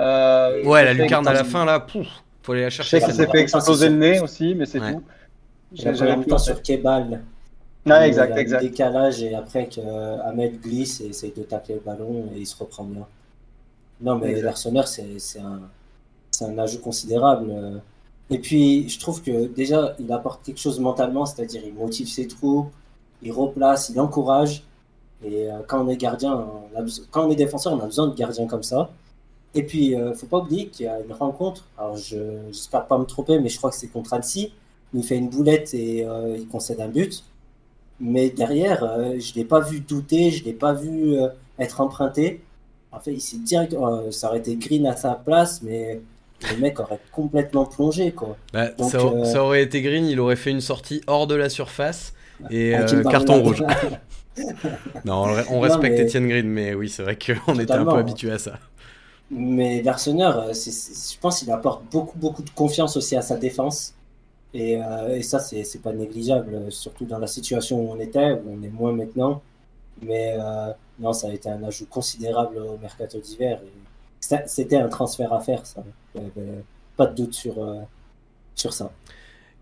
Euh, 0.01 0.65
ouais, 0.65 0.85
la 0.85 0.95
lucarne 0.95 1.27
à 1.29 1.33
la 1.33 1.45
fin, 1.45 1.65
là, 1.65 1.79
pouf, 1.81 2.07
faut 2.43 2.53
aller 2.53 2.63
la 2.63 2.71
chercher. 2.71 3.01
Je 3.01 3.05
sais 3.05 3.13
ça 3.13 3.17
s'est 3.17 3.27
fait 3.27 3.41
exploser 3.41 3.89
le 3.89 3.97
nez 3.97 4.21
aussi, 4.21 4.55
mais 4.55 4.67
c'est 4.67 4.81
tout. 4.81 5.03
J'avais 5.73 6.11
un 6.11 6.23
temps 6.23 6.39
sur 6.39 6.63
Kebal. 6.63 7.23
Ah, 7.89 8.07
exact, 8.07 8.37
exact. 8.37 8.61
décalage 8.63 9.23
et 9.23 9.35
après 9.35 9.67
que 9.67 9.81
Ahmed 10.27 10.61
glisse 10.61 11.01
et 11.01 11.07
essaye 11.07 11.33
de 11.33 11.43
tacler 11.43 11.77
le 11.77 11.81
ballon 11.81 12.27
et 12.35 12.41
il 12.41 12.47
se 12.47 12.57
reprend 12.57 12.85
bien. 12.85 13.07
Non, 14.01 14.17
mais 14.17 14.41
l'Arseneur, 14.43 14.89
c'est 14.89 15.41
un, 15.41 15.61
un 16.45 16.59
ajout 16.59 16.81
considérable. 16.81 17.53
Et 18.31 18.39
puis, 18.39 18.89
je 18.89 18.99
trouve 18.99 19.23
que 19.23 19.49
déjà, 19.49 19.95
il 19.99 20.11
apporte 20.13 20.45
quelque 20.45 20.61
chose 20.61 20.79
mentalement, 20.79 21.27
c'est-à-dire 21.27 21.63
il 21.67 21.75
motive 21.75 22.09
ses 22.09 22.29
troupes, 22.29 22.71
il 23.23 23.33
replace, 23.33 23.89
il 23.89 23.99
encourage. 24.01 24.63
Et 25.25 25.51
euh, 25.51 25.59
quand 25.67 25.85
on 25.85 25.89
est 25.89 25.97
gardien, 25.97 26.33
on 26.33 26.79
a, 26.79 26.85
quand 27.11 27.27
on 27.27 27.31
est 27.31 27.37
défenseur, 27.37 27.73
on 27.75 27.81
a 27.81 27.87
besoin 27.87 28.07
de 28.07 28.15
gardiens 28.15 28.47
comme 28.47 28.63
ça. 28.63 28.91
Et 29.55 29.65
puis, 29.65 29.95
euh, 29.95 30.15
faut 30.15 30.27
pas 30.27 30.39
oublier 30.39 30.69
qu'il 30.69 30.87
y 30.87 30.89
a 30.89 31.01
une 31.01 31.13
rencontre. 31.13 31.67
Alors, 31.77 31.97
je 31.97 32.17
j'espère 32.53 32.87
pas 32.87 32.99
me 32.99 33.05
tromper, 33.05 33.39
mais 33.41 33.49
je 33.49 33.59
crois 33.59 33.71
que 33.71 33.77
c'est 33.77 33.89
contre 33.89 34.13
Annecy. 34.13 34.53
Il 34.95 35.03
fait 35.03 35.17
une 35.17 35.29
boulette 35.29 35.75
et 35.75 36.05
euh, 36.05 36.37
il 36.39 36.47
concède 36.47 36.81
un 36.81 36.89
but. 36.89 37.25
Mais 38.01 38.31
derrière, 38.31 38.85
euh, 38.85 39.19
je 39.19 39.35
l'ai 39.35 39.45
pas 39.45 39.61
vu 39.61 39.81
douter, 39.81 40.31
je 40.31 40.45
l'ai 40.45 40.53
pas 40.53 40.73
vu 40.73 41.17
être 41.59 41.81
emprunté. 41.81 42.41
En 42.93 43.01
fait, 43.01 43.13
il 43.13 43.21
s'est 43.21 43.39
direct, 43.39 43.77
ça 44.11 44.29
aurait 44.29 44.39
été 44.39 44.57
Green 44.57 44.87
à 44.87 44.97
sa 44.97 45.15
place, 45.15 45.63
mais 45.63 46.01
le 46.51 46.57
mec 46.61 46.81
aurait 46.81 46.99
complètement 47.13 47.67
plongé. 47.67 48.11
Quoi. 48.13 48.37
Bah, 48.53 48.71
ça, 48.79 49.45
aurait 49.45 49.63
été 49.63 49.81
Green, 49.83 50.07
il 50.07 50.19
aurait 50.19 50.37
fait 50.37 50.51
une 50.51 50.61
sortie 50.61 51.01
hors 51.07 51.29
de 51.29 51.37
la 51.37 51.49
surface 51.49 52.15
et 52.51 52.75
carton 53.11 53.43
rouge. 53.43 53.63
non, 55.05 55.27
on, 55.51 55.61
respecte 55.61 56.01
Etienne 56.01 56.29
Green, 56.29 56.49
mais 56.49 56.75
oui, 56.75 56.89
c'est 56.89 57.03
vrai 57.03 57.17
qu'on 57.17 57.59
était 57.59 57.73
un 57.73 57.85
peu 57.85 57.97
habitué 57.97 58.33
à 58.33 58.39
ça. 58.39 58.59
Mais 59.31 59.83
Larsonneur, 59.83 60.53
je 60.53 61.19
pense 61.21 61.39
qu'il 61.39 61.51
apporte 61.53 61.85
beaucoup, 61.91 62.19
beaucoup 62.19 62.43
de 62.43 62.51
confiance 62.51 62.97
aussi 62.97 63.17
à 63.17 63.23
sa 63.23 63.37
défense. 63.37 63.95
Et, 64.53 64.83
euh, 64.83 65.23
ça, 65.23 65.39
c'est 65.39 65.83
pas 65.83 65.93
négligeable, 65.93 66.73
surtout 66.73 67.05
dans 67.05 67.19
la 67.19 67.29
situation 67.29 67.81
où 67.81 67.93
on 67.93 68.01
était, 68.01 68.33
où 68.33 68.59
on 68.59 68.63
est 68.63 68.71
moins 68.71 68.93
maintenant. 68.93 69.43
Mais 70.03 70.37
euh, 70.39 70.73
non, 70.99 71.13
ça 71.13 71.29
a 71.29 71.33
été 71.33 71.49
un 71.49 71.63
ajout 71.63 71.87
considérable 71.87 72.59
au 72.59 72.77
mercato 72.79 73.19
d'hiver. 73.21 73.61
C'était 74.21 74.77
un 74.77 74.89
transfert 74.89 75.33
à 75.33 75.41
faire, 75.41 75.65
ça. 75.65 75.83
pas 76.97 77.07
de 77.07 77.15
doute 77.15 77.35
sur, 77.35 77.63
euh, 77.63 77.81
sur 78.57 78.73
ça. 78.73 78.91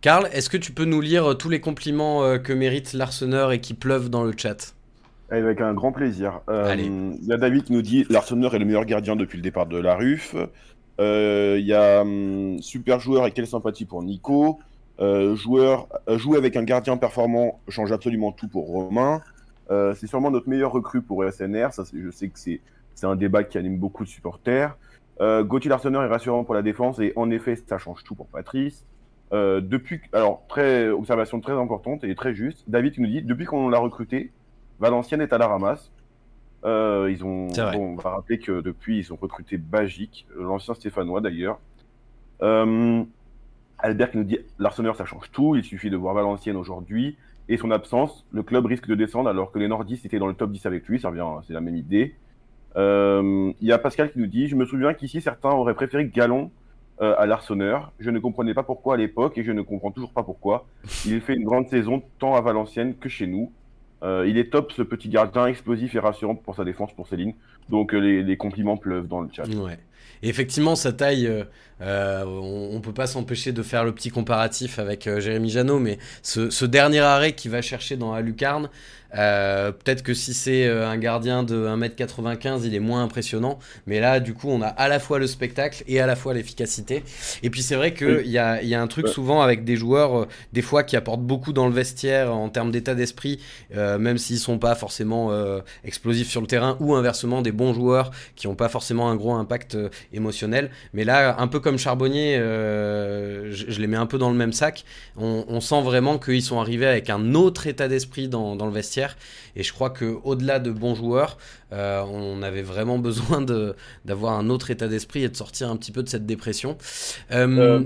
Karl, 0.01 0.29
est-ce 0.33 0.49
que 0.49 0.57
tu 0.57 0.73
peux 0.73 0.85
nous 0.85 1.01
lire 1.01 1.37
tous 1.37 1.49
les 1.49 1.61
compliments 1.61 2.39
que 2.39 2.53
mérite 2.53 2.93
l'Arseneur 2.93 3.53
et 3.53 3.61
qui 3.61 3.75
pleuvent 3.75 4.09
dans 4.09 4.23
le 4.23 4.33
chat? 4.37 4.75
Avec 5.31 5.61
un 5.61 5.75
grand 5.75 5.93
plaisir. 5.93 6.41
Il 6.49 7.27
y 7.27 7.33
a 7.33 7.37
David 7.37 7.65
qui 7.65 7.73
nous 7.73 7.83
dit 7.83 8.07
l'Arseneur 8.09 8.55
est 8.55 8.59
le 8.59 8.65
meilleur 8.65 8.87
gardien 8.87 9.15
depuis 9.15 9.37
le 9.37 9.43
départ 9.43 9.67
de 9.67 9.79
la 9.79 9.97
RUF. 9.97 10.35
Il 10.99 11.65
y 11.65 11.75
a 11.75 12.01
hum, 12.01 12.61
super 12.63 12.99
joueur 13.01 13.27
et 13.27 13.33
quelle 13.33 13.47
sympathie 13.47 13.85
pour 13.85 14.03
Nico. 14.03 14.59
Euh, 15.01 15.37
joueur, 15.37 15.87
euh, 16.09 16.19
jouer 16.19 16.39
avec 16.39 16.57
un 16.57 16.65
gardien 16.65 16.97
performant 16.97 17.61
change 17.69 17.93
absolument 17.93 18.33
tout 18.33 18.49
pour 18.49 18.67
Romain. 18.67 19.23
Euh, 19.71 19.95
c'est 19.95 20.07
sûrement 20.07 20.31
notre 20.31 20.49
meilleur 20.49 20.73
recrue 20.73 21.03
pour 21.03 21.25
SNR. 21.25 21.73
Ça, 21.73 21.85
je 21.93 22.11
sais 22.11 22.29
que 22.29 22.39
c'est 22.39 22.61
un 23.03 23.17
débat 23.17 23.45
qui 23.45 23.59
anime 23.59 23.79
beaucoup 23.79 24.05
de 24.05 24.09
supporters. 24.09 24.77
Euh, 25.21 25.43
Gauthier 25.45 25.71
Larseneur 25.71 26.03
est 26.03 26.09
rassurant 26.09 26.45
pour 26.45 26.55
la 26.55 26.63
défense 26.63 26.99
et 27.01 27.13
en 27.17 27.31
effet, 27.31 27.57
ça 27.57 27.79
change 27.79 28.05
tout 28.05 28.15
pour 28.15 28.27
Patrice. 28.27 28.85
Euh, 29.33 29.61
depuis, 29.61 30.01
alors 30.13 30.43
très 30.49 30.89
observation 30.89 31.41
très 31.41 31.53
importante 31.53 32.03
et 32.05 32.15
très 32.15 32.35
juste. 32.35 32.65
David 32.69 32.95
qui 32.95 33.01
nous 33.03 33.09
dit 33.09 33.23
depuis 33.23 33.45
qu'on 33.45 33.69
l'a 33.69 33.79
recruté, 33.79 34.33
Valenciennes 34.81 35.21
est 35.21 35.33
à 35.33 35.39
la 35.39 35.47
ramasse. 35.47 35.91
Euh, 36.65 37.09
ils 37.11 37.25
ont, 37.25 37.47
bon, 37.47 37.93
on 37.93 37.97
va 37.97 38.11
rappeler 38.11 38.39
que 38.39 38.61
depuis 38.61 38.99
ils 38.99 39.13
ont 39.13 39.17
recruté 39.17 39.59
Bagic, 39.59 40.27
l'ancien 40.37 40.75
Stéphanois 40.75 41.21
d'ailleurs. 41.21 41.61
Euh, 42.43 43.05
Albert 43.79 44.11
qui 44.11 44.19
nous 44.19 44.25
dit 44.25 44.39
l'Arsenal 44.59 44.95
ça 44.97 45.05
change 45.05 45.31
tout, 45.31 45.55
il 45.55 45.63
suffit 45.63 45.91
de 45.91 45.97
voir 45.97 46.15
Valenciennes 46.15 46.57
aujourd'hui 46.57 47.17
et 47.49 47.57
son 47.57 47.71
absence, 47.71 48.27
le 48.33 48.43
club 48.43 48.67
risque 48.67 48.87
de 48.87 48.95
descendre 48.95 49.29
alors 49.29 49.53
que 49.53 49.59
les 49.59 49.69
Nordistes 49.69 50.05
étaient 50.05 50.19
dans 50.19 50.27
le 50.27 50.35
top 50.35 50.51
10 50.51 50.67
avec 50.67 50.87
lui, 50.87 51.01
ça 51.01 51.09
revient, 51.09 51.25
c'est 51.47 51.55
la 51.55 51.61
même 51.61 51.77
idée. 51.77 52.15
Euh, 52.77 53.53
il 53.61 53.67
y 53.67 53.73
a 53.73 53.79
Pascal 53.79 54.11
qui 54.11 54.19
nous 54.19 54.27
dit 54.27 54.49
je 54.49 54.57
me 54.57 54.67
souviens 54.67 54.95
qu'ici 54.95 55.21
certains 55.21 55.51
auraient 55.51 55.75
préféré 55.75 56.07
Galon 56.07 56.51
euh, 57.01 57.15
à 57.17 57.27
l'Arseneur. 57.27 57.93
Je 58.01 58.11
ne 58.11 58.19
comprenais 58.19 58.55
pas 58.55 58.65
pourquoi 58.65 58.95
à 58.95 58.97
l'époque 58.97 59.39
et 59.39 59.45
je 59.45 59.53
ne 59.53 59.63
comprends 59.63 59.93
toujours 59.93 60.13
pas 60.13 60.25
pourquoi. 60.25 60.67
Il 61.07 61.21
fait 61.21 61.35
une 61.35 61.45
grande 61.45 61.69
saison 61.69 62.03
tant 62.19 62.35
à 62.35 62.41
Valenciennes 62.41 62.97
que 62.97 63.09
chez 63.09 63.27
nous. 63.27 63.53
Euh, 64.03 64.27
il 64.29 64.39
est 64.39 64.51
top 64.51 64.73
ce 64.73 64.83
petit 64.83 65.09
gardien 65.09 65.47
explosif 65.47 65.95
et 65.95 65.99
rassurant 65.99 66.37
pour 66.37 66.55
sa 66.55 66.65
défense 66.65 66.93
pour 66.95 67.09
Céline. 67.09 67.35
Donc 67.69 67.93
les, 67.93 68.23
les 68.23 68.37
compliments 68.37 68.77
pleuvent 68.77 69.09
dans 69.09 69.21
le 69.21 69.29
chat. 69.33 69.45
Et 70.23 70.29
effectivement, 70.29 70.77
sa 70.77 70.93
taille, 70.93 71.27
euh, 71.27 71.45
euh, 71.81 72.25
on, 72.25 72.75
ne 72.75 72.81
peut 72.81 72.93
pas 72.93 73.07
s'empêcher 73.07 73.53
de 73.53 73.63
faire 73.63 73.85
le 73.85 73.93
petit 73.93 74.11
comparatif 74.11 74.79
avec 74.79 75.07
euh, 75.07 75.21
Jérémy 75.21 75.51
Janot, 75.51 75.79
mais 75.79 75.99
ce, 76.23 76.51
ce, 76.51 76.65
dernier 76.65 77.01
arrêt 77.01 77.33
qu'il 77.33 77.51
va 77.51 77.63
chercher 77.63 77.97
dans 77.97 78.15
la 78.15 78.21
lucarne, 78.21 78.69
euh, 79.17 79.73
peut-être 79.73 80.03
que 80.03 80.13
si 80.13 80.35
c'est 80.35 80.69
un 80.69 80.99
gardien 80.99 81.43
de 81.43 81.67
1m95, 81.67 82.63
il 82.65 82.75
est 82.75 82.81
moins 82.81 83.03
impressionnant. 83.03 83.59
Mais 83.87 84.01
là, 84.01 84.21
du 84.21 84.35
coup, 84.35 84.49
on 84.51 84.61
a 84.61 84.67
à 84.67 84.89
la 84.89 84.99
fois 84.99 85.19
le 85.19 85.27
spectacle 85.27 85.83
et 85.87 86.01
à 86.01 86.07
la 86.07 86.15
fois 86.15 86.35
l'efficacité. 86.35 87.03
Et 87.43 87.49
puis 87.49 87.63
c'est 87.63 87.77
vrai 87.77 87.95
qu'il 87.95 88.27
y, 88.27 88.37
a, 88.37 88.63
y 88.63 88.75
a 88.75 88.83
un 88.83 88.87
truc 88.87 89.09
souvent 89.09 89.41
avec 89.41 89.65
des 89.65 89.77
joueurs, 89.77 90.27
des 90.53 90.61
fois, 90.61 90.83
qui 90.83 90.95
apportent 90.95 91.23
beaucoup 91.23 91.55
dans 91.55 91.67
le 91.67 91.73
vestiaire 91.73 92.35
en 92.35 92.51
termes 92.51 92.71
d'état 92.71 92.95
d'esprit, 92.95 93.41
même 93.75 94.19
s'ils 94.19 94.39
sont 94.39 94.59
pas 94.59 94.75
forcément 94.75 95.33
explosifs 95.85 96.29
sur 96.29 96.43
le 96.43 96.47
terrain, 96.47 96.77
ou 96.81 96.95
inversement, 96.95 97.41
des 97.41 97.53
bons 97.53 97.73
joueurs 97.73 98.11
qui 98.37 98.47
n'ont 98.47 98.57
pas 98.57 98.69
forcément 98.69 99.09
un 99.09 99.17
gros 99.17 99.33
impact 99.33 99.79
émotionnel. 100.13 100.71
Mais 100.93 101.05
là, 101.05 101.37
un 101.39 101.47
peu 101.49 101.61
comme 101.61 101.79
Charbonnier, 101.79 102.37
je, 102.39 103.51
je, 103.69 103.81
les 103.81 103.87
mets 103.87 103.97
un 103.97 104.07
peu 104.07 104.19
dans 104.19 104.31
le 104.31 104.37
même 104.37 104.53
sac. 104.53 104.85
On, 105.17 105.45
on 105.49 105.61
sent 105.61 105.83
vraiment 105.83 106.19
qu'ils 106.19 106.43
sont 106.43 106.61
arrivés 106.61 106.87
avec 106.87 107.11
un 107.11 107.35
autre 107.35 107.67
état 107.67 107.89
d'esprit 107.89 108.29
dans, 108.29 108.57
dans 108.57 108.67
le 108.67 108.73
vestiaire 108.73 109.17
et 109.59 109.65
je 109.65 109.73
crois 109.73 109.91
qu'au-delà 109.91 110.61
de 110.61 110.71
bons 110.71 110.95
joueurs, 110.95 111.37
euh, 111.73 112.03
on 112.03 112.43
avait 112.43 112.63
vraiment 112.63 112.99
besoin 112.99 113.45
d'avoir 114.05 114.39
un 114.39 114.51
autre 114.51 114.71
état 114.71 114.87
d'esprit 114.87 115.25
et 115.25 115.29
de 115.29 115.37
sortir 115.37 115.69
un 115.69 115.77
petit 115.77 115.93
peu 115.93 116.03
de 116.03 116.09
cette 116.09 116.27
dépression. 116.27 116.79
Euh, 117.33 117.49
euh, 117.59 117.85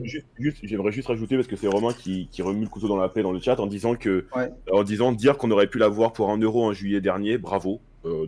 j'aimerais 0.63 0.93
juste 0.93 1.09
rajouter, 1.09 1.37
parce 1.37 1.49
que 1.49 1.57
c'est 1.57 1.69
Romain 1.69 1.95
qui, 1.95 2.29
remue 2.41 2.65
le 2.65 2.69
couteau 2.69 2.89
dans 2.89 2.99
la 2.99 3.09
paix 3.09 3.23
dans 3.23 3.33
le 3.33 3.41
chat, 3.41 3.59
en 3.59 3.67
disant 3.67 3.95
que, 3.95 4.27
en 4.71 4.83
disant 4.85 5.13
dire 5.13 5.39
qu'on 5.39 5.51
aurait 5.51 5.67
pu 5.67 5.79
l'avoir 5.79 6.13
pour 6.13 6.31
un 6.31 6.39
euro 6.39 6.65
en 6.65 6.75
juillet 6.75 7.01
dernier, 7.01 7.39
bravo. 7.39 7.81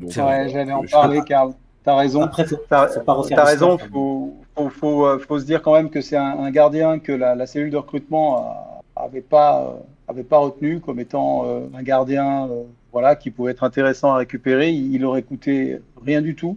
c'est 0.09 0.21
vrai, 0.21 0.49
j'allais 0.49 0.73
en 0.73 0.85
parler, 0.85 1.21
Karl. 1.27 1.53
T'as 1.85 1.97
raison. 1.97 2.23
Après, 2.23 2.47
t'as 2.69 3.45
raison. 3.45 3.79
Faut, 3.79 4.35
faut, 4.71 5.19
faut, 5.19 5.39
se 5.39 5.45
dire 5.45 5.61
quand 5.61 5.75
même 5.75 5.91
que 5.91 6.01
c'est 6.01 6.17
un, 6.17 6.51
gardien 6.51 6.99
que 6.99 7.13
la, 7.13 7.35
la, 7.35 7.47
cellule 7.47 7.71
de 7.71 7.77
recrutement 7.77 8.83
avait 8.97 9.21
pas 9.21 9.77
avait 10.09 10.23
pas 10.23 10.39
retenu 10.39 10.81
comme 10.81 11.01
étant 11.01 11.47
euh, 11.47 11.61
un 11.75 11.83
gardien 11.83 12.49
euh, 12.51 12.65
voilà, 12.93 13.17
qui 13.17 13.31
pouvait 13.31 13.53
être 13.53 13.65
intéressant 13.65 14.13
à 14.13 14.17
récupérer. 14.17 14.71
Il, 14.71 14.95
il 14.95 15.05
aurait 15.05 15.23
coûté 15.23 15.81
rien 16.05 16.21
du 16.21 16.35
tout. 16.35 16.57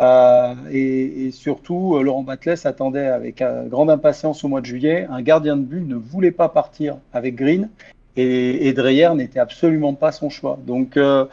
Euh, 0.00 0.54
et, 0.70 1.26
et, 1.26 1.30
surtout, 1.30 1.96
euh, 1.96 2.02
Laurent 2.02 2.22
Batles 2.22 2.56
attendait 2.64 3.06
avec 3.06 3.44
grande 3.68 3.90
impatience 3.90 4.44
au 4.44 4.48
mois 4.48 4.60
de 4.60 4.66
juillet. 4.66 5.06
Un 5.10 5.22
gardien 5.22 5.56
de 5.56 5.62
but 5.62 5.86
ne 5.86 5.96
voulait 5.96 6.30
pas 6.30 6.48
partir 6.48 6.96
avec 7.12 7.34
Green 7.34 7.68
et, 8.16 8.68
et 8.68 8.72
Dreyer 8.72 9.10
n'était 9.14 9.40
absolument 9.40 9.94
pas 9.94 10.10
son 10.10 10.30
choix. 10.30 10.58
Donc, 10.66 10.96
euh, 10.96 11.26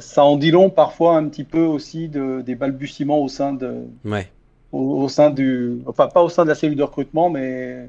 ça 0.00 0.24
en 0.24 0.36
dit 0.36 0.50
long 0.50 0.70
parfois 0.70 1.16
un 1.16 1.28
petit 1.28 1.44
peu 1.44 1.62
aussi 1.62 2.08
de, 2.08 2.40
des 2.40 2.54
balbutiements 2.54 3.18
au 3.18 3.28
sein 3.28 3.52
de, 3.52 3.84
ouais. 4.04 4.30
au, 4.72 5.02
au, 5.02 5.08
sein 5.08 5.30
du, 5.30 5.82
enfin 5.86 6.08
pas 6.08 6.22
au 6.22 6.28
sein 6.28 6.44
de 6.44 6.48
la 6.48 6.54
cellule 6.54 6.76
de 6.76 6.82
recrutement, 6.82 7.30
mais 7.30 7.88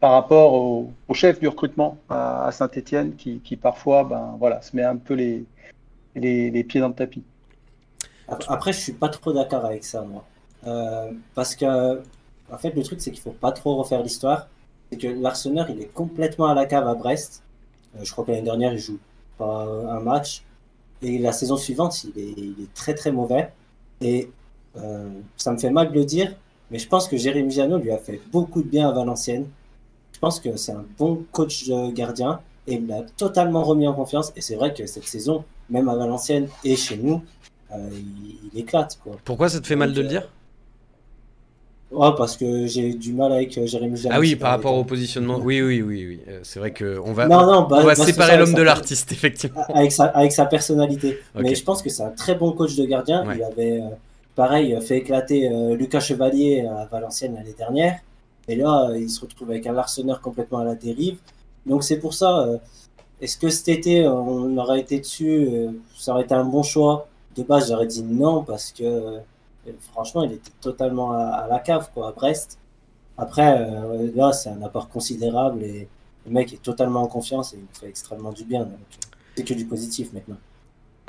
par 0.00 0.12
rapport 0.12 0.54
au, 0.54 0.90
chef 1.12 1.38
du 1.38 1.46
recrutement 1.46 1.98
à, 2.08 2.48
Saint-Etienne 2.52 3.14
qui, 3.16 3.40
qui, 3.40 3.56
parfois 3.56 4.04
ben, 4.04 4.36
voilà, 4.38 4.62
se 4.62 4.74
met 4.74 4.82
un 4.82 4.96
peu 4.96 5.14
les, 5.14 5.44
les, 6.14 6.50
les, 6.50 6.64
pieds 6.64 6.80
dans 6.80 6.88
le 6.88 6.94
tapis. 6.94 7.22
Après, 8.48 8.72
je 8.72 8.78
suis 8.78 8.92
pas 8.92 9.08
trop 9.08 9.32
d'accord 9.32 9.64
avec 9.64 9.84
ça, 9.84 10.02
moi. 10.02 10.24
Euh, 10.66 11.10
parce 11.34 11.54
que, 11.54 12.00
en 12.50 12.58
fait, 12.58 12.70
le 12.70 12.82
truc, 12.82 13.00
c'est 13.00 13.10
qu'il 13.10 13.20
faut 13.20 13.30
pas 13.30 13.52
trop 13.52 13.76
refaire 13.76 14.02
l'histoire. 14.02 14.48
C'est 14.90 14.98
que 14.98 15.08
l'Arsenal, 15.08 15.66
il 15.70 15.82
est 15.82 15.92
complètement 15.92 16.46
à 16.46 16.54
la 16.54 16.66
cave 16.66 16.88
à 16.88 16.94
Brest. 16.94 17.42
Euh, 17.96 18.00
je 18.02 18.10
crois 18.12 18.24
que 18.24 18.30
l'année 18.30 18.42
dernière, 18.42 18.72
il 18.72 18.78
joue 18.78 18.98
pas 19.36 19.66
un 19.88 20.00
match. 20.00 20.44
Et 21.02 21.18
la 21.18 21.32
saison 21.32 21.56
suivante, 21.56 22.04
il 22.04 22.20
est, 22.20 22.34
il 22.36 22.56
est 22.62 22.74
très 22.74 22.94
très 22.94 23.12
mauvais. 23.12 23.52
Et 24.00 24.30
euh, 24.76 25.08
ça 25.36 25.52
me 25.52 25.58
fait 25.58 25.70
mal 25.70 25.90
de 25.90 25.94
le 25.94 26.04
dire, 26.04 26.34
mais 26.70 26.78
je 26.78 26.88
pense 26.88 27.08
que 27.08 27.16
Jérémy 27.16 27.50
Janot 27.50 27.78
lui 27.78 27.90
a 27.90 27.98
fait 27.98 28.20
beaucoup 28.32 28.62
de 28.62 28.68
bien 28.68 28.88
à 28.88 28.92
Valenciennes. 28.92 29.46
Je 30.12 30.18
pense 30.18 30.40
que 30.40 30.56
c'est 30.56 30.72
un 30.72 30.84
bon 30.98 31.24
coach 31.32 31.70
gardien 31.94 32.40
et 32.66 32.74
il 32.74 32.86
l'a 32.86 33.02
totalement 33.16 33.62
remis 33.62 33.86
en 33.86 33.94
confiance. 33.94 34.32
Et 34.36 34.40
c'est 34.40 34.56
vrai 34.56 34.74
que 34.74 34.86
cette 34.86 35.06
saison, 35.06 35.44
même 35.68 35.88
à 35.88 35.96
Valenciennes 35.96 36.48
et 36.64 36.76
chez 36.76 36.96
nous, 36.96 37.22
euh, 37.72 37.88
il, 38.52 38.58
éclate. 38.58 38.98
Quoi. 39.02 39.16
Pourquoi 39.24 39.48
ça 39.48 39.60
te 39.60 39.66
fait 39.66 39.76
mal 39.76 39.92
de 39.92 40.02
le 40.02 40.08
dire? 40.08 40.28
Ouais, 41.90 42.08
parce 42.16 42.36
que 42.36 42.66
j'ai 42.66 42.94
du 42.94 43.12
mal 43.12 43.32
avec 43.32 43.58
euh, 43.58 43.66
Jérémy 43.66 43.96
Janot. 43.96 44.14
Ah 44.16 44.20
oui, 44.20 44.36
par 44.36 44.50
rapport 44.50 44.74
au 44.74 44.84
positionnement. 44.84 45.38
Oui, 45.42 45.60
oui, 45.60 45.82
oui, 45.82 46.06
oui. 46.06 46.20
c'est 46.42 46.60
vrai 46.60 46.72
qu'on 46.72 47.12
va, 47.12 47.26
non, 47.26 47.44
non, 47.46 47.62
bah, 47.62 47.78
on 47.80 47.84
va 47.84 47.94
séparer 47.96 48.36
l'homme 48.36 48.54
de 48.54 48.62
l'artiste, 48.62 49.10
effectivement. 49.12 49.64
Avec 49.74 49.90
sa, 49.90 50.04
avec 50.04 50.32
sa 50.32 50.46
personnalité. 50.46 51.18
Okay. 51.34 51.42
Mais 51.42 51.54
je 51.54 51.64
pense 51.64 51.82
que 51.82 51.90
c'est 51.90 52.04
un 52.04 52.10
très 52.10 52.36
bon 52.36 52.52
coach 52.52 52.76
de 52.76 52.84
gardien. 52.84 53.26
Ouais. 53.26 53.36
Il 53.38 53.42
avait, 53.42 53.82
pareil, 54.36 54.78
fait 54.80 54.98
éclater 54.98 55.50
Lucas 55.76 56.00
Chevalier 56.00 56.64
à 56.66 56.86
Valenciennes 56.90 57.34
l'année 57.34 57.54
dernière. 57.58 57.98
Et 58.50 58.56
là, 58.56 58.88
euh, 58.90 58.98
il 58.98 59.08
se 59.08 59.20
retrouve 59.20 59.50
avec 59.50 59.66
un 59.68 59.72
Larseneur 59.72 60.20
complètement 60.20 60.58
à 60.58 60.64
la 60.64 60.74
dérive. 60.74 61.18
Donc 61.66 61.84
c'est 61.84 61.98
pour 61.98 62.14
ça, 62.14 62.40
euh, 62.40 62.58
est-ce 63.20 63.38
que 63.38 63.48
cet 63.48 63.68
été, 63.68 64.08
on 64.08 64.56
aurait 64.56 64.80
été 64.80 64.98
dessus, 64.98 65.48
euh, 65.48 65.70
ça 65.96 66.12
aurait 66.12 66.24
été 66.24 66.34
un 66.34 66.44
bon 66.44 66.64
choix? 66.64 67.06
De 67.36 67.44
base, 67.44 67.68
j'aurais 67.68 67.86
dit 67.86 68.02
non, 68.02 68.42
parce 68.42 68.72
que 68.72 69.18
franchement, 69.92 70.22
il 70.24 70.32
était 70.32 70.50
totalement 70.60 71.12
à, 71.12 71.46
la 71.48 71.58
cave, 71.58 71.90
quoi, 71.92 72.08
à 72.08 72.12
Brest. 72.12 72.58
Après, 73.18 73.66
là, 74.14 74.32
c'est 74.32 74.48
un 74.48 74.62
apport 74.62 74.88
considérable 74.88 75.62
et 75.62 75.88
le 76.26 76.32
mec 76.32 76.52
est 76.52 76.62
totalement 76.62 77.02
en 77.02 77.06
confiance 77.06 77.54
et 77.54 77.58
il 77.58 77.78
fait 77.78 77.88
extrêmement 77.88 78.32
du 78.32 78.44
bien. 78.44 78.60
Donc, 78.60 78.78
c'est 79.36 79.44
que 79.44 79.54
du 79.54 79.66
positif 79.66 80.12
maintenant. 80.12 80.38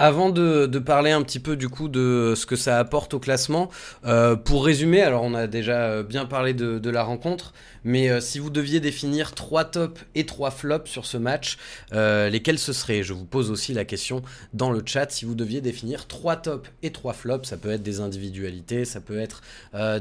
Avant 0.04 0.32
de, 0.32 0.66
parler 0.80 1.12
un 1.12 1.22
petit 1.22 1.38
peu 1.38 1.56
du 1.56 1.70
coup 1.70 1.88
de 1.88 2.34
ce 2.36 2.48
que 2.48 2.56
ça 2.56 2.80
apporte 2.80 3.14
au 3.14 3.20
classement, 3.20 3.70
euh, 4.04 4.36
pour 4.36 4.66
résumer, 4.66 5.04
alors 5.04 5.22
on 5.22 5.36
a 5.36 5.46
déjà 5.46 6.02
bien 6.02 6.26
parlé 6.26 6.56
de, 6.56 6.90
la 6.90 7.04
rencontre, 7.04 7.54
mais 7.84 8.10
euh, 8.10 8.20
si 8.20 8.40
vous 8.40 8.50
deviez 8.50 8.80
définir 8.80 9.36
trois 9.36 9.64
tops 9.64 10.02
et 10.16 10.26
trois 10.26 10.50
flops 10.50 10.90
sur 10.90 11.06
ce 11.06 11.18
match, 11.18 11.60
euh, 11.94 12.30
lesquels 12.30 12.58
ce 12.58 12.74
seraient? 12.74 13.04
Je 13.04 13.14
vous 13.14 13.26
pose 13.26 13.52
aussi 13.52 13.76
la 13.76 13.86
question 13.86 14.24
dans 14.56 14.72
le 14.72 14.82
chat. 14.84 15.12
Si 15.12 15.24
vous 15.24 15.36
deviez 15.36 15.62
définir 15.62 16.08
trois 16.08 16.36
tops 16.36 16.72
et 16.82 16.92
trois 16.92 17.14
flops, 17.14 17.48
ça 17.48 17.58
peut 17.58 17.70
être 17.70 17.84
des 17.84 18.00
individualités, 18.00 18.86
ça 18.86 19.02
peut 19.02 19.20
être 19.20 19.44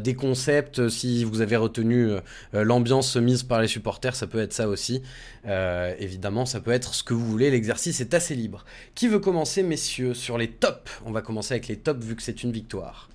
des 0.01 0.15
concepts. 0.15 0.89
Si 0.89 1.25
vous 1.25 1.43
avez 1.43 1.57
retenu 1.57 2.13
l'ambiance 2.55 3.17
mise 3.17 3.43
par 3.43 3.61
les 3.61 3.69
supporters, 3.69 4.17
ça 4.17 4.27
peut 4.27 4.41
être 4.41 4.55
ça 4.55 4.67
aussi. 4.67 5.03
évidemment, 5.99 6.47
ça 6.47 6.61
peut 6.61 6.73
être 6.73 6.95
ce 6.95 7.03
que 7.03 7.13
vous 7.13 7.27
voulez. 7.27 7.51
L'exercice 7.51 8.01
est 8.01 8.15
assez 8.15 8.35
libre. 8.35 8.65
Qui 8.95 9.07
veut 9.07 9.19
commencer, 9.19 9.63
messieurs? 9.63 9.90
Sur 10.15 10.39
les 10.39 10.49
tops. 10.49 10.91
On 11.07 11.13
va 11.13 11.23
commencer 11.23 11.55
avec 11.55 11.69
les 11.69 11.77
tops 11.77 12.05
vu 12.05 12.17
que 12.17 12.23
c'est 12.23 12.43
une 12.43 12.53
victoire. 12.53 13.09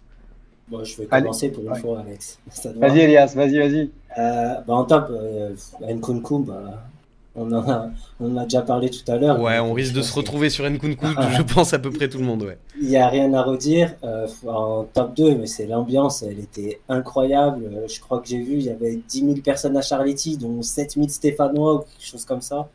Bon, 0.68 0.84
je 0.84 0.98
vais 0.98 1.06
commencer 1.06 1.50
pour 1.50 1.64
une 1.64 1.76
fois, 1.76 2.00
Alex. 2.00 2.40
Vas-y, 2.76 3.00
Elias, 3.02 3.34
vas-y, 3.36 3.58
vas-y. 3.60 3.92
Euh, 4.18 4.56
bah, 4.68 4.74
en 4.74 4.84
top, 4.86 5.10
euh, 5.12 5.54
Nkunku, 5.82 6.40
bah, 6.40 6.88
on, 7.36 7.52
en 7.52 7.70
a, 7.70 7.90
on 8.20 8.36
a 8.36 8.46
déjà 8.46 8.64
parlé 8.64 8.90
tout 8.90 9.12
à 9.12 9.18
l'heure. 9.18 9.40
Ouais, 9.40 9.60
on 9.60 9.74
risque 9.74 9.94
de 9.94 10.02
se 10.02 10.16
retrouver 10.16 10.50
sur 10.50 10.68
Nkunku, 10.68 11.06
je 11.38 11.42
pense 11.44 11.74
à 11.76 11.80
peu 11.80 11.92
près 11.92 12.10
tout 12.10 12.18
le 12.18 12.24
monde. 12.24 12.44
Ouais. 12.44 12.58
Il 12.82 12.88
n'y 12.88 12.98
a 12.98 13.08
rien 13.10 13.32
à 13.36 13.44
redire. 13.44 13.94
Euh, 14.04 14.28
en 14.48 14.86
top 14.92 15.16
2, 15.16 15.36
mais 15.36 15.46
c'est 15.46 15.68
l'ambiance, 15.68 16.24
elle 16.24 16.40
était 16.40 16.80
incroyable. 16.90 17.66
Euh, 17.66 17.88
je 17.88 18.00
crois 18.00 18.20
que 18.20 18.28
j'ai 18.28 18.42
vu, 18.42 18.54
il 18.54 18.64
y 18.64 18.72
avait 18.72 18.96
10 19.08 19.20
000 19.20 19.34
personnes 19.44 19.78
à 19.78 19.84
Charletti, 19.84 20.38
dont 20.38 20.64
7 20.64 20.94
000 20.94 21.10
Stéphanois 21.10 21.76
ou 21.76 21.80
quelque 21.80 22.10
chose 22.10 22.26
comme 22.26 22.42
ça. 22.42 22.68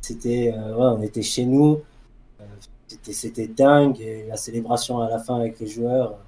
C'était, 0.00 0.52
ouais, 0.52 0.74
on 0.76 1.02
était 1.02 1.22
chez 1.22 1.44
nous 1.44 1.80
c'était 3.02 3.48
dingue. 3.48 4.00
Et 4.00 4.24
la 4.28 4.36
célébration 4.36 5.00
à 5.00 5.08
la 5.08 5.18
fin 5.18 5.36
avec 5.36 5.60
les 5.60 5.66
joueurs, 5.66 6.18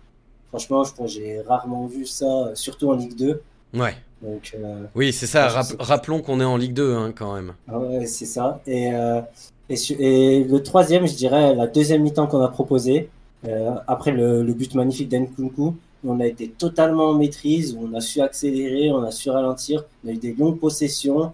franchement, 0.48 0.84
je 0.84 0.94
pense 0.94 1.12
j'ai 1.12 1.40
rarement 1.40 1.86
vu 1.86 2.06
ça, 2.06 2.50
surtout 2.54 2.90
en 2.90 2.94
Ligue 2.94 3.16
2. 3.16 3.42
Ouais. 3.74 3.94
Donc, 4.22 4.52
euh, 4.54 4.84
oui, 4.94 5.12
c'est 5.12 5.26
ça. 5.26 5.48
rappelons 5.80 6.22
qu'on 6.22 6.40
est 6.40 6.44
en 6.44 6.56
Ligue 6.56 6.74
2 6.74 6.94
hein, 6.94 7.12
quand 7.14 7.34
même. 7.34 7.54
Ah 7.68 7.78
ouais, 7.78 8.06
c'est 8.06 8.26
ça. 8.26 8.60
Et, 8.66 8.94
euh, 8.94 9.20
et, 9.68 10.44
le 10.44 10.62
troisième, 10.62 11.06
je 11.06 11.14
dirais, 11.14 11.54
la 11.54 11.66
deuxième 11.66 12.02
mi-temps 12.02 12.28
qu'on 12.28 12.42
a 12.42 12.48
proposé, 12.48 13.08
euh, 13.48 13.72
après 13.88 14.12
le, 14.12 14.44
but 14.52 14.74
magnifique 14.74 15.08
d'Enkunku, 15.08 15.74
on 16.04 16.20
a 16.20 16.26
été 16.26 16.48
totalement 16.48 17.10
en 17.10 17.14
maîtrise, 17.14 17.76
on 17.80 17.92
a 17.94 18.00
su 18.00 18.20
accélérer, 18.20 18.90
on 18.92 19.02
a 19.02 19.10
su 19.10 19.30
ralentir, 19.30 19.84
on 20.04 20.08
a 20.08 20.12
eu 20.12 20.16
des 20.16 20.34
longues 20.34 20.58
possessions. 20.58 21.32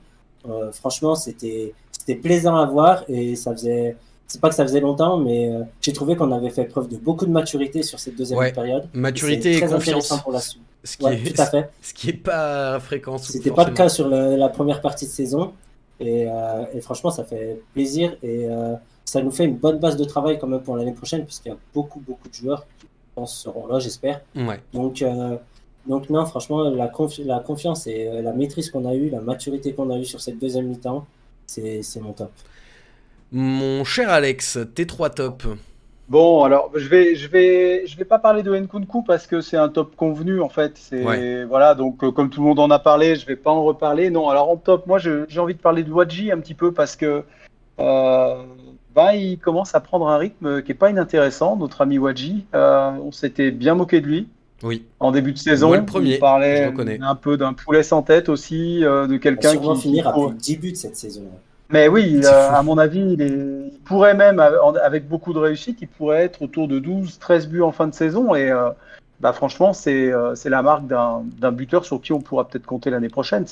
franchement, 0.73 1.15
c'était 1.15 1.75
plaisant 2.23 2.57
à 2.57 2.65
voir 2.67 3.05
et 3.09 3.37
ça 3.37 3.53
faisait, 3.53 3.97
c'est 4.29 4.43
pas 4.43 4.51
que 4.51 4.55
ça 4.55 4.63
faisait 4.63 4.81
longtemps, 4.81 5.17
mais 5.17 5.51
euh, 5.51 5.63
j'ai 5.81 5.95
trouvé 5.95 6.15
qu'on 6.15 6.31
avait 6.33 6.51
fait 6.51 6.67
preuve 6.67 6.89
de 6.89 6.99
beaucoup 6.99 7.25
de 7.25 7.31
maturité 7.31 7.83
sur 7.83 7.99
cette 7.99 8.15
deuxième 8.15 8.53
période. 8.53 8.87
Maturité 8.93 9.57
et, 9.57 9.61
confiance. 9.61 10.13
Pour 10.23 10.33
la 10.33 10.41
suite. 10.41 10.63
Ce 10.85 10.97
qui, 10.97 11.07
est, 11.07 11.35
tout 11.35 11.43
à 11.43 11.47
fait. 11.47 11.71
ce 11.83 11.93
qui 11.93 12.11
est 12.11 12.13
pas 12.13 12.79
fréquent. 12.79 13.19
C'était 13.19 13.51
pas 13.51 13.65
le 13.65 13.75
cas 13.75 13.89
sur 13.89 14.07
la, 14.09 14.49
première 14.51 14.83
partie 14.83 15.07
de 15.07 15.11
saison. 15.11 15.53
Et, 15.99 16.27
euh, 16.29 16.65
et, 16.75 16.81
franchement, 16.83 17.11
ça 17.11 17.25
fait 17.25 17.61
plaisir. 17.73 18.17
Et 18.23 18.47
euh, 18.47 18.75
ça 19.05 19.23
nous 19.23 19.31
fait 19.31 19.45
une 19.45 19.57
bonne 19.57 19.79
base 19.79 19.97
de 19.97 20.05
travail 20.05 20.39
quand 20.39 20.47
même 20.47 20.61
pour 20.61 20.77
l'année 20.77 20.93
prochaine, 20.93 21.25
puisqu'il 21.25 21.49
y 21.49 21.53
a 21.53 21.57
beaucoup, 21.75 22.01
beaucoup 22.01 22.29
de 22.29 22.35
joueurs 22.35 22.67
qui 22.79 22.87
seront 23.27 23.67
là, 23.67 23.79
j'espère. 23.79 24.21
Ouais. 24.37 24.61
Donc, 24.75 25.03
donc, 25.87 26.11
non, 26.11 26.27
franchement, 26.27 26.65
la, 26.65 26.91
la 27.25 27.39
confiance 27.41 27.87
et 27.87 28.23
la 28.23 28.33
maîtrise 28.33 28.71
qu'on 28.71 28.85
a 28.85 28.95
eue, 28.95 29.09
la 29.09 29.21
maturité 29.21 29.73
qu'on 29.73 29.91
a 29.91 29.99
eue 29.99 30.05
sur 30.05 30.21
cette 30.21 30.39
deuxième 30.39 30.67
mi-temps, 30.67 31.07
c'est 31.47 31.83
mon 32.01 32.13
top. 32.13 32.31
Mon 33.33 33.85
cher 33.85 34.11
Alex, 34.11 34.59
tes 34.75 34.87
trois 34.87 35.11
tops. 35.11 35.47
Bon, 36.09 36.43
alors 36.45 36.71
je 36.75 36.89
vais, 36.89 37.15
je 37.15 37.29
vais, 37.29 37.87
je 37.87 37.95
vais 37.99 38.07
pas 38.07 38.19
parler 38.19 38.43
de 38.43 38.57
Nkunku 38.57 39.03
parce 39.03 39.27
que 39.27 39.43
c'est 39.43 39.59
un 39.59 39.69
top 39.69 39.95
convenu 39.95 40.41
en 40.41 40.49
fait. 40.49 40.73
C'est 40.77 41.45
voilà, 41.45 41.75
donc 41.75 42.03
euh, 42.03 42.11
comme 42.11 42.31
tout 42.31 42.41
le 42.41 42.47
monde 42.49 42.61
en 42.61 42.71
a 42.71 42.79
parlé, 42.79 43.15
je 43.17 43.27
vais 43.27 43.37
pas 43.37 43.51
en 43.51 43.63
reparler. 43.63 44.09
Non, 44.09 44.31
alors 44.31 44.49
en 44.49 44.57
top, 44.57 44.87
moi 44.87 44.99
j'ai 44.99 45.39
envie 45.39 45.55
de 45.55 45.61
parler 45.61 45.83
de 45.83 45.93
Wadji 45.93 46.33
un 46.33 46.39
petit 46.39 46.55
peu 46.55 46.73
parce 46.73 46.97
que 46.97 47.25
euh, 47.79 48.35
bah, 48.95 49.15
il 49.15 49.39
commence 49.39 49.75
à 49.75 49.81
prendre 49.81 50.09
un 50.09 50.17
rythme 50.17 50.63
qui 50.63 50.73
est 50.73 50.75
pas 50.75 50.89
inintéressant. 50.89 51.57
Notre 51.57 51.83
ami 51.83 51.99
Wadji, 51.99 52.47
euh, 52.55 52.93
on 53.05 53.13
s'était 53.13 53.51
bien 53.51 53.75
moqué 53.75 54.01
de 54.01 54.07
lui. 54.07 54.29
Oui. 54.63 54.87
En 55.01 55.13
début 55.13 55.33
de 55.33 55.39
saison, 55.39 55.73
le 55.75 55.85
premier, 55.85 56.15
il 56.15 56.19
parlait 56.19 56.73
un 57.03 57.15
peu 57.15 57.37
d'un 57.37 57.53
poulet 57.53 57.83
sans 57.83 58.03
tête 58.03 58.31
aussi, 58.31 58.81
de 58.81 59.17
quelqu'un 59.19 59.55
qui 59.55 59.67
va 59.67 59.75
finir 59.75 60.09
après 60.09 60.33
10 60.33 60.57
buts 60.57 60.75
cette 60.75 60.97
saison. 60.97 61.25
Mais 61.71 61.89
oui, 61.89 62.21
euh, 62.25 62.51
à 62.51 62.63
mon 62.63 62.79
avis, 62.79 63.17
il, 63.19 63.71
pourrait 63.85 64.15
même, 64.15 64.41
avec 64.83 65.07
beaucoup 65.09 65.33
de 65.35 65.39
réussite, 65.39 65.79
il 65.83 65.89
pourrait 65.89 66.25
être 66.25 66.43
autour 66.43 66.67
de 66.67 66.81
12-13 66.81 67.49
buts 67.49 67.63
en 67.63 67.73
fin 67.73 67.87
de 67.87 67.95
saison. 67.95 68.35
Et 68.35 68.51
euh, 68.51 68.71
bah, 69.21 69.35
franchement, 69.35 69.73
euh, 69.87 70.35
c'est 70.35 70.49
la 70.49 70.63
marque 70.63 70.87
d'un 70.87 71.53
buteur 71.53 71.85
sur 71.85 72.01
qui 72.01 72.15
on 72.15 72.21
pourra 72.21 72.49
peut-être 72.49 72.65
compter 72.65 72.89
l'année 72.89 73.11
prochaine. 73.11 73.45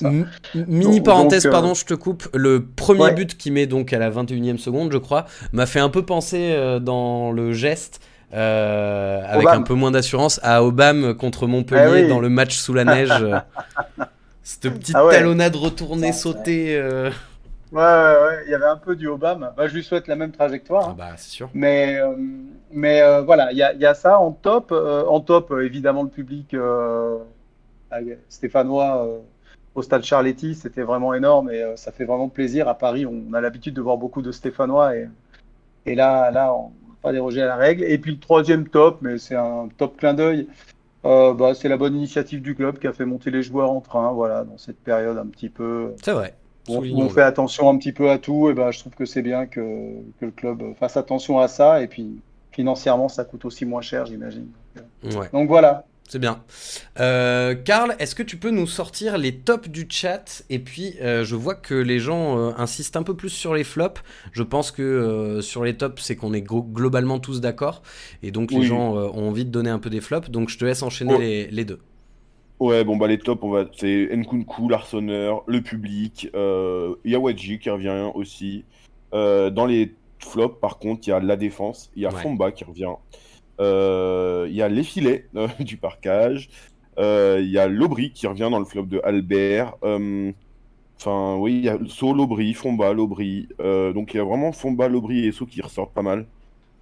Mini 0.55 1.01
parenthèse, 1.01 1.47
pardon, 1.47 1.75
je 1.75 1.85
te 1.85 1.93
coupe. 1.93 2.27
Le 2.33 2.65
premier 2.65 3.11
but 3.11 3.37
qu'il 3.37 3.53
met 3.53 3.67
donc 3.67 3.93
à 3.93 3.99
la 3.99 4.09
21e 4.09 4.57
seconde, 4.57 4.91
je 4.91 4.97
crois, 4.97 5.25
m'a 5.53 5.67
fait 5.67 5.79
un 5.79 5.89
peu 5.89 6.03
penser 6.03 6.57
dans 6.81 7.31
le 7.31 7.53
geste. 7.53 8.01
avec 8.31 9.47
un 9.47 9.61
peu 9.61 9.75
moins 9.75 9.91
d'assurance 9.91 10.39
à 10.41 10.63
Obama 10.63 11.13
contre 11.13 11.45
Montpellier 11.45 12.05
eh 12.05 12.07
dans 12.07 12.19
le 12.19 12.29
match 12.29 12.57
sous 12.57 12.73
la 12.73 12.83
neige. 12.83 13.13
cette 14.43 14.73
petite 14.73 14.95
ah 14.95 15.05
talonnade 15.11 15.55
retournée, 15.55 16.13
sautée. 16.13 16.81
Ouais, 17.71 17.81
ouais, 17.81 18.43
il 18.45 18.51
y 18.51 18.53
avait 18.53 18.65
un 18.65 18.77
peu 18.77 18.95
du 18.95 19.07
Obama. 19.07 19.53
Bah, 19.55 19.67
je 19.67 19.75
lui 19.75 19.83
souhaite 19.83 20.07
la 20.07 20.15
même 20.15 20.31
trajectoire. 20.31 20.89
Ah 20.91 20.95
bah, 20.97 21.11
c'est 21.17 21.29
sûr. 21.29 21.49
Mais, 21.53 21.99
euh, 21.99 22.15
mais 22.71 23.01
euh, 23.01 23.21
voilà, 23.21 23.51
il 23.51 23.57
y 23.57 23.63
a, 23.63 23.73
y 23.73 23.85
a, 23.85 23.93
ça 23.93 24.19
en 24.19 24.31
top. 24.31 24.71
Euh, 24.71 25.05
en 25.05 25.19
top, 25.19 25.53
évidemment, 25.61 26.03
le 26.03 26.09
public 26.09 26.55
stéphanois 28.29 29.21
au 29.75 29.81
stade 29.81 30.03
Charletti, 30.03 30.55
c'était 30.55 30.81
vraiment 30.81 31.13
énorme 31.13 31.51
et 31.51 31.63
ça 31.75 31.91
fait 31.91 32.05
vraiment 32.05 32.29
plaisir. 32.29 32.67
À 32.67 32.75
Paris, 32.75 33.05
on 33.05 33.33
a 33.33 33.41
l'habitude 33.41 33.73
de 33.73 33.81
voir 33.81 33.97
beaucoup 33.97 34.21
de 34.21 34.31
Stéphanois 34.31 34.95
et, 34.95 35.07
et 35.85 35.93
là, 35.93 36.31
là, 36.31 36.53
on 36.53 36.69
n'a 36.69 36.95
pas 37.01 37.11
dérogé 37.11 37.41
à 37.41 37.45
la 37.45 37.57
règle. 37.57 37.83
Et 37.83 37.97
puis 37.97 38.11
le 38.11 38.19
troisième 38.19 38.67
top, 38.67 38.99
mais 39.01 39.17
c'est 39.17 39.35
un 39.35 39.69
top 39.77 39.97
clin 39.97 40.13
d'œil. 40.13 40.47
bah, 41.03 41.53
c'est 41.53 41.69
la 41.69 41.77
bonne 41.77 41.95
initiative 41.95 42.41
du 42.41 42.55
club 42.55 42.79
qui 42.79 42.87
a 42.87 42.93
fait 42.93 43.05
monter 43.05 43.29
les 43.29 43.43
joueurs 43.43 43.71
en 43.71 43.81
train, 43.81 44.11
voilà, 44.13 44.45
dans 44.45 44.57
cette 44.57 44.79
période 44.79 45.17
un 45.17 45.27
petit 45.27 45.49
peu. 45.49 45.93
C'est 46.01 46.13
vrai 46.13 46.33
on, 46.67 47.09
fait 47.09 47.21
attention 47.21 47.69
un 47.69 47.77
petit 47.77 47.91
peu 47.91 48.09
à 48.09 48.17
tout, 48.17 48.49
et 48.49 48.53
ben, 48.53 48.71
je 48.71 48.79
trouve 48.79 48.93
que 48.93 49.05
c'est 49.05 49.21
bien 49.21 49.45
que, 49.45 49.61
le 50.19 50.31
club 50.31 50.61
fasse 50.79 50.97
attention 50.97 51.39
à 51.39 51.47
ça. 51.47 51.81
Et 51.81 51.87
puis 51.87 52.19
financièrement, 52.51 53.07
ça 53.07 53.23
coûte 53.23 53.45
aussi 53.45 53.65
moins 53.65 53.81
cher, 53.81 54.05
j'imagine. 54.05 54.47
Donc, 55.31 55.47
voilà. 55.47 55.85
C'est 56.07 56.19
bien. 56.19 56.41
Euh, 56.99 57.53
Karl, 57.53 57.95
est-ce 57.99 58.15
que 58.15 58.23
tu 58.23 58.37
peux 58.37 58.49
nous 58.49 58.65
sortir 58.65 59.17
les 59.17 59.35
tops 59.35 59.67
du 59.67 59.87
chat? 59.89 60.41
Et 60.49 60.59
puis, 60.59 60.95
euh, 61.01 61.25
je 61.25 61.35
vois 61.35 61.53
que 61.53 61.73
les 61.75 61.99
gens 61.99 62.39
euh, 62.39 62.51
insistent 62.57 62.95
un 62.95 63.03
peu 63.03 63.13
plus 63.13 63.29
sur 63.29 63.53
les 63.53 63.65
flops. 63.65 64.01
Je 64.31 64.41
pense 64.41 64.71
que 64.71 65.39
sur 65.41 65.65
les 65.65 65.75
tops, 65.75 66.01
c'est 66.01 66.15
qu'on 66.15 66.33
est 66.33 66.41
globalement 66.41 67.19
tous 67.19 67.41
d'accord. 67.41 67.83
Et 68.23 68.31
donc, 68.31 68.51
les 68.51 68.63
gens 68.63 68.93
ont 68.93 69.27
envie 69.27 69.45
de 69.45 69.51
donner 69.51 69.69
un 69.69 69.79
peu 69.79 69.89
des 69.89 70.01
flops. 70.01 70.29
Donc, 70.29 70.49
je 70.49 70.57
te 70.57 70.65
laisse 70.65 70.81
enchaîner 70.81 71.47
les 71.51 71.65
deux. 71.65 71.79
Ouais, 72.59 72.83
bon, 72.83 72.97
bah 72.97 73.07
les 73.07 73.19
tops, 73.19 73.43
on 73.43 73.51
va... 73.51 73.65
c'est 73.75 74.09
Nkunku, 74.15 74.67
l'Arseneur, 74.67 75.43
le 75.45 75.61
public, 75.61 76.29
euh, 76.33 76.95
Yawadji 77.05 77.59
qui 77.59 77.69
revient 77.69 78.09
aussi. 78.15 78.65
Euh, 79.13 79.49
dans 79.51 79.65
les 79.65 79.93
flops, 80.19 80.59
par 80.59 80.79
contre, 80.79 81.07
il 81.07 81.11
y 81.11 81.13
a 81.13 81.19
la 81.19 81.35
défense, 81.35 81.91
il 81.95 82.01
y 82.01 82.05
a 82.05 82.11
Fomba 82.11 82.51
qui 82.51 82.63
revient, 82.63 82.93
euh, 83.59 84.47
il 84.49 84.55
y 84.55 84.61
a 84.61 84.69
les 84.69 84.83
filets 84.83 85.27
euh, 85.35 85.47
du 85.59 85.77
parcage, 85.77 86.49
il 86.97 87.47
y 87.47 87.59
a 87.59 87.67
Lobry 87.67 88.11
qui 88.11 88.25
revient 88.25 88.49
dans 88.51 88.59
le 88.59 88.65
flop 88.65 88.83
de 88.83 88.99
Albert. 89.03 89.75
Enfin, 90.99 91.35
oui, 91.35 91.53
il 91.59 91.65
y 91.65 91.69
a 91.69 91.77
So, 91.87 92.11
Lobry, 92.11 92.55
Fomba, 92.55 92.91
Lobry. 92.91 93.47
donc 93.59 94.15
il 94.15 94.17
y 94.17 94.19
a 94.19 94.23
vraiment 94.23 94.51
Fomba, 94.51 94.87
Lobry 94.87 95.27
et 95.27 95.31
So 95.31 95.45
qui 95.45 95.61
ressortent 95.61 95.93
pas 95.93 96.01
mal. 96.01 96.25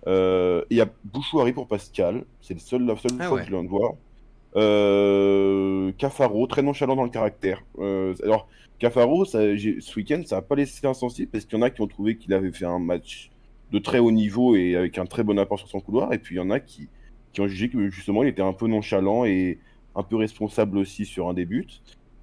Il 0.07 0.77
y 0.77 0.79
a 0.79 0.87
Bouchouari 1.03 1.51
pour 1.51 1.67
Pascal, 1.67 2.23
c'est 2.39 2.53
le 2.53 2.61
seul, 2.61 2.85
la 2.85 2.95
seule 2.95 3.11
ah 3.19 3.27
fois 3.27 3.39
que 3.39 3.45
je 3.45 3.51
viens 3.51 3.63
de 3.63 3.69
voir. 3.69 3.91
Euh, 4.55 5.91
Cafaro, 5.97 6.47
très 6.47 6.61
nonchalant 6.61 6.95
dans 6.95 7.03
le 7.03 7.09
caractère. 7.09 7.63
Euh, 7.79 8.13
alors, 8.23 8.47
Cafaro, 8.79 9.25
ça, 9.25 9.39
ce 9.39 9.95
week-end, 9.95 10.21
ça 10.25 10.37
n'a 10.37 10.41
pas 10.41 10.55
laissé 10.55 10.85
insensible 10.87 11.29
parce 11.31 11.45
qu'il 11.45 11.57
y 11.57 11.61
en 11.61 11.63
a 11.63 11.69
qui 11.69 11.81
ont 11.81 11.87
trouvé 11.87 12.17
qu'il 12.17 12.33
avait 12.33 12.51
fait 12.51 12.65
un 12.65 12.79
match 12.79 13.31
de 13.71 13.79
très 13.79 13.99
haut 13.99 14.11
niveau 14.11 14.55
et 14.55 14.75
avec 14.75 14.97
un 14.97 15.05
très 15.05 15.23
bon 15.23 15.37
apport 15.39 15.59
sur 15.59 15.67
son 15.67 15.81
couloir. 15.81 16.13
Et 16.13 16.19
puis 16.19 16.35
il 16.35 16.37
y 16.37 16.41
en 16.41 16.51
a 16.51 16.59
qui, 16.59 16.87
qui 17.33 17.41
ont 17.41 17.47
jugé 17.47 17.69
que 17.69 17.89
justement 17.89 18.23
il 18.23 18.29
était 18.29 18.41
un 18.41 18.53
peu 18.53 18.67
nonchalant 18.67 19.25
et 19.25 19.59
un 19.95 20.03
peu 20.03 20.15
responsable 20.15 20.77
aussi 20.77 21.05
sur 21.05 21.27
un 21.29 21.33
des 21.33 21.45
buts. 21.45 21.67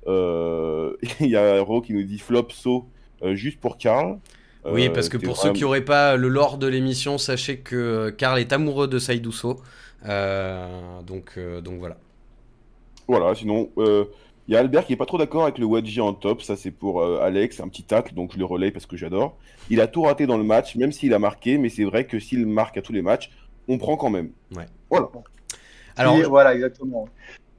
Euh, 0.06 0.96
il 1.20 1.28
y 1.28 1.36
a 1.36 1.60
Ro 1.60 1.82
qui 1.82 1.92
nous 1.92 2.02
dit 2.02 2.18
flop 2.18 2.48
so 2.50 2.86
juste 3.32 3.60
pour 3.60 3.76
Karl. 3.76 4.18
Oui, 4.64 4.88
parce 4.90 5.08
que 5.08 5.16
pour 5.16 5.36
ceux 5.36 5.52
qui 5.52 5.62
n'auraient 5.62 5.84
pas 5.84 6.16
le 6.16 6.28
lore 6.28 6.56
de 6.56 6.68
l'émission, 6.68 7.18
sachez 7.18 7.58
que 7.58 8.10
Karl 8.10 8.38
est 8.38 8.52
amoureux 8.52 8.86
de 8.86 8.98
Saïdou 8.98 9.32
So. 9.32 9.60
donc, 10.04 11.38
donc 11.62 11.78
voilà. 11.78 11.98
Voilà, 13.12 13.34
sinon, 13.34 13.68
euh, 13.76 14.06
Il 14.48 14.54
y 14.54 14.56
a 14.56 14.60
Albert 14.60 14.86
qui 14.86 14.94
est 14.94 14.96
pas 14.96 15.04
trop 15.06 15.18
d'accord 15.18 15.42
avec 15.42 15.58
le 15.58 15.66
Wadji 15.66 16.00
en 16.00 16.14
top. 16.14 16.40
Ça, 16.40 16.56
c'est 16.56 16.70
pour 16.70 17.02
euh, 17.02 17.20
Alex, 17.20 17.60
un 17.60 17.68
petit 17.68 17.82
tacle, 17.82 18.14
donc 18.14 18.32
je 18.32 18.38
le 18.38 18.46
relaye 18.46 18.70
parce 18.70 18.86
que 18.86 18.96
j'adore. 18.96 19.36
Il 19.68 19.82
a 19.82 19.86
tout 19.86 20.02
raté 20.02 20.26
dans 20.26 20.38
le 20.38 20.44
match, 20.44 20.76
même 20.76 20.92
s'il 20.92 21.12
a 21.12 21.18
marqué, 21.18 21.58
mais 21.58 21.68
c'est 21.68 21.84
vrai 21.84 22.06
que 22.06 22.18
s'il 22.18 22.46
marque 22.46 22.78
à 22.78 22.82
tous 22.82 22.94
les 22.94 23.02
matchs, 23.02 23.30
on 23.68 23.76
prend 23.76 23.96
quand 23.96 24.08
même. 24.08 24.30
Ouais. 24.56 24.64
Voilà. 24.90 25.08
Alors, 25.96 26.16
voilà, 26.28 26.54
exactement. 26.54 27.06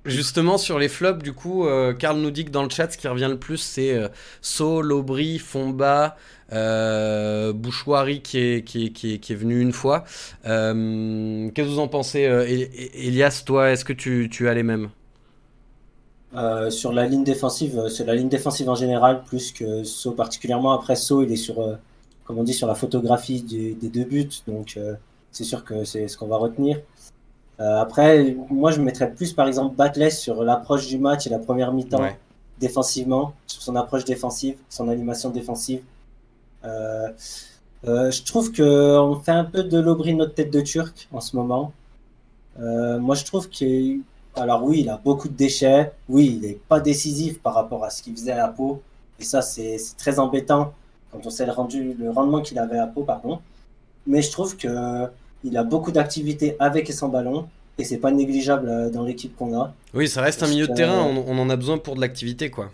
Justement, 0.06 0.58
sur 0.58 0.80
les 0.80 0.89
flops, 0.89 1.24
du 1.24 1.32
coup, 1.32 1.66
euh, 1.66 1.93
Karl 1.93 2.18
nous 2.18 2.32
dit 2.32 2.43
que 2.43 2.49
dans 2.49 2.64
le 2.64 2.70
chat, 2.70 2.91
ce 2.91 2.97
qui 2.97 3.08
revient 3.08 3.30
le 3.30 3.39
plus, 3.39 3.58
c'est 3.58 3.93
euh, 3.93 4.10
So, 4.41 4.82
Lobry, 4.82 5.39
Fomba, 5.39 6.18
euh, 6.51 7.54
Bouchoirie 7.54 8.22
qui 8.22 8.38
est, 8.39 8.64
qui, 8.66 8.91
qui, 8.91 9.22
qui 9.22 9.34
est 9.34 9.36
venu 9.36 9.62
une 9.62 9.72
fois. 9.72 10.04
Euh, 10.45 11.49
qu'est-ce 11.51 11.68
que 11.68 11.74
vous 11.74 11.80
en 11.80 11.88
pensez, 11.88 12.22
Elias 12.95 13.43
Toi, 13.45 13.72
est-ce 13.72 13.86
que 13.86 13.93
tu, 13.93 14.30
tu, 14.30 14.49
as 14.49 14.54
les 14.54 14.64
mêmes? 14.64 14.89
Sur 16.70 16.94
la 16.94 17.06
ligne 17.06 17.24
défensive, 17.24 17.90
sur 17.90 18.06
la 18.06 18.16
ligne 18.16 18.30
défensive 18.30 18.70
en 18.70 18.76
général, 18.76 19.24
plus 19.24 19.52
que 19.52 19.84
So 19.84 20.12
particulièrement. 20.12 20.72
Après, 20.72 20.96
So, 20.96 21.22
il 21.22 21.32
est 21.32 21.36
sur, 21.36 21.78
comme 22.26 22.40
on 22.40 22.44
dit, 22.44 22.54
sur 22.54 22.68
la 22.68 22.76
photographie 22.76 23.42
des 23.42 23.90
deux 23.90 24.04
buts, 24.04 24.30
donc 24.48 24.80
c'est 25.32 25.44
sûr 25.44 25.66
que 25.66 25.84
c'est 25.84 26.08
ce 26.08 26.18
qu'on 26.18 26.28
va 26.28 26.38
retenir. 26.38 26.80
Euh, 27.60 27.80
après, 27.80 28.36
moi, 28.50 28.72
je 28.72 28.82
mettrais 28.82 29.12
plus, 29.12 29.34
par 29.34 29.48
exemple, 29.48 29.76
Batless 29.76 30.20
sur 30.20 30.44
l'approche 30.44 30.88
du 30.88 30.98
match 30.98 31.28
et 31.28 31.30
la 31.30 31.40
première 31.40 31.74
mi-temps 31.74 32.08
défensivement, 32.60 33.34
sur 33.48 33.62
son 33.62 33.76
approche 33.76 34.06
défensive, 34.06 34.58
son 34.70 34.88
animation 34.90 35.30
défensive. 35.30 35.82
Euh, 36.64 37.10
euh, 37.86 38.12
je 38.12 38.24
trouve 38.24 38.54
qu'on 38.54 39.20
fait 39.20 39.32
un 39.32 39.44
peu 39.44 39.64
de 39.64 39.78
l'obri 39.80 40.14
notre 40.14 40.34
tête 40.34 40.52
de 40.52 40.62
turc 40.62 41.10
en 41.12 41.20
ce 41.20 41.36
moment. 41.36 41.74
moi, 42.58 43.16
je 43.16 43.26
trouve 43.26 43.50
qu'il. 43.50 44.02
Alors, 44.36 44.64
oui, 44.64 44.82
il 44.82 44.90
a 44.90 45.00
beaucoup 45.04 45.28
de 45.28 45.36
déchets. 45.36 45.92
Oui, 46.10 46.40
il 46.42 46.48
n'est 46.48 46.60
pas 46.68 46.80
décisif 46.80 47.40
par 47.40 47.54
rapport 47.54 47.84
à 47.84 47.90
ce 47.90 48.02
qu'il 48.02 48.14
faisait 48.14 48.32
à 48.32 48.48
Pau. 48.48 48.82
Et 49.20 49.24
ça, 49.24 49.42
c'est 49.42 49.78
très 49.98 50.20
embêtant 50.20 50.74
quand 51.12 51.26
on 51.26 51.30
sait 51.30 51.46
le, 51.46 51.52
rendu, 51.52 51.94
le 51.94 52.10
rendement 52.10 52.42
qu'il 52.42 52.58
avait 52.58 52.80
à 52.80 52.88
Pau. 52.88 53.04
Pardon. 53.04 53.40
Mais 54.08 54.22
je 54.22 54.32
trouve 54.32 54.58
que 54.58 55.08
il 55.44 55.58
a 55.58 55.64
beaucoup 55.64 55.92
d'activités 55.92 56.56
avec 56.60 56.90
et 56.90 56.94
sans 56.94 57.10
ballon. 57.10 57.48
Et 57.78 57.84
c'est 57.84 57.98
pas 57.98 58.12
négligeable 58.12 58.70
euh, 58.70 58.90
dans 58.90 59.04
l'équipe 59.04 59.36
qu'on 59.36 59.60
a. 59.60 59.74
Oui, 59.94 60.08
ça 60.08 60.22
reste 60.22 60.44
un 60.44 60.48
milieu 60.48 60.68
de 60.68 60.74
terrain, 60.74 61.02
on, 61.04 61.38
en 61.40 61.50
a 61.50 61.56
besoin 61.56 61.80
pour 61.80 61.96
de 61.96 62.02
l'activité, 62.02 62.52
quoi. 62.52 62.70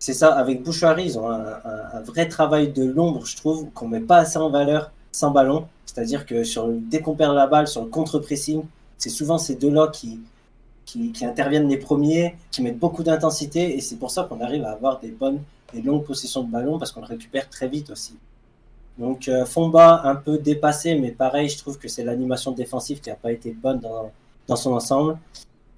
C'est 0.00 0.14
ça, 0.14 0.34
avec 0.34 0.64
Bouchari, 0.64 1.04
ils 1.04 1.18
ont 1.18 1.30
un, 1.30 2.00
vrai 2.04 2.26
travail 2.26 2.72
de 2.72 2.84
l'ombre, 2.84 3.24
je 3.24 3.36
trouve, 3.36 3.70
qu'on 3.72 3.86
met 3.86 4.00
pas 4.00 4.18
assez 4.18 4.38
en 4.38 4.50
valeur 4.50 4.90
sans 5.12 5.30
ballon. 5.30 5.68
C'est-à-dire 5.86 6.26
que 6.26 6.42
sur, 6.42 6.66
dès 6.68 7.00
qu'on 7.00 7.14
perd 7.14 7.36
la 7.36 7.46
balle, 7.46 7.68
sur 7.68 7.82
le 7.82 7.86
contre-pressing, 7.86 8.64
c'est 8.98 9.10
souvent 9.10 9.38
ces 9.38 9.54
deux-là 9.54 9.90
qui, 9.92 10.18
qui, 10.84 11.12
interviennent 11.22 11.68
les 11.68 11.78
premiers, 11.78 12.36
qui 12.50 12.62
mettent 12.62 12.78
beaucoup 12.78 13.02
d'intensité, 13.02 13.76
et 13.76 13.80
c'est 13.80 13.96
pour 13.96 14.10
ça 14.10 14.24
qu'on 14.24 14.40
arrive 14.40 14.64
à 14.64 14.72
avoir 14.72 15.00
des 15.00 15.10
bonnes 15.10 15.40
et 15.74 15.80
longues 15.80 16.04
possessions 16.04 16.42
de 16.42 16.50
ballon, 16.50 16.78
parce 16.78 16.92
qu'on 16.92 17.00
le 17.00 17.06
récupère 17.06 17.48
très 17.48 17.68
vite 17.68 17.90
aussi. 17.90 18.14
Donc 18.98 19.28
euh, 19.28 19.46
Fomba 19.46 20.02
un 20.04 20.16
peu 20.16 20.38
dépassé, 20.38 20.94
mais 20.94 21.10
pareil, 21.10 21.48
je 21.48 21.58
trouve 21.58 21.78
que 21.78 21.88
c'est 21.88 22.04
l'animation 22.04 22.52
défensive 22.52 23.00
qui 23.00 23.08
n'a 23.08 23.16
pas 23.16 23.32
été 23.32 23.52
bonne 23.52 23.80
dans, 23.80 24.10
dans, 24.48 24.56
son 24.56 24.72
ensemble. 24.72 25.18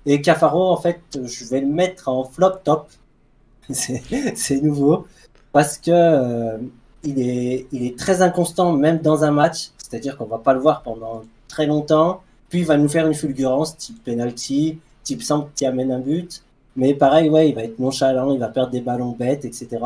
Et 0.04 0.20
Cafaro, 0.20 0.68
en 0.68 0.76
fait, 0.76 1.00
je 1.22 1.44
vais 1.44 1.60
le 1.60 1.68
mettre 1.68 2.08
en 2.08 2.24
flop 2.24 2.56
top. 2.64 2.88
c'est 3.70 4.60
nouveau. 4.62 5.06
Parce 5.52 5.78
que 5.78 5.90
euh, 5.92 6.58
il, 7.04 7.20
est, 7.20 7.66
il 7.70 7.86
est 7.86 7.96
très 7.96 8.20
inconstant, 8.20 8.72
même 8.72 8.98
dans 8.98 9.22
un 9.22 9.30
match. 9.30 9.70
C'est-à-dire 9.78 10.16
qu'on 10.16 10.24
va 10.24 10.38
pas 10.38 10.52
le 10.52 10.60
voir 10.60 10.82
pendant 10.82 11.22
très 11.46 11.66
longtemps. 11.66 12.22
Puis 12.48 12.60
il 12.60 12.66
va 12.66 12.76
nous 12.76 12.88
faire 12.88 13.06
une 13.06 13.14
fulgurance, 13.14 13.76
type 13.76 14.02
penalty, 14.04 14.78
type 15.04 15.22
simple 15.22 15.50
qui 15.54 15.66
amène 15.66 15.92
un 15.92 16.00
but. 16.00 16.42
Mais 16.76 16.94
pareil, 16.94 17.30
ouais, 17.30 17.48
il 17.48 17.54
va 17.54 17.62
être 17.62 17.78
nonchalant, 17.78 18.32
il 18.32 18.40
va 18.40 18.48
perdre 18.48 18.72
des 18.72 18.80
ballons 18.80 19.12
bêtes, 19.12 19.44
etc. 19.44 19.78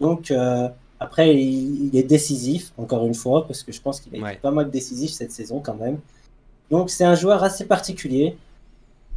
Donc, 0.00 0.30
euh, 0.30 0.68
après, 0.98 1.34
il, 1.36 1.96
est 1.96 2.02
décisif, 2.02 2.72
encore 2.76 3.06
une 3.06 3.14
fois, 3.14 3.46
parce 3.46 3.62
que 3.62 3.72
je 3.72 3.80
pense 3.80 4.00
qu'il 4.00 4.14
a 4.16 4.30
été 4.32 4.40
pas 4.40 4.50
mal 4.50 4.70
décisif 4.70 5.12
cette 5.12 5.32
saison 5.32 5.60
quand 5.60 5.74
même. 5.74 5.98
Donc 6.70 6.90
c'est 6.90 7.04
un 7.04 7.14
joueur 7.14 7.42
assez 7.42 7.64
particulier. 7.64 8.36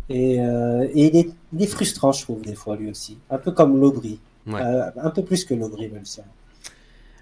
Et, 0.09 0.39
euh, 0.39 0.87
il, 0.95 1.15
est, 1.15 1.67
frustrant, 1.67 2.11
je 2.11 2.21
trouve, 2.21 2.41
des 2.41 2.55
fois, 2.55 2.75
lui 2.75 2.89
aussi. 2.89 3.17
Un 3.29 3.37
peu 3.37 3.51
comme 3.51 3.79
Lobry. 3.79 4.19
Euh, 4.47 4.91
un 4.97 5.09
peu 5.09 5.23
plus 5.23 5.45
que 5.45 5.53
Lobry, 5.53 5.89
même 5.89 6.05
si. 6.05 6.21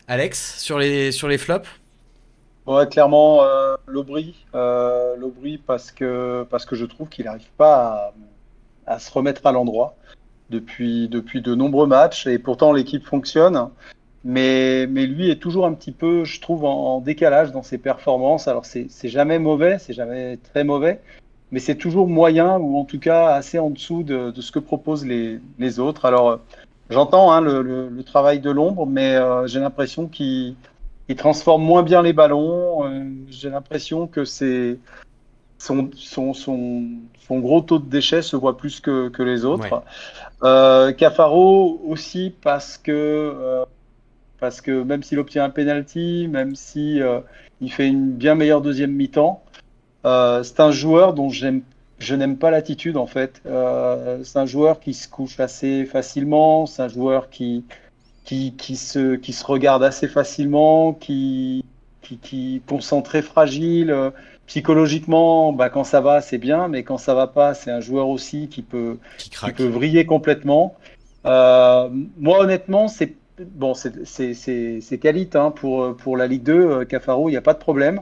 Alex, 0.08 0.60
sur 0.60 0.80
les, 0.80 1.12
sur 1.12 1.28
les 1.28 1.38
flops? 1.38 1.68
Ouais, 2.68 2.88
clairement, 2.88 3.44
euh, 3.44 3.76
Lobry. 3.88 4.36
parce 5.66 5.92
que, 5.92 6.46
parce 6.50 6.66
que 6.66 6.76
je 6.76 6.86
trouve 6.86 7.10
qu'il 7.10 7.26
n'arrive 7.26 7.50
pas 7.58 8.14
à, 8.86 9.00
se 9.00 9.12
remettre 9.12 9.46
à 9.46 9.52
l'endroit 9.52 9.96
depuis, 10.50 11.08
depuis 11.08 11.42
de 11.42 11.56
nombreux 11.56 11.88
matchs. 11.88 12.28
Et 12.28 12.38
pourtant, 12.40 12.72
l'équipe 12.74 13.06
fonctionne. 13.06 13.70
Mais, 14.24 14.86
mais 14.88 15.08
lui 15.08 15.32
est 15.32 15.38
toujours 15.38 15.66
un 15.66 15.74
petit 15.74 15.92
peu, 15.92 16.24
je 16.26 16.40
trouve, 16.42 16.64
en, 16.66 17.02
décalage 17.02 17.52
dans 17.52 17.64
ses 17.64 17.80
performances. 17.80 18.48
Alors, 18.48 18.66
c'est 18.66 18.90
jamais 19.06 19.40
mauvais, 19.40 19.80
c'est 19.80 19.94
jamais 19.94 20.38
très 20.38 20.64
mauvais, 20.64 21.02
mais 21.52 21.60
c'est 21.60 21.76
toujours 21.76 22.08
moyen 22.08 22.58
ou 22.60 22.78
en 22.78 22.86
tout 22.86 23.00
cas 23.00 23.30
assez 23.34 23.58
en 23.58 23.72
dessous 23.72 24.04
de, 24.04 24.30
de 24.30 24.42
ce 24.42 24.52
que 24.52 24.60
proposent 24.60 25.06
les, 25.06 25.40
les 25.58 25.80
autres. 25.80 26.06
Alors, 26.06 26.40
j'entends 26.92 27.32
hein, 27.32 27.42
le, 27.42 27.64
le, 27.90 28.04
travail 28.04 28.40
de 28.40 28.52
l'ombre, 28.52 28.86
mais 28.86 29.16
euh, 29.16 29.48
j'ai 29.48 29.60
l'impression 29.60 30.08
qu'il 30.08 30.56
il 31.12 31.16
transforme 31.18 31.64
moins 31.64 31.84
bien 31.84 32.02
les 32.02 32.14
ballons. 32.14 32.86
Euh, 32.86 33.04
j'ai 33.30 33.50
l'impression 33.50 34.08
que 34.08 34.24
c'est 34.24 34.80
son, 35.58 35.92
son, 35.94 36.34
son, 36.34 36.88
son, 37.28 37.40
gros 37.40 37.62
taux 37.62 37.80
de 37.80 37.90
déchets 37.90 38.22
se 38.22 38.36
voit 38.36 38.58
plus 38.58 38.80
que, 38.80 39.10
que 39.10 39.22
les 39.22 39.44
autres. 39.46 39.84
Euh, 40.44 40.92
Cafaro 40.94 41.82
aussi 41.86 42.34
parce 42.42 42.78
que 42.78 42.92
euh, 42.92 43.66
parce 44.40 44.62
que 44.62 44.84
même 44.84 45.04
s'il 45.04 45.20
obtient 45.20 45.44
un 45.44 45.50
penalty, 45.50 46.28
même 46.30 46.56
si 46.56 47.00
il 47.60 47.72
fait 47.72 47.88
une 47.88 48.14
bien 48.14 48.34
meilleure 48.34 48.62
deuxième 48.62 48.92
mi-temps, 48.92 49.44
c'est 50.04 50.60
un 50.60 50.72
joueur 50.72 51.14
dont 51.14 51.30
je 51.30 52.16
n'aime 52.16 52.38
pas 52.38 52.50
l'attitude 52.50 52.98
en 52.98 53.06
fait. 53.06 53.40
C'est 53.44 54.40
un 54.40 54.46
joueur 54.48 54.80
qui 54.80 54.96
se 54.96 55.08
couche 55.08 55.40
assez 55.40 55.86
facilement, 55.86 56.66
c'est 56.66 56.82
un 56.82 56.88
joueur 56.88 57.30
qui, 57.30 57.66
qui, 58.24 58.54
qui, 58.54 58.76
se, 58.76 59.16
qui 59.16 59.34
se 59.34 59.46
regarde 59.46 59.84
assez 59.84 60.08
facilement, 60.08 60.94
qui, 60.94 61.66
qui, 62.02 62.18
qui 62.18 62.62
concentré 62.68 63.22
fragile. 63.22 64.12
Psychologiquement, 64.48 65.54
bah, 65.54 65.70
quand 65.70 65.84
ça 65.84 66.02
va, 66.02 66.22
c'est 66.22 66.38
bien, 66.38 66.68
mais 66.68 66.84
quand 66.84 66.98
ça 66.98 67.14
va 67.14 67.28
pas, 67.28 67.54
c'est 67.54 67.72
un 67.72 67.80
joueur 67.80 68.10
aussi 68.10 68.50
qui 68.50 68.62
peut, 68.62 68.98
qui, 69.18 69.30
qui 69.30 69.52
peut 69.54 69.68
vriller 69.68 70.06
complètement. 70.06 70.76
Euh, 71.26 71.90
moi, 72.18 72.40
honnêtement, 72.40 72.88
c'est 72.88 73.16
bon, 73.40 73.74
c'est 73.74 75.00
qualité 75.00 75.38
hein, 75.38 75.52
pour, 75.52 75.96
pour 75.96 76.18
la 76.18 76.28
Ligue 76.28 76.44
2, 76.44 76.54
euh, 76.54 76.86
Cafaro, 76.86 77.30
il 77.30 77.32
n'y 77.32 77.38
a 77.38 77.42
pas 77.42 77.54
de 77.54 77.60
problème. 77.60 78.02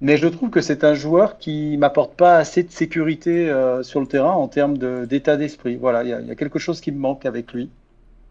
Mais 0.00 0.16
je 0.16 0.28
trouve 0.28 0.50
que 0.50 0.60
c'est 0.60 0.84
un 0.84 0.94
joueur 0.94 1.38
qui 1.38 1.76
m'apporte 1.76 2.14
pas 2.14 2.36
assez 2.36 2.62
de 2.62 2.70
sécurité 2.70 3.48
euh, 3.48 3.82
sur 3.82 4.00
le 4.00 4.06
terrain 4.06 4.32
en 4.32 4.48
termes 4.48 4.76
d'état 5.06 5.36
d'esprit. 5.36 5.76
Voilà, 5.76 6.02
il 6.02 6.10
y, 6.10 6.30
a 6.30 6.34
quelque 6.34 6.58
chose 6.58 6.80
qui 6.80 6.92
me 6.92 6.98
manque 6.98 7.24
avec 7.26 7.52
lui. 7.52 7.70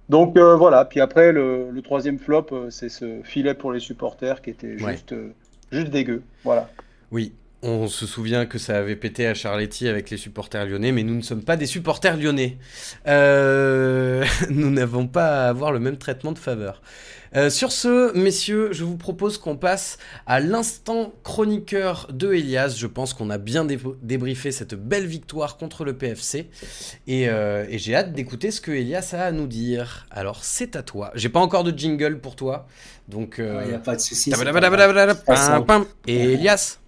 Donc 0.09 0.37
euh, 0.37 0.55
voilà, 0.55 0.85
puis 0.85 0.99
après, 0.99 1.31
le, 1.31 1.69
le 1.71 1.81
troisième 1.81 2.19
flop, 2.19 2.47
c'est 2.69 2.89
ce 2.89 3.21
filet 3.23 3.53
pour 3.53 3.71
les 3.71 3.79
supporters 3.79 4.41
qui 4.41 4.49
était 4.49 4.77
juste, 4.77 5.15
juste 5.71 5.89
dégueu. 5.89 6.23
Voilà. 6.43 6.69
Oui, 7.11 7.33
on 7.63 7.87
se 7.87 8.05
souvient 8.05 8.45
que 8.45 8.57
ça 8.57 8.77
avait 8.77 8.97
pété 8.97 9.25
à 9.25 9.33
Charletti 9.33 9.87
avec 9.87 10.09
les 10.09 10.17
supporters 10.17 10.65
lyonnais, 10.65 10.91
mais 10.91 11.03
nous 11.03 11.15
ne 11.15 11.21
sommes 11.21 11.43
pas 11.43 11.55
des 11.55 11.65
supporters 11.65 12.17
lyonnais. 12.17 12.57
Euh, 13.07 14.25
nous 14.49 14.69
n'avons 14.69 15.07
pas 15.07 15.45
à 15.45 15.49
avoir 15.49 15.71
le 15.71 15.79
même 15.79 15.97
traitement 15.97 16.33
de 16.33 16.39
faveur. 16.39 16.81
Euh, 17.35 17.49
sur 17.49 17.71
ce, 17.71 18.15
messieurs, 18.17 18.69
je 18.71 18.83
vous 18.83 18.97
propose 18.97 19.37
qu'on 19.37 19.55
passe 19.55 19.97
à 20.27 20.39
l'instant 20.39 21.13
chroniqueur 21.23 22.07
de 22.11 22.33
Elias. 22.33 22.75
Je 22.77 22.87
pense 22.87 23.13
qu'on 23.13 23.29
a 23.29 23.37
bien 23.37 23.65
débriefé 23.65 24.51
cette 24.51 24.75
belle 24.75 25.05
victoire 25.05 25.57
contre 25.57 25.85
le 25.85 25.97
PFC. 25.97 26.49
Euh, 27.09 27.65
et, 27.69 27.77
j'ai 27.77 27.95
hâte 27.95 28.13
d'écouter 28.13 28.51
ce 28.51 28.61
que 28.61 28.71
Elias 28.71 29.13
a 29.13 29.23
à 29.23 29.31
nous 29.31 29.47
dire. 29.47 30.05
Alors, 30.11 30.43
c'est 30.43 30.75
à 30.75 30.83
toi. 30.83 31.11
J'ai 31.15 31.29
pas 31.29 31.39
encore 31.39 31.63
de 31.63 31.77
jingle 31.77 32.19
pour 32.19 32.35
toi. 32.35 32.67
Donc, 33.07 33.35
il 33.39 33.67
n'y 33.67 33.73
a 33.73 33.79
pas 33.79 33.95
de 33.95 34.01
souci. 34.01 34.31
Et 36.07 36.33
Elias 36.33 36.79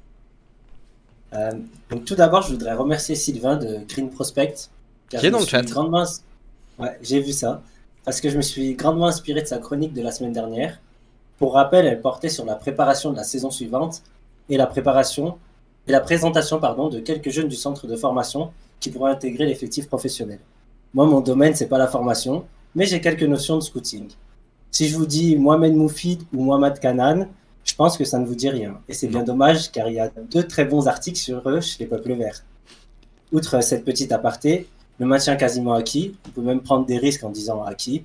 euh, 1.35 1.51
donc 1.89 2.05
tout 2.05 2.15
d'abord, 2.15 2.41
je 2.43 2.51
voudrais 2.51 2.73
remercier 2.73 3.15
Sylvain 3.15 3.57
de 3.57 3.79
Green 3.87 4.09
Prospect. 4.09 4.69
Qui 5.09 5.25
est 5.25 5.31
dans 5.31 5.39
le 5.39 5.45
chat. 5.45 5.63
Grandement... 5.63 6.05
Ouais, 6.79 6.97
j'ai 7.01 7.21
vu 7.21 7.31
ça. 7.31 7.61
Parce 8.05 8.21
que 8.21 8.29
je 8.29 8.37
me 8.37 8.43
suis 8.43 8.75
grandement 8.75 9.07
inspiré 9.07 9.41
de 9.41 9.47
sa 9.47 9.57
chronique 9.57 9.93
de 9.93 10.01
la 10.03 10.11
semaine 10.11 10.31
dernière. 10.31 10.79
Pour 11.39 11.55
rappel, 11.55 11.87
elle 11.87 12.01
portait 12.01 12.29
sur 12.29 12.45
la 12.45 12.55
préparation 12.55 13.11
de 13.11 13.17
la 13.17 13.23
saison 13.23 13.49
suivante 13.49 14.03
et 14.47 14.57
la 14.57 14.67
préparation 14.67 15.37
et 15.87 15.91
la 15.91 15.99
présentation 15.99 16.59
pardon, 16.59 16.89
de 16.89 16.99
quelques 16.99 17.29
jeunes 17.29 17.47
du 17.47 17.55
centre 17.55 17.87
de 17.87 17.95
formation 17.95 18.51
qui 18.79 18.91
pourraient 18.91 19.11
intégrer 19.11 19.45
l'effectif 19.45 19.87
professionnel. 19.87 20.39
Moi, 20.93 21.05
mon 21.07 21.19
domaine, 21.19 21.55
c'est 21.55 21.67
pas 21.67 21.79
la 21.79 21.87
formation, 21.87 22.45
mais 22.75 22.85
j'ai 22.85 23.01
quelques 23.01 23.23
notions 23.23 23.57
de 23.57 23.61
scouting. 23.61 24.09
Si 24.69 24.87
je 24.87 24.95
vous 24.95 25.05
dis 25.05 25.35
Mohamed 25.35 25.73
Moufid 25.75 26.21
ou 26.33 26.43
Mohamed 26.43 26.79
Kanan, 26.79 27.27
je 27.63 27.73
pense 27.73 27.97
que 27.97 28.05
ça 28.05 28.19
ne 28.19 28.25
vous 28.25 28.35
dit 28.35 28.49
rien. 28.49 28.79
Et 28.87 28.93
c'est 28.93 29.07
bien 29.07 29.23
dommage 29.23 29.71
car 29.71 29.87
il 29.89 29.95
y 29.95 29.99
a 29.99 30.11
deux 30.31 30.43
très 30.43 30.65
bons 30.65 30.87
articles 30.87 31.17
sur 31.17 31.47
eux 31.49 31.61
chez 31.61 31.77
les 31.79 31.85
Peuples 31.87 32.13
Verts. 32.13 32.43
Outre 33.31 33.61
cette 33.61 33.83
petite 33.83 34.11
aparté, 34.11 34.67
le 34.99 35.05
maintien 35.05 35.35
quasiment 35.35 35.73
acquis, 35.73 36.15
on 36.27 36.29
peut 36.31 36.41
même 36.41 36.61
prendre 36.61 36.85
des 36.85 36.97
risques 36.97 37.23
en 37.23 37.29
disant 37.29 37.63
acquis, 37.63 38.03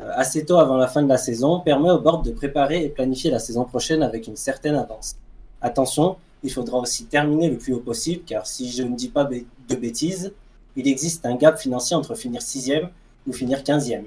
euh, 0.00 0.10
assez 0.14 0.44
tôt 0.44 0.58
avant 0.58 0.76
la 0.76 0.86
fin 0.86 1.02
de 1.02 1.08
la 1.08 1.18
saison 1.18 1.60
permet 1.60 1.90
au 1.90 2.00
board 2.00 2.24
de 2.24 2.30
préparer 2.30 2.84
et 2.84 2.88
planifier 2.88 3.30
la 3.30 3.38
saison 3.38 3.64
prochaine 3.64 4.02
avec 4.02 4.26
une 4.26 4.36
certaine 4.36 4.76
avance. 4.76 5.16
Attention, 5.60 6.16
il 6.42 6.52
faudra 6.52 6.78
aussi 6.78 7.04
terminer 7.04 7.50
le 7.50 7.58
plus 7.58 7.74
haut 7.74 7.80
possible 7.80 8.22
car 8.24 8.46
si 8.46 8.70
je 8.70 8.82
ne 8.82 8.94
dis 8.94 9.08
pas 9.08 9.24
de 9.24 9.74
bêtises, 9.76 10.32
il 10.76 10.88
existe 10.88 11.26
un 11.26 11.34
gap 11.34 11.58
financier 11.58 11.96
entre 11.96 12.14
finir 12.14 12.40
sixième 12.40 12.88
ou 13.26 13.32
finir 13.32 13.62
quinzième. 13.64 14.04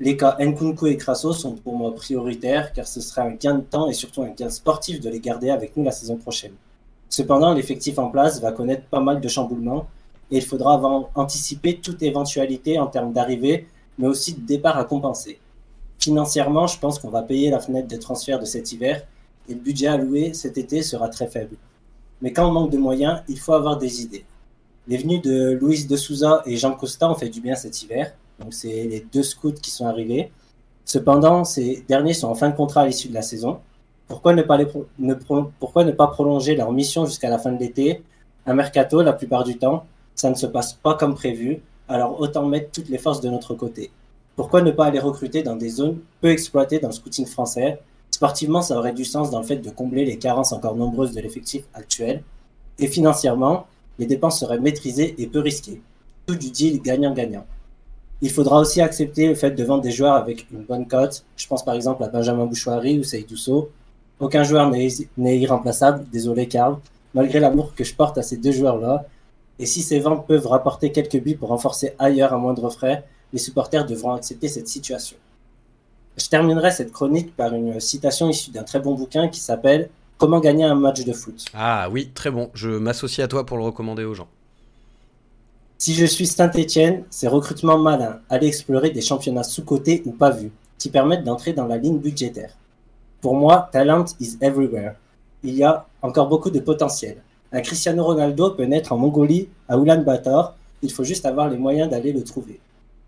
Les 0.00 0.16
cas 0.16 0.36
Nkunku 0.40 0.86
et 0.88 0.96
Crasso 0.96 1.32
sont 1.32 1.52
pour 1.52 1.76
moi 1.76 1.94
prioritaires 1.94 2.72
car 2.72 2.88
ce 2.88 3.00
sera 3.00 3.22
un 3.22 3.32
gain 3.32 3.54
de 3.54 3.60
temps 3.60 3.88
et 3.88 3.92
surtout 3.92 4.22
un 4.22 4.30
gain 4.30 4.50
sportif 4.50 5.00
de 5.00 5.08
les 5.08 5.20
garder 5.20 5.50
avec 5.50 5.76
nous 5.76 5.84
la 5.84 5.92
saison 5.92 6.16
prochaine. 6.16 6.54
Cependant, 7.08 7.52
l'effectif 7.52 7.98
en 7.98 8.08
place 8.08 8.40
va 8.40 8.52
connaître 8.52 8.84
pas 8.86 9.00
mal 9.00 9.20
de 9.20 9.28
chamboulements 9.28 9.86
et 10.32 10.38
il 10.38 10.42
faudra 10.42 10.80
anticiper 11.14 11.76
toute 11.76 12.02
éventualité 12.02 12.78
en 12.78 12.86
termes 12.86 13.12
d'arrivée, 13.12 13.68
mais 13.98 14.08
aussi 14.08 14.32
de 14.32 14.40
départ 14.40 14.78
à 14.78 14.84
compenser. 14.84 15.38
Financièrement, 15.98 16.66
je 16.66 16.78
pense 16.78 16.98
qu'on 16.98 17.10
va 17.10 17.22
payer 17.22 17.50
la 17.50 17.60
fenêtre 17.60 17.86
de 17.86 17.96
transfert 17.96 18.40
de 18.40 18.46
cet 18.46 18.72
hiver 18.72 19.06
et 19.48 19.54
le 19.54 19.60
budget 19.60 19.88
alloué 19.88 20.32
cet 20.32 20.56
été 20.56 20.82
sera 20.82 21.08
très 21.08 21.26
faible. 21.26 21.56
Mais 22.22 22.32
quand 22.32 22.48
on 22.48 22.50
manque 22.50 22.70
de 22.70 22.78
moyens, 22.78 23.22
il 23.28 23.38
faut 23.38 23.52
avoir 23.52 23.76
des 23.76 24.02
idées. 24.02 24.24
Les 24.88 24.96
venues 24.96 25.20
de 25.20 25.52
Louis 25.52 25.84
de 25.84 25.96
Souza 25.96 26.42
et 26.46 26.56
Jean 26.56 26.72
Costa 26.72 27.10
ont 27.10 27.14
fait 27.14 27.28
du 27.28 27.40
bien 27.40 27.54
cet 27.54 27.82
hiver, 27.82 28.14
donc 28.40 28.54
c'est 28.54 28.84
les 28.84 29.06
deux 29.12 29.22
scouts 29.22 29.52
qui 29.52 29.70
sont 29.70 29.86
arrivés. 29.86 30.32
Cependant, 30.86 31.44
ces 31.44 31.84
derniers 31.86 32.14
sont 32.14 32.28
en 32.28 32.34
fin 32.34 32.48
de 32.48 32.56
contrat 32.56 32.80
à 32.82 32.86
l'issue 32.86 33.08
de 33.08 33.14
la 33.14 33.22
saison. 33.22 33.60
Pourquoi 34.08 34.34
ne 34.34 34.42
pas, 34.42 34.58
pourquoi 35.60 35.84
ne 35.84 35.92
pas 35.92 36.06
prolonger 36.08 36.56
leur 36.56 36.72
mission 36.72 37.04
jusqu'à 37.04 37.28
la 37.28 37.38
fin 37.38 37.52
de 37.52 37.58
l'été? 37.58 38.02
Un 38.46 38.54
mercato, 38.54 39.02
la 39.02 39.12
plupart 39.12 39.44
du 39.44 39.58
temps, 39.58 39.84
ça 40.14 40.30
ne 40.30 40.34
se 40.34 40.46
passe 40.46 40.74
pas 40.74 40.94
comme 40.94 41.14
prévu, 41.14 41.60
alors 41.88 42.20
autant 42.20 42.46
mettre 42.46 42.70
toutes 42.70 42.88
les 42.88 42.98
forces 42.98 43.20
de 43.20 43.28
notre 43.28 43.54
côté. 43.54 43.90
Pourquoi 44.36 44.62
ne 44.62 44.70
pas 44.70 44.86
aller 44.86 44.98
recruter 44.98 45.42
dans 45.42 45.56
des 45.56 45.68
zones 45.68 45.98
peu 46.20 46.30
exploitées 46.30 46.78
dans 46.78 46.88
le 46.88 46.94
scouting 46.94 47.26
français? 47.26 47.80
Sportivement, 48.10 48.62
ça 48.62 48.78
aurait 48.78 48.92
du 48.92 49.04
sens 49.04 49.30
dans 49.30 49.40
le 49.40 49.46
fait 49.46 49.56
de 49.56 49.70
combler 49.70 50.04
les 50.04 50.16
carences 50.16 50.52
encore 50.52 50.76
nombreuses 50.76 51.12
de 51.12 51.20
l'effectif 51.20 51.64
actuel. 51.74 52.22
Et 52.78 52.86
financièrement, 52.86 53.66
les 53.98 54.06
dépenses 54.06 54.40
seraient 54.40 54.60
maîtrisées 54.60 55.14
et 55.18 55.26
peu 55.26 55.40
risquées. 55.40 55.82
Tout 56.26 56.36
du 56.36 56.50
deal 56.50 56.80
gagnant-gagnant. 56.80 57.44
Il 58.22 58.30
faudra 58.30 58.60
aussi 58.60 58.80
accepter 58.80 59.26
le 59.26 59.34
fait 59.34 59.50
de 59.50 59.64
vendre 59.64 59.82
des 59.82 59.90
joueurs 59.90 60.14
avec 60.14 60.46
une 60.52 60.62
bonne 60.62 60.86
cote. 60.86 61.24
Je 61.36 61.46
pense 61.48 61.64
par 61.64 61.74
exemple 61.74 62.04
à 62.04 62.08
Benjamin 62.08 62.46
Bouchouari 62.46 62.98
ou 62.98 63.02
Saïd 63.02 63.26
Aucun 64.20 64.44
joueur 64.44 64.70
n'est 64.70 65.38
irremplaçable, 65.38 66.04
désolé 66.12 66.46
Karl, 66.46 66.78
malgré 67.14 67.40
l'amour 67.40 67.74
que 67.74 67.82
je 67.82 67.94
porte 67.94 68.18
à 68.18 68.22
ces 68.22 68.36
deux 68.36 68.52
joueurs-là. 68.52 69.04
Et 69.58 69.66
si 69.66 69.82
ces 69.82 70.00
ventes 70.00 70.26
peuvent 70.26 70.46
rapporter 70.46 70.92
quelques 70.92 71.20
buts 71.20 71.36
pour 71.36 71.50
renforcer 71.50 71.94
ailleurs 71.98 72.32
à 72.32 72.38
moindre 72.38 72.70
frais, 72.70 73.04
les 73.32 73.38
supporters 73.38 73.86
devront 73.86 74.12
accepter 74.12 74.48
cette 74.48 74.68
situation. 74.68 75.16
Je 76.16 76.28
terminerai 76.28 76.70
cette 76.70 76.92
chronique 76.92 77.34
par 77.36 77.54
une 77.54 77.80
citation 77.80 78.28
issue 78.28 78.50
d'un 78.50 78.64
très 78.64 78.80
bon 78.80 78.94
bouquin 78.94 79.28
qui 79.28 79.40
s'appelle 79.40 79.88
Comment 80.18 80.38
gagner 80.38 80.64
un 80.64 80.76
match 80.76 81.04
de 81.04 81.12
foot. 81.12 81.46
Ah 81.52 81.88
oui, 81.90 82.10
très 82.14 82.30
bon. 82.30 82.48
Je 82.54 82.68
m'associe 82.68 83.24
à 83.24 83.28
toi 83.28 83.44
pour 83.44 83.56
le 83.56 83.64
recommander 83.64 84.04
aux 84.04 84.14
gens. 84.14 84.28
Si 85.78 85.94
je 85.94 86.06
suis 86.06 86.28
Saint-Etienne, 86.28 87.02
c'est 87.10 87.26
recrutement 87.26 87.76
malin, 87.76 88.20
aller 88.30 88.46
explorer 88.46 88.90
des 88.90 89.00
championnats 89.00 89.42
sous-cotés 89.42 90.00
ou 90.06 90.12
pas 90.12 90.30
vus, 90.30 90.52
qui 90.78 90.90
permettent 90.90 91.24
d'entrer 91.24 91.54
dans 91.54 91.66
la 91.66 91.76
ligne 91.76 91.98
budgétaire. 91.98 92.56
Pour 93.20 93.34
moi, 93.34 93.68
talent 93.72 94.04
is 94.20 94.36
everywhere. 94.40 94.94
Il 95.42 95.54
y 95.54 95.64
a 95.64 95.86
encore 96.02 96.28
beaucoup 96.28 96.50
de 96.50 96.60
potentiel. 96.60 97.16
Un 97.52 97.60
Cristiano 97.60 98.04
Ronaldo 98.04 98.50
peut 98.50 98.64
naître 98.64 98.92
en 98.92 98.98
Mongolie, 98.98 99.48
à 99.68 99.76
Ulaanbaatar, 99.76 100.56
il 100.82 100.90
faut 100.90 101.04
juste 101.04 101.26
avoir 101.26 101.48
les 101.48 101.58
moyens 101.58 101.90
d'aller 101.90 102.12
le 102.12 102.24
trouver. 102.24 102.58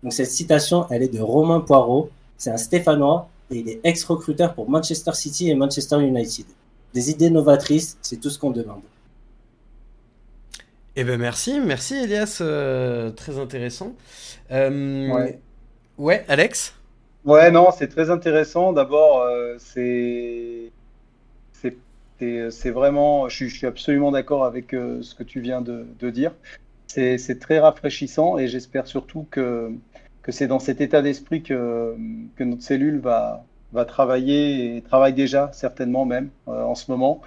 Donc 0.03 0.13
cette 0.13 0.29
citation, 0.29 0.85
elle 0.89 1.03
est 1.03 1.13
de 1.13 1.19
Romain 1.19 1.59
Poirot, 1.59 2.09
c'est 2.37 2.51
un 2.51 2.57
Stéphanois 2.57 3.27
et 3.51 3.57
il 3.57 3.69
est 3.69 3.79
ex-recruteur 3.83 4.53
pour 4.53 4.69
Manchester 4.69 5.13
City 5.13 5.49
et 5.49 5.55
Manchester 5.55 5.99
United. 5.99 6.45
Des 6.93 7.09
idées 7.09 7.29
novatrices, 7.29 7.97
c'est 8.01 8.19
tout 8.19 8.29
ce 8.29 8.39
qu'on 8.39 8.51
demande. 8.51 8.81
Eh 10.95 11.03
ben 11.03 11.19
merci, 11.19 11.59
merci 11.59 11.95
Elias, 11.95 12.37
euh, 12.39 13.11
très 13.11 13.37
intéressant. 13.37 13.93
Euh, 14.51 15.11
ouais. 15.11 15.39
ouais. 15.97 16.25
Alex? 16.29 16.73
Ouais, 17.25 17.51
non, 17.51 17.69
c'est 17.77 17.87
très 17.87 18.09
intéressant. 18.11 18.71
D'abord, 18.71 19.21
euh, 19.21 19.55
c'est 19.57 20.71
c'est 22.19 22.71
vraiment, 22.71 23.29
je 23.29 23.45
suis, 23.45 23.67
absolument 23.67 24.11
d'accord 24.11 24.45
avec 24.45 24.71
ce 24.71 25.15
que 25.15 25.23
tu 25.23 25.39
viens 25.41 25.61
de, 25.61 26.09
dire. 26.09 26.31
C'est 26.87 27.39
très 27.39 27.59
rafraîchissant 27.59 28.37
et 28.37 28.47
j'espère 28.47 28.87
surtout 28.87 29.27
que, 29.31 29.71
c'est 30.29 30.47
dans 30.47 30.59
cet 30.59 30.81
état 30.81 31.01
d'esprit 31.01 31.43
que, 31.43 31.95
notre 32.39 32.63
cellule 32.63 32.99
va, 32.99 33.43
va 33.73 33.85
travailler 33.85 34.77
et 34.77 34.81
travaille 34.81 35.13
déjà 35.13 35.51
certainement 35.53 36.05
même 36.05 36.29
en 36.47 36.75
ce 36.75 36.89
moment. 36.91 37.21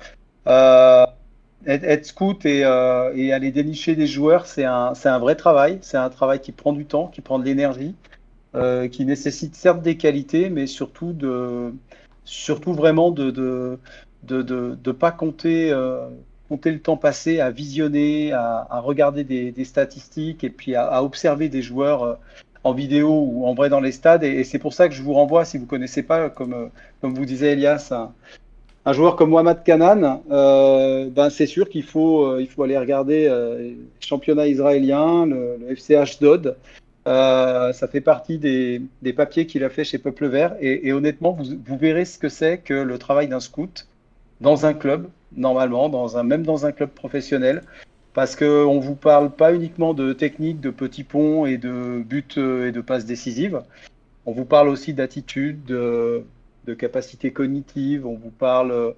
Euh, 0.48 1.06
être, 1.66 2.06
scout 2.06 2.46
euh, 2.46 3.12
et, 3.14 3.32
aller 3.32 3.50
dénicher 3.50 3.94
des 3.96 4.06
joueurs, 4.06 4.46
c'est 4.46 4.64
un, 4.64 5.18
vrai 5.18 5.34
travail. 5.34 5.78
C'est 5.82 5.96
un 5.96 6.08
travail 6.10 6.40
qui 6.40 6.52
prend 6.52 6.72
du 6.72 6.86
temps, 6.86 7.08
qui 7.08 7.20
prend 7.20 7.38
de 7.38 7.44
l'énergie, 7.44 7.94
euh, 8.54 8.88
qui 8.88 9.04
nécessite 9.04 9.54
certes 9.54 9.82
des 9.82 9.96
qualités, 9.96 10.50
mais 10.50 10.66
surtout, 10.66 11.14
vraiment 12.72 13.10
de, 13.10 13.78
de, 14.22 14.42
de, 14.42 14.92
pas 14.92 15.12
compter, 15.12 15.70
euh, 15.70 16.08
compter 16.48 16.70
le 16.70 16.80
temps 16.80 16.96
passé 16.96 17.40
à 17.40 17.50
visionner, 17.50 18.32
à, 18.32 18.80
regarder 18.80 19.24
des, 19.24 19.64
statistiques 19.64 20.44
et 20.44 20.50
puis 20.50 20.74
à, 20.74 21.02
observer 21.02 21.48
des 21.48 21.62
joueurs 21.62 22.18
en 22.64 22.72
vidéo 22.72 23.08
ou 23.10 23.46
en 23.46 23.54
vrai 23.54 23.68
dans 23.68 23.80
les 23.80 23.92
stades. 23.92 24.24
Et, 24.24 24.44
c'est 24.44 24.58
pour 24.58 24.74
ça 24.74 24.88
que 24.88 24.94
je 24.94 25.02
vous 25.02 25.14
renvoie, 25.14 25.44
si 25.44 25.56
vous 25.56 25.64
ne 25.64 25.68
connaissez 25.68 26.02
pas, 26.02 26.30
comme, 26.30 26.70
comme 27.00 27.14
vous 27.14 27.24
disait 27.24 27.52
Elias, 27.52 27.92
un 28.88 28.94
joueur 28.94 29.16
comme 29.16 29.28
Mohamed 29.28 29.62
Kanan, 29.64 30.22
euh, 30.30 31.10
ben 31.10 31.28
c'est 31.28 31.46
sûr 31.46 31.68
qu'il 31.68 31.82
faut, 31.82 32.24
euh, 32.24 32.40
il 32.40 32.48
faut 32.48 32.62
aller 32.62 32.78
regarder 32.78 33.26
euh, 33.26 33.72
championnat 34.00 34.46
israélien, 34.46 35.26
le, 35.26 35.58
le 35.60 35.72
FC 35.72 35.94
Ashdod. 35.94 36.56
Euh, 37.06 37.72
ça 37.74 37.86
fait 37.86 38.00
partie 38.00 38.38
des, 38.38 38.80
des 39.02 39.12
papiers 39.12 39.46
qu'il 39.46 39.62
a 39.62 39.68
fait 39.68 39.84
chez 39.84 39.98
Peuple 39.98 40.26
Vert. 40.28 40.56
Et, 40.60 40.88
et 40.88 40.94
honnêtement, 40.94 41.32
vous, 41.32 41.44
vous, 41.62 41.76
verrez 41.76 42.06
ce 42.06 42.18
que 42.18 42.30
c'est 42.30 42.58
que 42.58 42.72
le 42.72 42.98
travail 42.98 43.28
d'un 43.28 43.40
scout 43.40 43.86
dans 44.40 44.66
un 44.66 44.74
club, 44.74 45.08
normalement, 45.36 45.88
dans 45.88 46.16
un, 46.16 46.22
même 46.22 46.44
dans 46.44 46.66
un 46.66 46.72
club 46.72 46.90
professionnel. 46.90 47.62
Parce 48.14 48.34
qu'on 48.34 48.74
ne 48.74 48.80
vous 48.80 48.96
parle 48.96 49.30
pas 49.30 49.54
uniquement 49.54 49.94
de 49.94 50.12
technique, 50.12 50.60
de 50.60 50.70
petits 50.70 51.04
ponts 51.04 51.46
et 51.46 51.56
de 51.56 52.02
buts 52.04 52.24
et 52.36 52.72
de 52.72 52.80
passes 52.80 53.04
décisives. 53.04 53.62
On 54.26 54.32
vous 54.32 54.44
parle 54.44 54.68
aussi 54.68 54.92
d'attitude, 54.92 55.64
de, 55.64 56.24
de 56.68 56.74
capacité 56.74 57.32
cognitive, 57.32 58.06
on 58.06 58.14
vous 58.14 58.30
parle, 58.30 58.94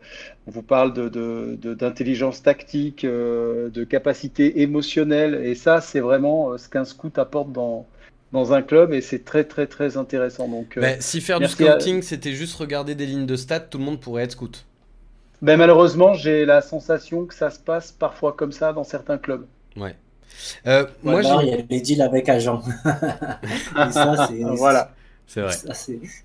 on 0.47 0.51
vous 0.51 0.63
parle 0.63 0.93
d'intelligence 0.93 2.37
de, 2.37 2.41
de, 2.41 2.45
tactique, 2.45 3.05
euh, 3.05 3.69
de 3.71 3.85
capacité 3.85 4.63
émotionnelle. 4.63 5.41
Et 5.45 5.55
ça, 5.55 5.81
c'est 5.81 6.01
vraiment 6.01 6.51
euh, 6.51 6.59
ce 6.59 6.69
qu'un 6.69 6.85
scout 6.85 7.17
apporte 7.19 7.53
dans, 7.53 7.87
dans 8.33 8.53
un 8.53 8.63
club 8.63 8.93
et 8.93 9.01
c'est 9.01 9.25
très 9.25 9.45
très 9.45 9.67
très 9.69 9.97
intéressant. 9.97 10.49
Donc, 10.49 10.77
euh, 10.77 10.81
ben, 10.81 11.01
si 11.01 11.21
faire 11.21 11.39
du 11.39 11.47
scouting, 11.47 12.03
c'était 12.03 12.33
juste 12.33 12.57
regarder 12.57 12.97
des 12.97 13.07
lignes 13.07 13.27
de 13.27 13.37
stats, 13.37 13.61
tout 13.61 13.79
le 13.79 13.85
monde 13.85 14.01
pourrait 14.01 14.25
être 14.25 14.33
scout. 14.33 14.67
Ben, 15.43 15.57
malheureusement, 15.57 16.15
j'ai 16.15 16.45
la 16.45 16.61
sensation 16.61 17.25
que 17.25 17.35
ça 17.35 17.51
se 17.51 17.59
passe 17.59 17.93
parfois 17.93 18.33
comme 18.33 18.53
ça 18.53 18.73
dans 18.73 18.85
certains 18.85 19.19
clubs. 19.19 19.47
Ouais. 19.77 19.97
moi, 21.03 21.23
il 21.23 21.49
y 21.49 21.53
a 21.53 21.57
les 21.69 21.81
deals 21.81 22.03
avec 22.03 22.29
agents. 22.29 22.63
ça, 23.91 24.29
voilà. 24.57 24.93
C'est 25.27 25.43
vrai. 25.43 25.55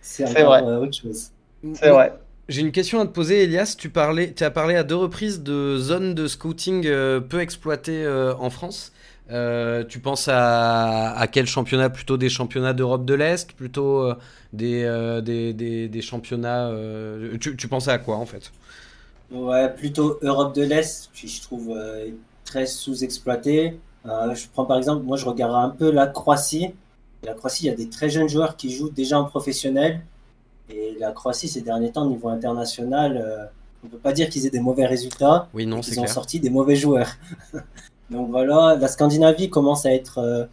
C'est 0.01 0.23
vrai. 0.43 0.61
autre 0.61 0.93
chose. 0.93 1.31
C'est 1.73 1.89
vrai. 1.89 2.13
J'ai 2.47 2.61
une 2.61 2.71
question 2.71 2.99
à 2.99 3.05
te 3.05 3.11
poser, 3.11 3.43
Elias. 3.43 3.75
Tu, 3.77 3.89
parlais, 3.89 4.31
tu 4.33 4.43
as 4.43 4.51
parlé 4.51 4.75
à 4.75 4.83
deux 4.83 4.95
reprises 4.95 5.41
de 5.41 5.77
zones 5.77 6.13
de 6.13 6.27
scouting 6.27 6.85
euh, 6.85 7.19
peu 7.19 7.39
exploitées 7.39 8.03
euh, 8.03 8.35
en 8.35 8.51
France. 8.51 8.91
Euh, 9.31 9.83
tu 9.83 9.99
penses 9.99 10.27
à, 10.27 11.11
à, 11.17 11.25
quel 11.27 11.47
championnat? 11.47 11.89
Plutôt 11.89 12.17
des 12.17 12.29
championnats 12.29 12.73
d'Europe 12.73 13.05
de 13.05 13.15
l'Est? 13.15 13.53
Plutôt 13.53 14.13
des, 14.53 14.83
des, 15.23 15.53
des, 15.53 15.87
des, 15.87 16.01
championnats. 16.01 16.71
Tu, 17.39 17.55
tu, 17.55 17.67
pensais 17.67 17.91
à 17.91 17.97
quoi 17.97 18.17
en 18.17 18.27
fait? 18.27 18.51
Ouais, 19.31 19.73
plutôt 19.73 20.19
Europe 20.21 20.55
de 20.55 20.63
l'Est, 20.63 21.09
qui 21.13 21.27
je 21.27 21.41
trouve 21.41 21.77
très 22.43 22.65
sous-exploité. 22.65 23.79
je 24.05 24.45
prends 24.53 24.65
par 24.65 24.77
exemple, 24.77 25.03
moi 25.03 25.17
je 25.17 25.25
regarde 25.25 25.55
un 25.55 25.69
peu 25.69 25.91
la 25.91 26.07
Croatie. 26.07 26.73
la 27.23 27.33
Croatie, 27.33 27.65
il 27.65 27.67
y 27.67 27.71
a 27.71 27.75
des 27.75 27.89
très 27.89 28.09
jeunes 28.09 28.29
joueurs 28.29 28.55
qui 28.55 28.71
jouent 28.71 28.91
déjà 28.91 29.19
en 29.19 29.25
professionnel 29.25 30.01
et 30.69 30.95
la 30.99 31.11
Croatie, 31.11 31.47
ces 31.47 31.61
derniers 31.61 31.91
temps, 31.91 32.05
au 32.05 32.09
niveau 32.09 32.29
international, 32.29 33.21
euh, 33.23 33.45
on 33.83 33.87
ne 33.87 33.91
peut 33.91 33.97
pas 33.97 34.13
dire 34.13 34.29
qu'ils 34.29 34.45
aient 34.45 34.51
des 34.51 34.59
mauvais 34.59 34.85
résultats. 34.85 35.47
Oui, 35.53 35.65
non, 35.65 35.81
Ils 35.81 35.99
ont 35.99 36.07
sorti 36.07 36.39
des 36.39 36.49
mauvais 36.49 36.75
joueurs. 36.75 37.11
Donc 38.09 38.29
voilà, 38.29 38.75
la 38.75 38.87
Scandinavie 38.87 39.49
commence 39.49 39.85
à 39.85 39.93
être 39.93 40.19
euh, 40.19 40.45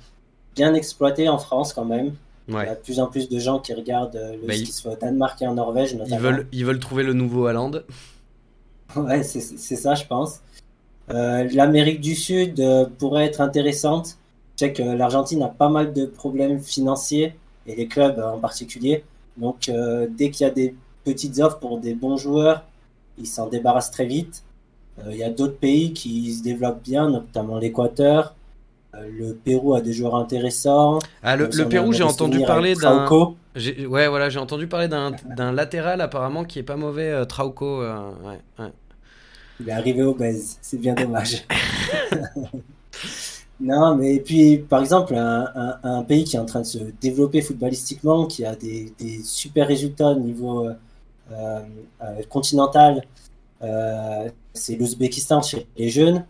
bien 0.54 0.74
exploitée 0.74 1.28
en 1.28 1.38
France 1.38 1.72
quand 1.72 1.84
même. 1.84 2.12
Il 2.48 2.54
y 2.54 2.58
a 2.58 2.74
de 2.74 2.80
plus 2.80 2.98
en 2.98 3.06
plus 3.06 3.28
de 3.28 3.38
gens 3.38 3.60
qui 3.60 3.72
regardent 3.72 4.16
euh, 4.16 4.36
le, 4.46 4.52
ce 4.52 4.62
qui 4.62 4.72
se 4.72 4.82
fait 4.82 4.88
au 4.90 4.96
Danemark 4.96 5.40
et 5.40 5.46
en 5.46 5.54
Norvège 5.54 5.94
notamment. 5.94 6.16
Ils 6.16 6.22
veulent, 6.22 6.46
ils 6.52 6.66
veulent 6.66 6.80
trouver 6.80 7.04
le 7.04 7.12
nouveau 7.12 7.46
Hollande. 7.46 7.84
Ouais, 8.97 9.22
c'est 9.22 9.40
ça, 9.76 9.95
je 9.95 10.05
pense. 10.07 10.40
L'Amérique 11.09 12.01
du 12.01 12.14
Sud 12.14 12.62
pourrait 12.99 13.26
être 13.26 13.40
intéressante. 13.40 14.16
Je 14.57 14.66
sais 14.66 14.72
que 14.72 14.82
l'Argentine 14.82 15.43
a 15.43 15.49
pas 15.49 15.68
mal 15.68 15.93
de 15.93 16.07
problèmes 16.07 16.61
financiers 16.61 17.34
et 17.66 17.74
les 17.74 17.86
clubs 17.86 18.18
en 18.18 18.38
particulier. 18.38 19.05
Donc, 19.36 19.70
dès 20.11 20.30
qu'il 20.30 20.47
y 20.47 20.51
a 20.51 20.53
des 20.53 20.74
petites 21.05 21.38
offres 21.40 21.59
pour 21.59 21.78
des 21.78 21.95
bons 21.95 22.16
joueurs, 22.16 22.64
ils 23.18 23.26
s'en 23.26 23.49
débarrassent 23.49 23.90
très 23.90 24.07
vite. 24.07 24.43
Il 25.09 25.16
y 25.16 25.24
a 25.24 25.30
d'autres 25.30 25.57
pays 25.57 25.93
qui 25.93 26.32
se 26.32 26.43
développent 26.43 26.82
bien, 26.82 27.09
notamment 27.09 27.59
l'Équateur. 27.59 28.34
le 28.95 29.32
Pérou 29.32 29.74
a 29.74 29.80
des 29.80 29.93
joueurs 29.93 30.14
intéressants. 30.14 30.99
Ah, 31.22 31.36
le, 31.36 31.49
Pérou, 31.49 31.93
j'ai 31.93 32.05
entendu 32.05 32.43
parler 32.47 32.74
d'un. 32.74 33.07
Ouais, 33.86 34.09
voilà, 34.09 34.28
j'ai 34.28 34.38
entendu 34.38 34.66
parler 34.66 34.88
d'un 34.88 35.53
latéral 35.53 36.01
apparemment 36.01 36.45
qui 36.45 36.59
est 36.59 36.62
pas 36.62 36.76
mauvais, 36.76 37.26
Trauco. 37.26 37.80
ouais, 37.80 38.38
ouais. 38.59 38.72
Il 39.62 39.68
est 39.68 39.72
arrivé 39.72 40.02
obèse, 40.02 40.58
c'est 40.60 40.78
bien 40.78 40.94
dommage. 40.94 41.46
non, 43.60 43.94
mais 43.94 44.18
puis, 44.18 44.58
par 44.58 44.80
exemple, 44.80 45.14
un, 45.14 46.02
pays 46.02 46.24
qui 46.24 46.36
est 46.36 46.40
en 46.40 46.46
train 46.46 46.60
de 46.60 46.66
se 46.66 46.78
développer 47.00 47.42
footballistiquement, 47.42 48.26
qui 48.26 48.44
a 48.44 48.56
des, 48.56 48.92
super 49.22 49.68
résultats 49.68 50.08
au 50.08 50.18
niveau 50.18 50.66
euh, 50.66 50.74
euh, 51.30 52.22
continental, 52.28 53.04
euh, 53.62 54.28
c'est 54.52 54.74
l'Ouzbékistan 54.74 55.42
chez 55.42 55.66
les 55.76 55.88
jeunes. 55.88 56.24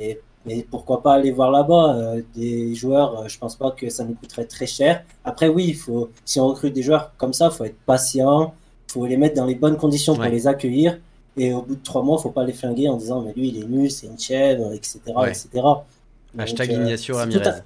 Et, 0.00 0.20
mais 0.46 0.66
pourquoi 0.70 1.02
pas 1.02 1.14
aller 1.14 1.30
voir 1.30 1.50
là-bas 1.50 2.14
des 2.34 2.74
joueurs 2.74 3.28
Je 3.28 3.38
pense 3.38 3.56
pas 3.56 3.72
que 3.72 3.90
ça 3.90 4.04
nous 4.04 4.14
coûterait 4.14 4.46
très 4.46 4.66
cher. 4.66 5.04
Après, 5.24 5.48
oui, 5.48 5.66
il 5.68 5.76
faut, 5.76 6.08
si 6.24 6.40
on 6.40 6.48
recrute 6.48 6.72
des 6.72 6.82
joueurs 6.82 7.12
comme 7.18 7.34
ça, 7.34 7.50
il 7.52 7.56
faut 7.56 7.64
être 7.64 7.78
patient, 7.84 8.54
il 8.88 8.92
faut 8.92 9.04
les 9.04 9.18
mettre 9.18 9.34
dans 9.34 9.44
les 9.44 9.56
bonnes 9.56 9.76
conditions 9.76 10.14
pour 10.14 10.24
les 10.24 10.46
accueillir. 10.46 10.98
Et 11.38 11.52
au 11.52 11.62
bout 11.62 11.76
de 11.76 11.82
trois 11.82 12.02
mois, 12.02 12.16
il 12.16 12.18
ne 12.18 12.22
faut 12.22 12.30
pas 12.30 12.44
les 12.44 12.52
flinguer 12.52 12.88
en 12.88 12.96
disant 12.96 13.22
mais 13.22 13.32
lui 13.34 13.48
il 13.48 13.62
est 13.62 13.66
nul, 13.66 13.90
c'est 13.90 14.06
une 14.06 14.18
chèvre, 14.18 14.72
etc. 14.72 14.98
etc. 15.28 15.48
Hashtag 16.36 16.70
euh, 16.70 16.74
Ignacio 16.74 17.16
Ramirez. 17.16 17.60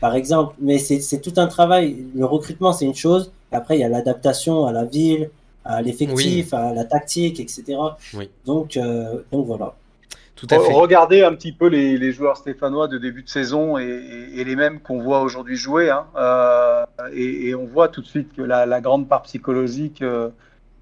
Par 0.00 0.14
exemple, 0.14 0.54
mais 0.60 0.78
c'est 0.78 1.20
tout 1.20 1.34
un 1.36 1.46
travail. 1.46 2.06
Le 2.14 2.24
recrutement, 2.24 2.72
c'est 2.72 2.84
une 2.84 2.94
chose. 2.94 3.32
après, 3.52 3.76
il 3.76 3.80
y 3.80 3.84
a 3.84 3.88
l'adaptation 3.88 4.66
à 4.66 4.72
la 4.72 4.84
ville, 4.84 5.30
à 5.64 5.82
l'effectif, 5.82 6.52
à 6.54 6.72
la 6.72 6.84
tactique, 6.84 7.38
etc. 7.38 7.78
Donc, 8.44 8.76
euh, 8.76 9.22
donc 9.30 9.46
voilà. 9.46 9.74
Tout 10.34 10.48
à 10.50 10.58
fait. 10.58 10.72
Regardez 10.72 11.22
un 11.22 11.34
petit 11.34 11.52
peu 11.52 11.68
les, 11.68 12.12
joueurs 12.12 12.36
stéphanois 12.36 12.88
de 12.88 12.98
début 12.98 13.22
de 13.22 13.28
saison 13.28 13.78
et, 13.78 14.42
les 14.44 14.56
mêmes 14.56 14.80
qu'on 14.80 15.00
voit 15.00 15.20
aujourd'hui 15.20 15.56
jouer. 15.56 15.88
Hein. 15.88 16.06
Euh, 16.16 16.84
et, 17.14 17.54
on 17.54 17.66
voit 17.66 17.88
tout 17.88 18.02
de 18.02 18.06
suite 18.06 18.34
que 18.36 18.42
la, 18.42 18.80
grande 18.80 19.08
part 19.08 19.22
psychologique 19.22 20.02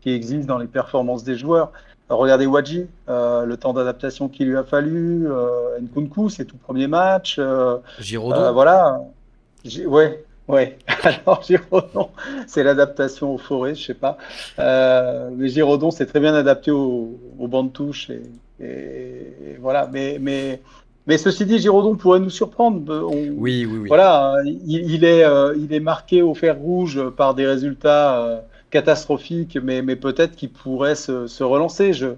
qui 0.00 0.10
existe 0.10 0.46
dans 0.46 0.58
les 0.58 0.66
performances 0.66 1.24
des 1.24 1.36
joueurs. 1.36 1.72
Regardez 2.10 2.46
Wadji, 2.46 2.86
euh, 3.08 3.44
le 3.44 3.56
temps 3.56 3.72
d'adaptation 3.72 4.28
qu'il 4.28 4.48
lui 4.48 4.56
a 4.56 4.64
fallu. 4.64 5.30
Euh, 5.30 5.78
Nkunku, 5.80 6.28
c'est 6.28 6.44
tout 6.44 6.56
premier 6.56 6.88
match. 6.88 7.36
Euh, 7.38 7.76
Giraudon. 8.00 8.52
voilà. 8.52 9.00
ouais, 9.86 10.24
ouais. 10.48 10.76
Alors 11.04 11.42
Giraudon, 11.42 12.10
c'est 12.48 12.64
l'adaptation 12.64 13.34
aux 13.34 13.38
forêts, 13.38 13.76
je 13.76 13.84
sais 13.84 13.94
pas. 13.94 14.18
mais 14.58 15.48
Giraudon, 15.48 15.92
c'est 15.92 16.06
très 16.06 16.18
bien 16.18 16.34
adapté 16.34 16.72
au, 16.72 17.16
au 17.38 17.46
banc 17.46 17.62
de 17.64 17.70
touche 17.70 18.10
et, 18.10 19.56
voilà. 19.60 19.88
Mais, 19.92 20.18
mais, 20.20 20.60
mais 21.06 21.16
ceci 21.16 21.46
dit, 21.46 21.60
Giraudon 21.60 21.94
pourrait 21.94 22.18
nous 22.20 22.28
surprendre. 22.28 23.06
oui, 23.08 23.64
oui, 23.66 23.66
oui. 23.66 23.88
Voilà, 23.88 24.34
il, 24.44 24.90
il 24.90 25.04
est, 25.04 25.24
il 25.56 25.72
est 25.72 25.80
marqué 25.80 26.22
au 26.22 26.34
fer 26.34 26.58
rouge 26.58 27.00
par 27.10 27.34
des 27.34 27.46
résultats 27.46 28.42
catastrophique, 28.70 29.58
mais, 29.62 29.82
mais 29.82 29.96
peut-être 29.96 30.36
qu'il 30.36 30.50
pourrait 30.50 30.94
se, 30.94 31.26
se, 31.26 31.44
relancer. 31.44 31.92
Je 31.92 32.08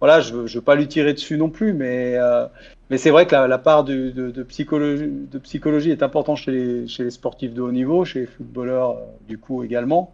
voilà, 0.00 0.20
je 0.20 0.34
ne 0.34 0.46
veux 0.46 0.60
pas 0.60 0.74
lui 0.74 0.86
tirer 0.86 1.14
dessus 1.14 1.38
non 1.38 1.48
plus, 1.48 1.72
mais, 1.72 2.16
euh, 2.16 2.46
mais 2.90 2.98
c'est 2.98 3.10
vrai 3.10 3.26
que 3.26 3.34
la, 3.34 3.58
part 3.58 3.84
de, 3.84 4.10
de, 4.10 4.42
psychologie, 4.42 5.08
de 5.08 5.38
psychologie 5.38 5.90
est 5.90 6.02
importante 6.02 6.36
chez 6.36 6.50
les, 6.50 6.88
chez 6.88 7.04
les 7.04 7.10
sportifs 7.10 7.54
de 7.54 7.62
haut 7.62 7.72
niveau, 7.72 8.04
chez 8.04 8.20
les 8.20 8.26
footballeurs 8.26 8.90
euh, 8.90 9.04
du 9.26 9.38
coup 9.38 9.64
également. 9.64 10.12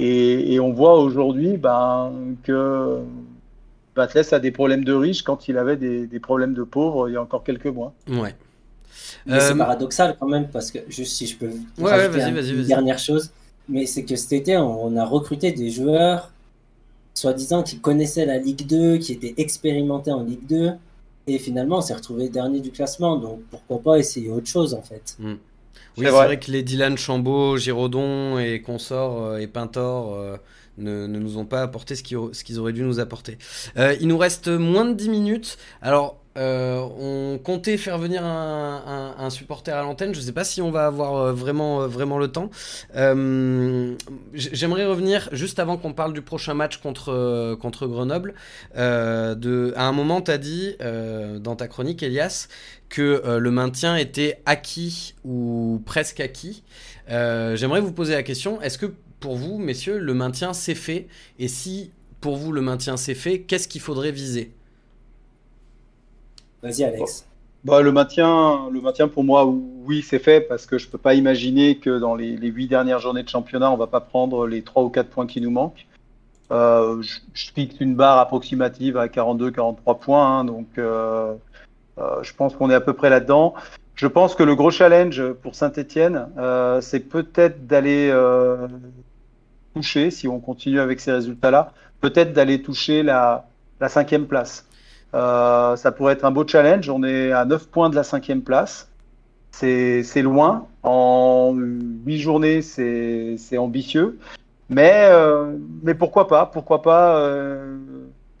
Et, 0.00 0.54
et 0.54 0.60
on 0.60 0.72
voit 0.72 0.98
aujourd'hui 0.98 1.58
ben, 1.58 2.12
que 2.42 2.98
Batles 3.94 4.34
a 4.34 4.38
des 4.38 4.50
problèmes 4.50 4.84
de 4.84 4.94
riches 4.94 5.22
quand 5.22 5.46
il 5.46 5.58
avait 5.58 5.76
des, 5.76 6.06
des, 6.06 6.20
problèmes 6.20 6.54
de 6.54 6.62
pauvres 6.62 7.08
il 7.08 7.12
y 7.12 7.16
a 7.16 7.22
encore 7.22 7.44
quelques 7.44 7.66
mois. 7.66 7.92
Ouais. 8.08 8.34
Mais 9.26 9.40
c'est 9.40 9.52
euh, 9.52 9.56
paradoxal 9.56 10.16
quand 10.18 10.28
même, 10.28 10.48
parce 10.48 10.70
que 10.70 10.78
juste 10.88 11.12
si 11.12 11.26
je 11.26 11.36
peux 11.36 11.50
ouais, 11.78 12.08
vas-y, 12.08 12.32
vas-y, 12.32 12.50
une 12.50 12.64
dernière 12.64 12.98
chose, 12.98 13.30
mais 13.70 13.86
c'est 13.86 14.04
que 14.04 14.16
cet 14.16 14.32
été, 14.32 14.56
on 14.56 14.96
a 14.96 15.04
recruté 15.04 15.52
des 15.52 15.70
joueurs, 15.70 16.30
soi-disant, 17.14 17.62
qui 17.62 17.78
connaissaient 17.78 18.26
la 18.26 18.38
Ligue 18.38 18.66
2, 18.66 18.98
qui 18.98 19.12
étaient 19.12 19.34
expérimentés 19.36 20.12
en 20.12 20.22
Ligue 20.22 20.46
2. 20.48 20.72
Et 21.26 21.38
finalement, 21.38 21.78
on 21.78 21.80
s'est 21.80 21.94
retrouvé 21.94 22.28
dernier 22.28 22.60
du 22.60 22.70
classement. 22.70 23.16
Donc 23.16 23.40
pourquoi 23.50 23.80
pas 23.80 23.98
essayer 23.98 24.30
autre 24.30 24.48
chose, 24.48 24.74
en 24.74 24.82
fait. 24.82 25.16
Hmm. 25.18 25.34
Oui, 25.96 26.06
c'est 26.06 26.10
vrai. 26.10 26.38
que 26.38 26.50
les 26.50 26.62
Dylan 26.62 26.96
Chambaud, 26.96 27.56
Giraudon 27.56 28.38
et 28.38 28.62
consorts 28.62 29.22
euh, 29.22 29.38
et 29.38 29.46
Pintor 29.46 30.14
euh, 30.14 30.36
ne, 30.78 31.06
ne, 31.06 31.18
nous 31.18 31.36
ont 31.36 31.44
pas 31.44 31.62
apporté 31.62 31.94
ce 31.96 32.02
qu'ils 32.02 32.58
auraient 32.58 32.72
dû 32.72 32.82
nous 32.82 33.00
apporter. 33.00 33.38
Euh, 33.76 33.96
il 34.00 34.08
nous 34.08 34.18
reste 34.18 34.48
moins 34.48 34.84
de 34.84 34.94
10 34.94 35.08
minutes. 35.08 35.58
Alors, 35.82 36.19
euh, 36.40 36.80
on 36.98 37.38
comptait 37.38 37.76
faire 37.76 37.98
venir 37.98 38.24
un, 38.24 39.28
supporter 39.30 39.72
à 39.72 39.82
l'antenne. 39.82 40.14
Je 40.14 40.20
ne 40.20 40.24
sais 40.24 40.32
pas 40.32 40.44
si 40.44 40.62
on 40.62 40.70
va 40.70 40.86
avoir 40.86 41.14
euh, 41.16 41.32
vraiment, 41.32 41.82
euh, 41.82 41.86
vraiment 41.86 42.18
le 42.18 42.28
temps. 42.28 42.50
J'aimerais 44.34 44.86
revenir 44.86 45.28
juste 45.32 45.58
avant 45.58 45.76
qu'on 45.76 45.92
parle 45.92 46.14
du 46.14 46.22
prochain 46.22 46.54
match 46.54 46.78
contre, 46.78 47.56
Grenoble. 47.86 48.34
à 48.74 49.34
un 49.76 49.92
moment, 49.92 50.22
tu 50.22 50.30
as 50.30 50.38
dit 50.38 50.76
dans 50.80 51.56
ta 51.56 51.68
chronique, 51.68 52.02
Elias, 52.02 52.48
que 52.88 53.38
le 53.38 53.50
maintien 53.50 53.96
était 53.96 54.40
acquis 54.46 55.14
ou 55.24 55.82
presque 55.84 56.20
acquis. 56.20 56.62
J'aimerais 57.08 57.80
vous 57.80 57.92
poser 57.92 58.14
la 58.14 58.22
question 58.22 58.60
est-ce 58.62 58.78
que 58.78 58.86
pour 59.20 59.36
vous, 59.36 59.58
messieurs, 59.58 59.98
le 59.98 60.14
maintien 60.14 60.54
s'est 60.54 60.74
fait? 60.74 61.06
Et 61.38 61.48
si 61.48 61.90
pour 62.20 62.36
vous 62.36 62.52
le 62.52 62.62
maintien 62.62 62.96
s'est 62.96 63.14
fait, 63.14 63.40
qu'est-ce 63.40 63.68
qu'il 63.68 63.80
faudrait 63.80 64.12
viser? 64.12 64.52
Vas-y, 66.62 66.84
Alex. 66.84 67.26
Bah, 67.64 67.82
le, 67.82 67.92
maintien, 67.92 68.70
le 68.72 68.80
maintien, 68.80 69.08
pour 69.08 69.22
moi, 69.22 69.44
oui, 69.44 70.02
c'est 70.02 70.18
fait 70.18 70.40
parce 70.40 70.64
que 70.64 70.78
je 70.78 70.86
ne 70.86 70.90
peux 70.90 70.98
pas 70.98 71.14
imaginer 71.14 71.76
que 71.76 71.98
dans 71.98 72.14
les, 72.14 72.36
huit 72.36 72.68
dernières 72.68 73.00
journées 73.00 73.22
de 73.22 73.28
championnat, 73.28 73.70
on 73.70 73.74
ne 73.74 73.78
va 73.78 73.86
pas 73.86 74.00
prendre 74.00 74.46
les 74.46 74.62
trois 74.62 74.82
ou 74.82 74.88
quatre 74.88 75.10
points 75.10 75.26
qui 75.26 75.40
nous 75.40 75.50
manquent. 75.50 75.86
Euh, 76.52 77.02
je, 77.02 77.18
fixe 77.54 77.76
une 77.80 77.94
barre 77.94 78.18
approximative 78.18 78.96
à 78.96 79.06
42-43 79.06 79.98
points, 80.00 80.38
hein, 80.38 80.44
donc 80.44 80.66
euh, 80.78 81.34
euh, 81.98 82.22
je 82.22 82.34
pense 82.34 82.56
qu'on 82.56 82.70
est 82.70 82.74
à 82.74 82.80
peu 82.80 82.94
près 82.94 83.10
là-dedans. 83.10 83.54
Je 83.94 84.06
pense 84.06 84.34
que 84.34 84.42
le 84.42 84.56
gros 84.56 84.70
challenge 84.70 85.22
pour 85.42 85.54
Saint-Etienne, 85.54 86.28
c'est 86.80 87.00
peut-être 87.00 87.66
d'aller 87.66 88.10
toucher, 89.74 90.10
si 90.10 90.26
on 90.26 90.40
continue 90.40 90.80
avec 90.80 91.00
ces 91.00 91.12
résultats-là, 91.12 91.74
peut-être 92.00 92.32
d'aller 92.32 92.62
toucher 92.62 93.02
la, 93.02 93.46
la 93.78 93.90
cinquième 93.90 94.26
place. 94.26 94.66
Euh, 95.14 95.76
ça 95.76 95.92
pourrait 95.92 96.14
être 96.14 96.24
un 96.24 96.30
beau 96.30 96.46
challenge. 96.46 96.88
On 96.88 97.02
est 97.02 97.32
à 97.32 97.44
9 97.44 97.68
points 97.68 97.90
de 97.90 97.96
la 97.96 98.04
cinquième 98.04 98.42
place. 98.42 98.88
C'est 99.50 100.22
loin. 100.22 100.66
En 100.82 101.54
8 101.54 102.18
journées, 102.18 102.62
c'est 102.62 103.58
ambitieux. 103.58 104.18
Mais, 104.68 105.08
euh, 105.10 105.56
mais 105.82 105.94
pourquoi 105.94 106.28
pas? 106.28 106.46
Pourquoi 106.46 106.80
pas 106.80 107.18
euh, 107.18 107.76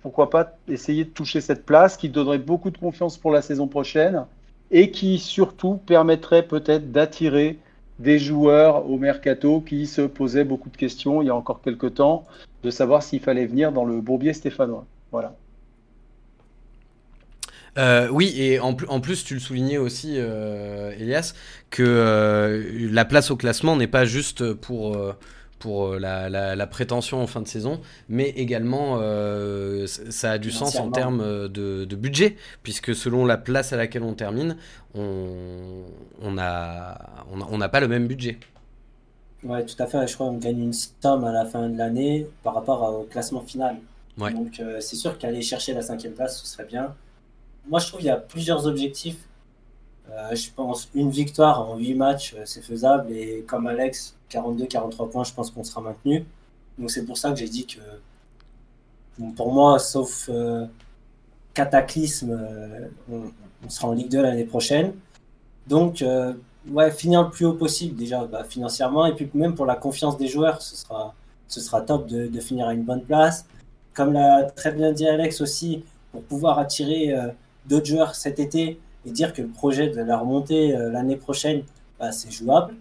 pourquoi 0.02 0.30
pas 0.30 0.52
essayer 0.68 1.04
de 1.04 1.10
toucher 1.10 1.40
cette 1.40 1.66
place 1.66 1.96
qui 1.96 2.08
donnerait 2.08 2.38
beaucoup 2.38 2.70
de 2.70 2.78
confiance 2.78 3.18
pour 3.18 3.32
la 3.32 3.42
saison 3.42 3.66
prochaine 3.66 4.24
et 4.70 4.90
qui 4.92 5.18
surtout 5.18 5.74
permettrait 5.74 6.44
peut-être 6.44 6.92
d'attirer 6.92 7.58
des 7.98 8.18
joueurs 8.18 8.88
au 8.88 8.96
mercato 8.96 9.60
qui 9.60 9.86
se 9.86 10.02
posaient 10.02 10.44
beaucoup 10.44 10.70
de 10.70 10.76
questions 10.76 11.20
il 11.20 11.26
y 11.26 11.30
a 11.30 11.34
encore 11.34 11.60
quelques 11.60 11.94
temps 11.94 12.24
de 12.62 12.70
savoir 12.70 13.02
s'il 13.02 13.20
fallait 13.20 13.46
venir 13.46 13.72
dans 13.72 13.84
le 13.84 14.00
bourbier 14.00 14.32
stéphanois. 14.32 14.86
Voilà. 15.12 15.34
Euh, 17.78 18.08
oui, 18.10 18.32
et 18.36 18.60
en, 18.60 18.76
en, 18.88 19.00
plus, 19.00 19.24
tu 19.24 19.34
le 19.34 19.40
soulignais 19.40 19.78
aussi, 19.78 20.14
euh, 20.16 20.92
Elias, 20.98 21.34
que 21.70 21.82
euh, 21.86 22.88
la 22.90 23.04
place 23.04 23.30
au 23.30 23.36
classement 23.36 23.76
n'est 23.76 23.86
pas 23.86 24.04
juste 24.04 24.52
pour, 24.54 24.98
pour 25.58 25.94
la, 25.94 26.66
prétention 26.66 27.22
en 27.22 27.26
fin 27.26 27.40
de 27.40 27.48
saison, 27.48 27.80
mais 28.08 28.30
également 28.30 28.98
ça 29.86 30.32
a 30.32 30.38
du 30.38 30.50
sens 30.50 30.76
en 30.76 30.90
termes 30.90 31.48
de, 31.48 31.94
budget, 31.94 32.36
puisque 32.62 32.94
selon 32.94 33.24
la 33.24 33.36
place 33.36 33.72
à 33.72 33.76
laquelle 33.76 34.02
on 34.02 34.14
termine, 34.14 34.56
on 34.94 36.32
n'a 36.32 36.98
on 37.30 37.58
pas 37.68 37.80
le 37.80 37.88
même 37.88 38.06
budget. 38.06 38.38
Ouais, 39.42 39.64
tout 39.64 39.82
à 39.82 39.86
fait. 39.86 40.06
Je 40.06 40.14
crois 40.14 40.26
qu'on 40.26 40.36
gagne 40.36 40.64
une 40.64 40.74
somme 40.74 41.24
à 41.24 41.32
la 41.32 41.46
fin 41.46 41.70
de 41.70 41.78
l'année 41.78 42.26
par 42.42 42.54
rapport 42.54 42.82
au 43.00 43.04
classement 43.04 43.42
final. 43.42 43.76
Donc 44.18 44.60
c'est 44.80 44.96
sûr 44.96 45.16
qu'aller 45.18 45.40
chercher 45.40 45.72
la 45.72 45.82
cinquième 45.82 46.12
place, 46.12 46.42
ce 46.42 46.46
serait 46.46 46.66
bien 46.66 46.94
moi, 47.68 47.78
je 47.78 47.86
trouve 47.88 48.00
qu'il 48.00 48.08
y 48.08 48.10
a 48.10 48.16
plusieurs 48.16 48.66
objectifs. 48.66 49.28
Euh, 50.10 50.34
je 50.34 50.50
pense 50.50 50.88
une 50.94 51.10
victoire 51.10 51.70
en 51.70 51.76
8 51.76 51.94
matchs, 51.94 52.34
euh, 52.34 52.42
c'est 52.44 52.62
faisable. 52.62 53.12
Et 53.12 53.44
comme 53.46 53.66
Alex, 53.66 54.16
42-43 54.30 55.10
points, 55.10 55.24
je 55.24 55.32
pense 55.32 55.50
qu'on 55.50 55.64
sera 55.64 55.80
maintenu. 55.80 56.26
Donc 56.78 56.90
c'est 56.90 57.04
pour 57.04 57.18
ça 57.18 57.30
que 57.30 57.36
j'ai 57.36 57.48
dit 57.48 57.66
que 57.66 57.80
pour 59.36 59.52
moi, 59.52 59.78
sauf 59.78 60.28
euh, 60.32 60.66
cataclysme, 61.54 62.38
on, 63.10 63.68
sera 63.68 63.88
en 63.88 63.92
Ligue 63.92 64.08
2 64.08 64.22
l'année 64.22 64.44
prochaine. 64.44 64.94
Donc, 65.66 66.02
ouais, 66.70 66.90
finir 66.90 67.24
le 67.24 67.30
plus 67.30 67.44
haut 67.44 67.52
possible 67.52 67.96
déjà 67.96 68.24
bah, 68.24 68.44
financièrement 68.44 69.06
et 69.06 69.14
puis 69.14 69.30
même 69.34 69.54
pour 69.54 69.66
la 69.66 69.76
confiance 69.76 70.16
des 70.16 70.26
joueurs, 70.26 70.62
ce 70.62 70.74
sera, 70.74 71.14
ce 71.46 71.60
sera 71.60 71.82
top 71.82 72.06
de 72.06 72.40
finir 72.40 72.66
à 72.66 72.72
une 72.72 72.84
bonne 72.84 73.04
place. 73.04 73.44
Comme 73.92 74.14
l'a 74.14 74.44
très 74.44 74.72
bien 74.72 74.92
dit 74.92 75.06
Alex 75.06 75.42
aussi, 75.42 75.84
pour 76.12 76.22
pouvoir 76.22 76.58
attirer 76.58 77.14
d'autres 77.66 77.86
joueurs 77.86 78.14
cet 78.14 78.38
été 78.38 78.80
et 79.06 79.10
dire 79.10 79.32
que 79.32 79.42
le 79.42 79.48
projet 79.48 79.88
de 79.88 80.00
la 80.00 80.18
remontée 80.18 80.72
l'année 80.72 81.16
prochaine, 81.16 81.62
bah, 81.98 82.12
c'est 82.12 82.30
jouable. 82.30 82.74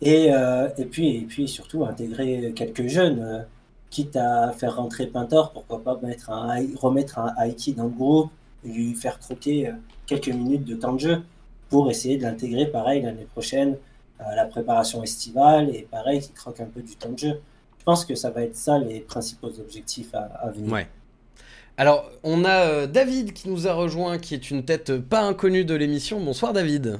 Et, 0.00 0.32
euh, 0.32 0.68
et, 0.78 0.84
puis, 0.84 1.16
et 1.16 1.22
puis 1.22 1.48
surtout 1.48 1.84
intégrer 1.84 2.52
quelques 2.54 2.86
jeunes, 2.86 3.20
euh, 3.20 3.42
quitte 3.90 4.16
à 4.16 4.52
faire 4.52 4.76
rentrer 4.76 5.06
Pintor, 5.06 5.52
pourquoi 5.52 5.82
pas 5.82 5.94
remettre 5.94 7.18
un 7.18 7.32
Haïti 7.36 7.72
dans 7.72 7.84
le 7.84 7.90
groupe 7.90 8.30
et 8.64 8.68
lui 8.68 8.94
faire 8.94 9.18
croquer 9.18 9.68
euh, 9.68 9.72
quelques 10.06 10.28
minutes 10.28 10.64
de 10.64 10.76
temps 10.76 10.92
de 10.92 11.00
jeu 11.00 11.22
pour 11.68 11.90
essayer 11.90 12.16
de 12.16 12.22
l'intégrer 12.22 12.66
pareil 12.66 13.02
l'année 13.02 13.26
prochaine 13.32 13.76
à 14.20 14.34
la 14.34 14.44
préparation 14.44 15.02
estivale 15.02 15.74
et 15.74 15.86
pareil 15.90 16.20
qu'il 16.20 16.34
croque 16.34 16.60
un 16.60 16.66
peu 16.66 16.80
du 16.80 16.96
temps 16.96 17.10
de 17.10 17.18
jeu. 17.18 17.40
Je 17.78 17.84
pense 17.84 18.04
que 18.04 18.14
ça 18.14 18.30
va 18.30 18.42
être 18.42 18.56
ça 18.56 18.78
les 18.78 19.00
principaux 19.00 19.50
objectifs 19.60 20.14
à, 20.14 20.50
venir. 20.50 20.86
Alors, 21.78 22.10
on 22.24 22.44
a 22.44 22.88
David 22.88 23.32
qui 23.32 23.48
nous 23.48 23.68
a 23.68 23.72
rejoint, 23.72 24.18
qui 24.18 24.34
est 24.34 24.50
une 24.50 24.64
tête 24.64 24.98
pas 24.98 25.22
inconnue 25.22 25.64
de 25.64 25.76
l'émission. 25.76 26.18
Bonsoir 26.18 26.52
David. 26.52 26.98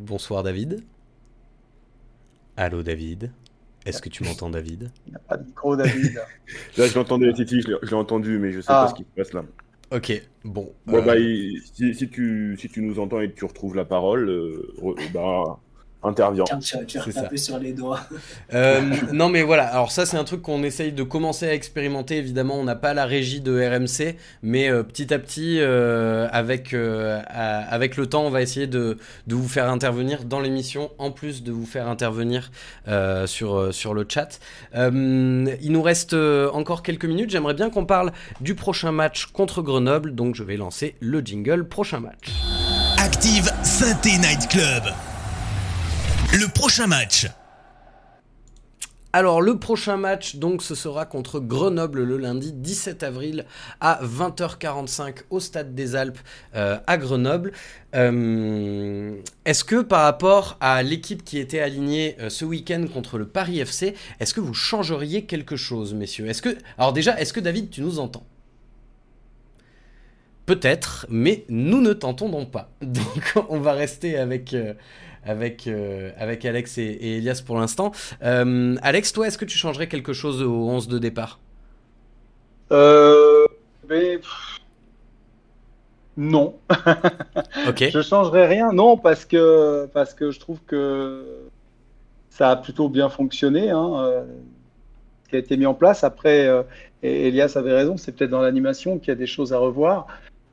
Bonsoir 0.00 0.42
David. 0.42 0.84
Allô 2.56 2.82
David. 2.82 3.30
Est-ce 3.86 4.02
que 4.02 4.08
tu 4.08 4.24
m'entends 4.24 4.50
David? 4.50 4.90
Il 5.06 5.10
n'y 5.10 5.16
a 5.16 5.20
pas 5.20 5.36
de 5.36 5.44
micro 5.44 5.76
David. 5.76 6.16
là 6.76 6.86
je 6.88 6.94
l'entendais 6.96 7.32
Titi, 7.32 7.62
je 7.62 7.86
l'ai 7.86 7.94
entendu 7.94 8.40
mais 8.40 8.50
je 8.50 8.60
sais 8.60 8.66
pas 8.66 8.86
ah. 8.86 8.88
ce 8.88 8.94
qui 8.94 9.04
se 9.04 9.16
passe 9.16 9.32
là. 9.32 9.44
Ok, 9.92 10.22
bon. 10.44 10.72
Euh, 10.88 11.02
bah, 11.02 11.14
si, 11.72 12.08
tu, 12.10 12.56
si 12.58 12.68
tu 12.68 12.82
nous 12.82 12.98
entends 12.98 13.20
et 13.20 13.30
que 13.30 13.36
tu 13.36 13.44
retrouves 13.44 13.76
la 13.76 13.84
parole, 13.84 14.28
euh, 14.28 14.74
bah, 15.14 15.60
intervient. 16.02 16.44
Tu, 16.44 16.86
tu 16.86 17.38
sur 17.38 17.58
les 17.58 17.72
doigts. 17.72 18.00
Euh, 18.54 18.80
non, 19.12 19.28
mais 19.28 19.42
voilà. 19.42 19.64
Alors 19.64 19.92
ça, 19.92 20.06
c'est 20.06 20.16
un 20.16 20.24
truc 20.24 20.42
qu'on 20.42 20.62
essaye 20.62 20.92
de 20.92 21.02
commencer 21.02 21.46
à 21.46 21.54
expérimenter. 21.54 22.16
Évidemment, 22.16 22.54
on 22.54 22.64
n'a 22.64 22.76
pas 22.76 22.94
la 22.94 23.04
régie 23.04 23.40
de 23.40 23.52
RMC, 23.52 24.16
mais 24.42 24.70
euh, 24.70 24.82
petit 24.82 25.12
à 25.12 25.18
petit, 25.18 25.58
euh, 25.60 26.28
avec 26.32 26.74
avec 26.74 27.96
le 27.96 28.06
temps, 28.06 28.24
on 28.24 28.30
va 28.30 28.42
essayer 28.42 28.66
de, 28.66 28.98
de 29.26 29.34
vous 29.34 29.48
faire 29.48 29.70
intervenir 29.70 30.24
dans 30.24 30.40
l'émission, 30.40 30.90
en 30.98 31.10
plus 31.10 31.42
de 31.42 31.52
vous 31.52 31.66
faire 31.66 31.88
intervenir 31.88 32.50
sur 33.26 33.74
sur 33.74 33.94
le 33.94 34.06
chat. 34.08 34.40
il 34.74 35.72
nous 35.72 35.82
reste 35.82 36.14
encore 36.14 36.82
quelques 36.82 37.04
minutes. 37.04 37.30
J'aimerais 37.30 37.54
bien 37.54 37.70
qu'on 37.70 37.86
parle 37.86 38.12
du 38.40 38.54
prochain 38.54 38.92
match 38.92 39.26
contre 39.26 39.62
Grenoble. 39.62 40.14
Donc, 40.14 40.34
je 40.34 40.42
vais 40.42 40.56
lancer 40.56 40.94
le 41.00 41.20
jingle. 41.20 41.66
Prochain 41.66 42.00
match. 42.00 42.30
Active 42.98 43.50
Synthé 43.62 44.18
Night 44.18 44.48
Club. 44.48 44.82
Le 46.32 46.46
prochain 46.46 46.86
match. 46.86 47.26
Alors 49.12 49.42
le 49.42 49.58
prochain 49.58 49.96
match, 49.96 50.36
donc 50.36 50.62
ce 50.62 50.76
sera 50.76 51.04
contre 51.04 51.40
Grenoble 51.40 52.04
le 52.04 52.18
lundi 52.18 52.52
17 52.52 53.02
avril 53.02 53.46
à 53.80 53.98
20h45 54.04 55.22
au 55.30 55.40
Stade 55.40 55.74
des 55.74 55.96
Alpes 55.96 56.20
euh, 56.54 56.78
à 56.86 56.98
Grenoble. 56.98 57.50
Euh, 57.96 59.16
est-ce 59.44 59.64
que 59.64 59.82
par 59.82 60.02
rapport 60.02 60.56
à 60.60 60.84
l'équipe 60.84 61.24
qui 61.24 61.38
était 61.38 61.58
alignée 61.58 62.14
euh, 62.20 62.30
ce 62.30 62.44
week-end 62.44 62.84
contre 62.94 63.18
le 63.18 63.26
Paris 63.26 63.58
FC, 63.58 63.96
est-ce 64.20 64.32
que 64.32 64.40
vous 64.40 64.54
changeriez 64.54 65.24
quelque 65.24 65.56
chose, 65.56 65.94
messieurs? 65.94 66.28
Est-ce 66.28 66.42
que 66.42 66.56
alors 66.78 66.92
déjà, 66.92 67.20
est-ce 67.20 67.32
que 67.32 67.40
David, 67.40 67.70
tu 67.70 67.80
nous 67.80 67.98
entends? 67.98 68.24
Peut-être, 70.46 71.06
mais 71.08 71.44
nous 71.48 71.80
ne 71.80 71.92
t'entendons 71.92 72.46
pas. 72.46 72.70
Donc 72.82 73.34
on 73.48 73.58
va 73.58 73.72
rester 73.72 74.16
avec 74.16 74.54
avec, 75.24 75.66
euh, 75.66 76.10
avec 76.18 76.44
Alex 76.44 76.78
et, 76.78 76.98
Elias 77.16 77.42
pour 77.44 77.58
l'instant. 77.58 77.92
Euh, 78.22 78.76
Alex, 78.82 79.12
toi, 79.12 79.26
est-ce 79.26 79.38
que 79.38 79.44
tu 79.44 79.58
changerais 79.58 79.88
quelque 79.88 80.12
chose 80.12 80.42
au 80.42 80.68
11 80.68 80.88
de 80.88 80.98
départ? 80.98 81.40
Euh, 82.72 83.46
Non. 86.16 86.54
ok. 87.68 87.90
Je 87.90 88.02
changerais 88.02 88.46
rien, 88.46 88.72
non, 88.72 88.96
parce 88.96 89.24
que, 89.24 89.86
parce 89.92 90.14
que 90.14 90.30
je 90.30 90.40
trouve 90.40 90.58
que 90.66 91.24
ça 92.30 92.50
a 92.50 92.56
plutôt 92.56 92.88
bien 92.88 93.08
fonctionné. 93.08 93.70
Hein, 93.70 94.24
ce 95.24 95.30
qui 95.30 95.36
a 95.36 95.38
été 95.38 95.56
mis 95.56 95.66
en 95.66 95.74
place. 95.74 96.04
Après, 96.04 96.48
Elias 97.02 97.52
avait 97.56 97.72
raison, 97.72 97.96
c'est 97.96 98.12
peut-être 98.12 98.30
dans 98.30 98.42
l'animation 98.42 98.98
qu'il 98.98 99.08
y 99.08 99.12
a 99.12 99.16
des 99.16 99.26
choses 99.26 99.52
à 99.52 99.58
revoir. 99.58 100.06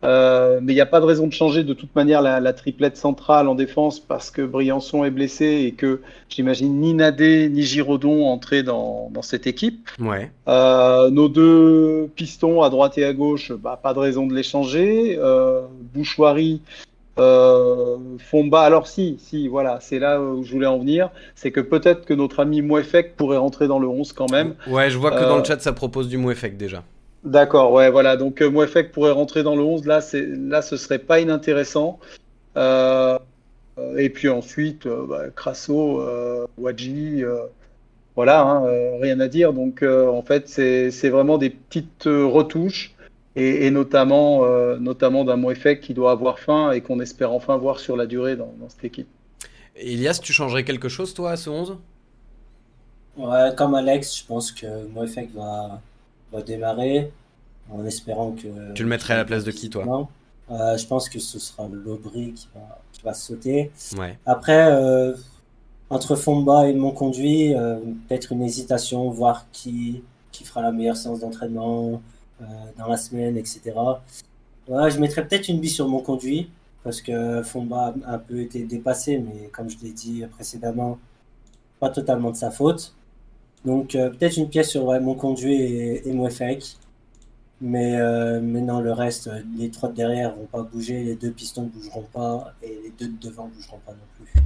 Euh, 0.08 0.60
mais 0.64 0.72
il 0.72 0.76
n'y 0.76 0.82
a 0.82 0.86
pas 0.86 1.01
de 1.01 1.05
raison 1.05 1.28
de 1.28 1.34
changer 1.34 1.66
de 1.66 1.74
toute 1.74 1.93
manière 1.93 2.22
la, 2.22 2.53
triplette 2.53 2.95
centrale 2.95 3.49
en 3.49 3.55
défense 3.55 3.99
parce 3.99 4.32
que 4.32 4.41
Briançon 4.41 5.03
est 5.03 5.12
blessé 5.12 5.66
et 5.68 5.74
que 5.74 6.01
j'imagine 6.30 6.80
ni 6.80 6.93
Nadé 6.93 7.49
ni 7.49 7.64
Giraudon 7.64 8.26
entraient 8.26 8.64
dans, 8.64 9.10
dans 9.12 9.22
cette 9.22 9.47
équipe. 9.47 9.89
Ouais. 9.99 10.32
Euh, 10.47 11.10
nos 11.10 11.28
deux 11.28 12.10
pistons 12.16 12.62
à 12.62 12.70
droite 12.70 12.97
et 12.97 13.03
à 13.03 13.14
gauche, 13.14 13.51
bah, 13.51 13.78
pas 13.82 13.93
de 13.93 13.99
raison 13.99 14.28
de 14.28 14.34
les 14.34 14.43
changer. 14.43 15.18
Euh, 15.20 15.64
Bouchoirie, 15.93 16.62
euh, 17.20 17.97
Fomba, 18.20 18.62
alors 18.62 18.88
si, 18.88 19.18
si, 19.20 19.49
voilà, 19.49 19.80
c'est 19.82 19.99
là 19.99 20.22
où 20.22 20.43
je 20.43 20.53
voulais 20.53 20.68
en 20.68 20.80
venir. 20.80 21.10
C'est 21.36 21.51
que 21.51 21.60
peut-être 21.60 22.05
que 22.05 22.14
notre 22.14 22.39
ami 22.39 22.62
Mouefek 22.62 23.18
pourrait 23.18 23.38
rentrer 23.38 23.68
dans 23.68 23.80
le 23.80 23.88
11 23.88 24.14
quand 24.14 24.32
même. 24.32 24.55
Ouais, 24.68 24.89
je 24.89 24.97
vois 24.97 25.12
que 25.12 25.24
dans 25.24 25.38
le 25.38 25.43
chat 25.43 25.60
ça 25.60 25.74
propose 25.74 26.08
du 26.08 26.18
Mouefek 26.18 26.55
déjà. 26.55 26.84
D'accord, 27.24 27.72
ouais, 27.72 27.89
voilà. 27.89 28.15
Donc 28.15 28.41
euh, 28.41 28.49
Mouefek 28.49 28.91
pourrait 28.91 29.11
rentrer 29.11 29.43
dans 29.43 29.55
le 29.55 29.63
11. 29.63 29.86
Là, 29.86 30.01
c'est, 30.01 30.26
là 30.26 30.61
ce 30.61 30.78
serait 30.78 30.99
pas 30.99 31.20
inintéressant. 31.20 31.99
Euh, 32.55 33.18
et 33.97 34.09
puis 34.09 34.30
ensuite, 34.30 34.86
euh, 34.86 35.05
bah, 35.07 35.24
Crasso, 35.36 36.03
Wadji, 36.57 37.24
voilà, 38.15 38.41
hein, 38.41 38.63
rien 38.99 39.20
à 39.20 39.28
dire. 39.28 39.53
Donc 39.53 39.84
en 39.84 40.22
fait, 40.22 40.47
c'est, 40.47 40.91
c'est 40.91 41.09
vraiment 41.09 41.38
des 41.38 41.49
petites 41.49 42.05
retouches. 42.05 42.93
Et, 43.39 43.70
notamment, 43.70 44.47
notamment 44.80 45.24
d'un 45.24 45.36
Mouefek 45.36 45.80
qui 45.80 45.93
doit 45.93 46.09
avoir 46.09 46.39
faim 46.39 46.72
et 46.72 46.82
qu'on 46.82 46.99
espère 46.99 47.32
enfin 47.32 47.55
voir 47.55 47.80
sur 47.80 47.95
la 47.95 48.07
durée 48.07 48.36
dans, 48.36 48.51
cette 48.68 48.84
équipe. 48.84 49.07
Elias, 49.76 50.20
tu 50.24 50.34
changerais 50.34 50.63
quelque 50.63 50.89
chose, 50.89 51.13
toi, 51.13 51.32
à 51.32 51.38
ce 51.38 51.51
11 51.51 51.78
Ouais, 53.15 53.49
comme 53.55 53.76
Alex, 53.76 54.18
je 54.18 54.26
pense 54.26 54.51
que 54.51 54.88
Mouefek 54.88 55.36
va, 55.36 55.80
va 56.32 56.42
démarrer 56.42 57.12
en 57.72 57.86
espérant 57.86 58.32
que. 58.32 58.74
Tu 58.74 58.84
le 58.84 58.90
mettrais 58.90 59.14
à 59.14 59.18
la 59.18 59.26
place 59.26 59.44
de 59.44 59.52
qui, 59.52 59.70
toi? 59.70 60.08
Euh, 60.50 60.78
Je 60.78 60.88
pense 60.88 61.10
que 61.10 61.20
ce 61.20 61.40
sera 61.40 61.68
Lobry 61.68 62.34
qui 62.34 62.48
va, 62.56 62.80
qui 62.94 63.02
va 63.02 63.14
sauter. 63.14 63.72
Ouais. 63.98 64.18
Après, 64.26 64.72
euh, 64.72 65.14
entre 65.90 66.16
Fomba 66.16 66.70
et 66.70 66.74
mon 66.74 66.92
conduit, 66.92 67.56
euh, 67.56 67.78
peut-être 68.08 68.32
une 68.32 68.44
hésitation, 68.44 69.10
voir 69.10 69.46
qui, 69.52 70.04
qui 70.32 70.44
fera 70.44 70.62
la 70.62 70.72
meilleure 70.72 70.98
séance 70.98 71.20
d'entraînement 71.20 72.02
dans 72.78 72.88
la 72.88 72.98
semaine, 72.98 73.36
etc. 73.36 73.74
je 74.68 75.00
mettrais 75.00 75.28
peut-être 75.28 75.48
une 75.48 75.60
bille 75.60 75.72
sur 75.72 75.88
mon 75.88 76.02
conduit 76.02 76.52
parce 76.84 77.02
que 77.02 77.42
Fomba 77.42 77.96
a 78.06 78.14
un 78.14 78.20
peu 78.20 78.42
été 78.42 78.64
dépassé, 78.64 79.18
mais 79.18 79.48
comme 79.48 79.72
je 79.72 79.78
l'ai 79.82 79.92
dit 79.92 80.24
précédemment, 80.30 81.00
pas 81.80 81.90
totalement 81.90 82.30
de 82.30 82.36
sa 82.36 82.52
faute. 82.52 82.94
Donc 83.66 83.95
euh, 83.95 84.10
peut-être 84.10 84.38
une 84.38 84.49
pièce 84.49 84.70
sur 84.70 84.86
mon 85.01 85.16
conduit 85.16 85.55
et, 85.55 86.08
et 86.08 86.14
Mais, 87.60 87.99
euh, 87.99 88.39
mais 88.41 88.62
non, 88.62 88.82
le 88.82 88.91
reste, 88.91 89.32
les 89.58 89.72
trois 89.72 89.89
de 89.89 89.95
derrière 89.95 90.36
vont 90.36 90.45
pas 90.45 90.62
bouger, 90.62 91.03
les 91.03 91.16
deux 91.16 91.32
pistons 91.32 91.64
ne 91.64 91.70
bougeront 91.70 92.05
pas 92.14 92.53
et 92.62 92.68
les 92.84 92.91
deux 92.99 93.08
de 93.08 93.18
devant 93.20 93.45
ne 93.47 93.51
bougeront 93.51 93.80
pas 93.86 93.93
non 93.93 93.97
plus. 94.16 94.41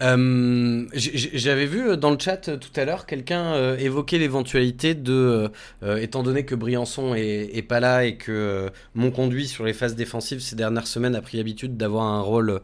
Euh, 0.00 0.86
j'avais 0.94 1.66
vu 1.66 1.90
euh, 1.90 1.96
dans 1.96 2.10
le 2.10 2.18
chat 2.18 2.48
euh, 2.48 2.56
tout 2.56 2.70
à 2.76 2.84
l'heure 2.84 3.06
quelqu'un 3.06 3.76
évoquer 3.76 4.18
l'éventualité 4.18 4.94
de, 4.94 5.50
étant 5.82 6.22
donné 6.22 6.44
que 6.44 6.54
Briançon 6.54 7.14
est, 7.14 7.66
pas 7.68 7.80
là 7.80 8.04
et 8.04 8.16
que 8.16 8.70
mon 8.94 9.10
conduit 9.10 9.46
sur 9.46 9.64
les 9.64 9.72
phases 9.72 9.94
défensives 9.94 10.40
ces 10.40 10.56
dernières 10.56 10.86
semaines 10.86 11.14
a 11.14 11.22
pris 11.22 11.36
l'habitude 11.36 11.76
d'avoir 11.76 12.04
un 12.04 12.20
rôle 12.20 12.60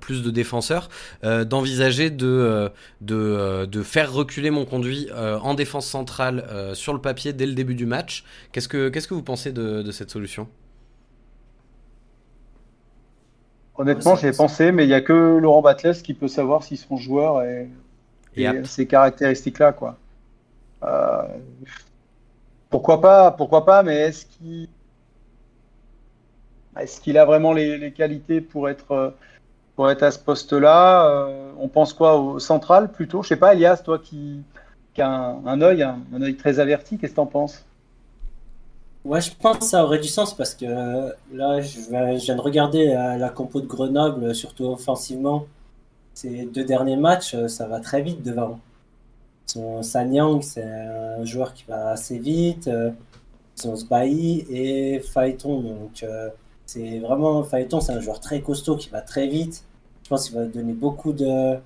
plus 0.00 0.22
de 0.22 0.30
défenseur, 0.30 0.88
d'envisager 1.22 2.10
de, 2.10 2.70
de, 3.00 3.82
faire 3.82 4.12
reculer 4.12 4.50
mon 4.50 4.64
conduit 4.64 5.08
en 5.14 5.54
défense 5.54 5.86
centrale 5.86 6.44
sur 6.74 6.92
le 6.92 7.00
papier 7.00 7.32
dès 7.32 7.46
le 7.46 7.54
début 7.54 7.74
du 7.74 7.86
match. 7.86 8.24
Que, 8.52 8.88
qu'est-ce 8.88 9.08
que 9.08 9.14
vous 9.14 9.22
pensez 9.22 9.52
de 9.52 9.90
cette 9.90 10.10
solution? 10.10 10.48
Honnêtement, 13.78 14.16
j'y 14.16 14.26
ai 14.26 14.32
pensé, 14.32 14.72
mais 14.72 14.84
il 14.84 14.88
n'y 14.88 14.94
a 14.94 15.00
que 15.00 15.38
Laurent 15.38 15.62
Batles 15.62 15.96
qui 16.02 16.14
peut 16.14 16.28
savoir 16.28 16.62
si 16.62 16.76
son 16.76 16.96
joueur 16.96 17.42
est, 17.42 17.68
et 18.36 18.64
ces 18.64 18.86
caractéristiques-là. 18.86 19.72
quoi. 19.72 19.96
Euh, 20.82 21.22
pourquoi 22.70 23.00
pas, 23.00 23.30
pourquoi 23.30 23.64
pas, 23.64 23.82
mais 23.82 23.96
est-ce 23.96 24.26
qu'il 24.26 24.68
est 26.78 27.00
qu'il 27.00 27.16
a 27.16 27.24
vraiment 27.24 27.52
les, 27.52 27.92
qualités 27.92 28.40
pour 28.40 28.68
être, 28.68 29.14
pour 29.74 29.90
être 29.90 30.02
à 30.02 30.10
ce 30.10 30.18
poste-là 30.18 31.06
euh, 31.08 31.52
On 31.58 31.68
pense 31.68 31.94
quoi 31.94 32.16
au 32.16 32.38
central 32.38 32.92
plutôt? 32.92 33.22
Je 33.22 33.28
sais 33.28 33.36
pas, 33.36 33.54
Elias, 33.54 33.78
toi 33.78 33.98
qui, 33.98 34.42
qui 34.92 35.00
as 35.00 35.08
un, 35.08 35.46
un 35.46 35.62
œil, 35.62 35.82
un, 35.82 36.22
œil 36.22 36.36
très 36.36 36.60
averti, 36.60 36.98
qu'est-ce 36.98 37.12
que 37.12 37.16
tu 37.16 37.20
en 37.20 37.26
penses? 37.26 37.64
Ouais, 39.06 39.20
je 39.20 39.30
pense 39.40 39.58
que 39.58 39.64
ça 39.64 39.84
aurait 39.84 40.00
du 40.00 40.08
sens 40.08 40.34
parce 40.34 40.52
que 40.52 40.64
là, 41.32 41.60
je, 41.60 41.78
viens 42.18 42.34
de 42.34 42.40
regarder 42.40 42.86
la 42.86 43.28
compo 43.28 43.60
de 43.60 43.66
Grenoble, 43.66 44.34
surtout 44.34 44.64
offensivement. 44.64 45.46
Ces 46.14 46.46
deux 46.46 46.64
derniers 46.64 46.96
matchs, 46.96 47.36
ça 47.46 47.68
va 47.68 47.78
très 47.78 48.02
vite 48.02 48.24
devant. 48.24 48.58
Son 49.46 49.82
Sanyang, 49.84 50.42
c'est 50.42 50.64
un 50.64 51.24
joueur 51.24 51.54
qui 51.54 51.64
va 51.68 51.90
assez 51.90 52.18
vite. 52.18 52.68
Son 53.54 53.76
Sbahi 53.76 54.44
et 54.50 54.98
Phaeton. 55.00 55.60
Donc, 55.60 56.04
c'est 56.66 56.98
vraiment. 56.98 57.44
Phaeton, 57.44 57.80
c'est 57.80 57.92
un 57.92 58.00
joueur 58.00 58.18
très 58.18 58.40
costaud 58.40 58.76
qui 58.76 58.88
va 58.88 59.02
très 59.02 59.28
vite. 59.28 59.64
Je 60.02 60.08
pense 60.08 60.28
qu'il 60.28 60.36
va 60.36 60.46
donner 60.46 60.72
beaucoup 60.72 61.12
de, 61.12 61.56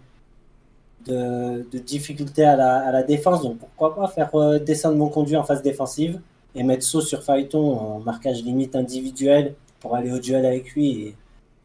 de, 1.07 1.79
difficultés 1.79 2.45
à 2.45 2.57
la, 2.57 2.81
à 2.89 2.93
la, 2.93 3.03
défense. 3.03 3.43
Donc, 3.43 3.59
pourquoi 3.59 3.95
pas 3.95 4.09
faire 4.09 4.61
descendre 4.61 4.97
mon 4.97 5.09
conduit 5.09 5.37
en 5.37 5.45
phase 5.45 5.63
défensive? 5.63 6.21
Et 6.55 6.63
mettre 6.63 6.85
saut 6.85 7.01
sur 7.01 7.23
Phaeton 7.23 7.79
en 7.79 8.01
marquage 8.01 8.43
limite 8.43 8.77
individuel 8.77 9.55
pour 9.81 9.95
aller 9.95 10.13
au 10.13 10.19
duel 10.19 10.45
avec 10.47 10.73
lui 10.73 10.91
et, 10.91 11.17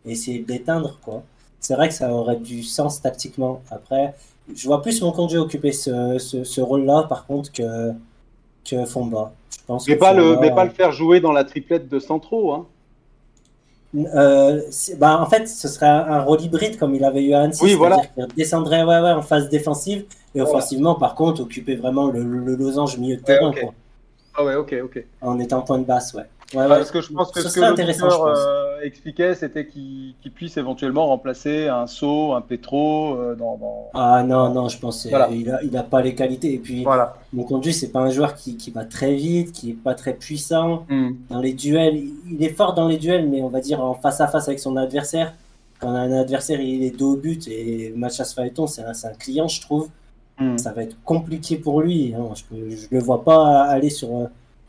essayer 0.07 0.39
de 0.39 0.51
l'éteindre. 0.51 0.99
Quoi. 1.03 1.23
C'est 1.59 1.73
vrai 1.73 1.87
que 1.87 1.95
ça 1.95 2.13
aurait 2.13 2.35
du 2.35 2.61
sens 2.61 3.01
tactiquement. 3.01 3.61
Après, 3.71 4.13
je 4.53 4.67
vois 4.67 4.83
plus 4.83 5.01
mon 5.01 5.11
conduit 5.11 5.39
occuper 5.39 5.71
ce, 5.71 6.19
ce, 6.19 6.61
rôle-là, 6.61 7.07
par 7.09 7.25
contre, 7.25 7.51
que, 7.51 7.91
que 8.63 8.85
Fomba. 8.85 9.31
Je 9.51 9.65
pense 9.65 9.87
mais, 9.87 9.95
pas 9.95 10.13
le, 10.13 10.37
mais 10.39 10.51
pas 10.53 10.63
le 10.63 10.69
faire 10.69 10.91
jouer 10.91 11.19
dans 11.19 11.31
la 11.31 11.43
triplette 11.43 11.89
de 11.89 11.97
Centro. 11.97 12.53
Hein. 12.53 12.67
Euh, 13.95 14.61
bah, 14.97 15.19
en 15.21 15.25
fait, 15.25 15.47
ce 15.47 15.67
serait 15.67 15.87
un, 15.87 16.21
rôle 16.21 16.41
hybride 16.41 16.77
comme 16.77 16.93
il 16.95 17.03
avait 17.03 17.23
eu 17.23 17.33
à 17.33 17.41
Annecy. 17.41 17.63
Oui, 17.63 17.73
voilà. 17.73 18.01
Il 18.17 18.27
descendrait 18.35 18.83
ouais, 18.83 18.99
ouais, 18.99 19.11
en 19.11 19.21
phase 19.21 19.49
défensive 19.49 20.05
et 20.35 20.41
offensivement, 20.41 20.95
par 20.95 21.15
contre, 21.15 21.41
occuper 21.41 21.75
vraiment 21.75 22.07
le, 22.07 22.21
losange 22.55 22.97
milieu 22.97 23.15
de 23.15 23.21
terrain. 23.21 23.51
Quoi. 23.53 23.73
Ah 24.37 24.43
ouais, 24.43 24.55
ok, 24.55 24.75
ok. 24.83 25.03
En 25.21 25.39
étant 25.39 25.61
point 25.61 25.79
de 25.79 25.85
basse, 25.85 26.13
ouais. 26.13 26.23
ouais, 26.53 26.67
Parce 26.67 26.91
que 26.91 27.01
je 27.01 27.11
pense 27.11 27.31
que 27.31 27.41
ce, 27.41 27.53
que 27.53 27.65
l'auditeur 27.65 28.25
euh, 28.25 28.81
expliquait, 28.81 29.33
c'était 29.33 29.65
qu'il 29.65 30.13
puisse 30.33 30.57
éventuellement 30.57 31.07
remplacer 31.07 31.67
un 31.67 31.87
saut, 31.87 32.33
un 32.33 32.41
pétro 32.41 33.15
euh, 33.15 33.35
dans, 33.35 33.89
Ah 33.93 34.23
non, 34.23 34.53
non, 34.53 34.67
je 34.67 34.77
pense 34.77 35.03
qu'il 35.03 35.11
n'a 35.45 35.63
il 35.63 35.77
a 35.77 35.83
pas 35.83 36.01
les 36.01 36.15
qualités. 36.15 36.53
Et 36.53 36.59
puis, 36.59 36.83
voilà. 36.83 37.15
mon 37.31 37.43
conduit, 37.43 37.73
c'est 37.73 37.91
pas 37.91 38.01
un 38.01 38.09
joueur 38.09 38.35
qui, 38.35 38.57
qui, 38.57 38.71
va 38.71 38.83
très 38.83 39.15
vite, 39.15 39.53
qui 39.53 39.71
est 39.71 39.81
pas 39.81 39.95
très 39.95 40.13
puissant. 40.13 40.85
Hmm. 40.89 41.11
Dans 41.29 41.39
les 41.39 41.53
duels, 41.53 42.03
il 42.29 42.43
est 42.43 42.49
fort 42.49 42.73
dans 42.73 42.87
les 42.87 42.97
duels, 42.97 43.29
mais 43.29 43.41
on 43.41 43.49
va 43.49 43.61
dire 43.61 43.81
en 43.81 43.93
face 43.93 44.19
à 44.19 44.27
face 44.27 44.47
avec 44.47 44.59
son 44.59 44.75
adversaire. 44.75 45.33
Quand 45.79 45.89
un 45.89 46.11
adversaire 46.11 46.59
il 46.61 46.83
est 46.83 46.97
dos 46.97 47.13
au 47.13 47.17
but 47.17 47.47
et 47.47 47.93
match 47.95 48.19
à 48.19 48.25
Phaeton, 48.25 48.67
c'est 48.67 48.81
un, 48.81 48.91
un 48.91 49.13
client, 49.13 49.47
je 49.47 49.61
trouve. 49.61 49.89
Hmm. 50.39 50.57
Ça 50.57 50.73
va 50.73 50.83
être 50.83 50.97
compliqué 51.03 51.57
pour 51.57 51.81
lui. 51.81 52.13
Hein. 52.13 52.33
Je 52.51 52.55
ne 52.55 52.87
le 52.91 52.99
vois 52.99 53.23
pas 53.23 53.63
aller 53.63 53.89
sur, 53.89 54.09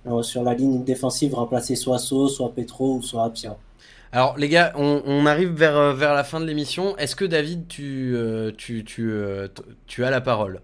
euh, 0.06 0.22
sur 0.22 0.42
la 0.42 0.54
ligne 0.54 0.84
défensive, 0.84 1.34
remplacer 1.34 1.74
soit 1.74 1.98
So, 1.98 2.28
soit 2.28 2.52
Petro 2.52 2.96
ou 2.96 3.02
soit 3.02 3.24
Apia. 3.24 3.56
Alors 4.12 4.38
les 4.38 4.48
gars, 4.48 4.72
on, 4.76 5.26
arrive 5.26 5.50
vers, 5.50 5.76
euh, 5.76 5.92
vers 5.92 6.14
la 6.14 6.24
fin 6.24 6.40
de 6.40 6.46
l'émission. 6.46 6.96
Est-ce 6.96 7.16
que 7.16 7.24
David, 7.24 7.66
tu, 7.66 8.14
euh, 8.14 8.52
tu, 8.56 8.84
tu, 8.84 9.12
tu, 9.86 10.04
as 10.04 10.10
la 10.10 10.20
parole? 10.20 10.60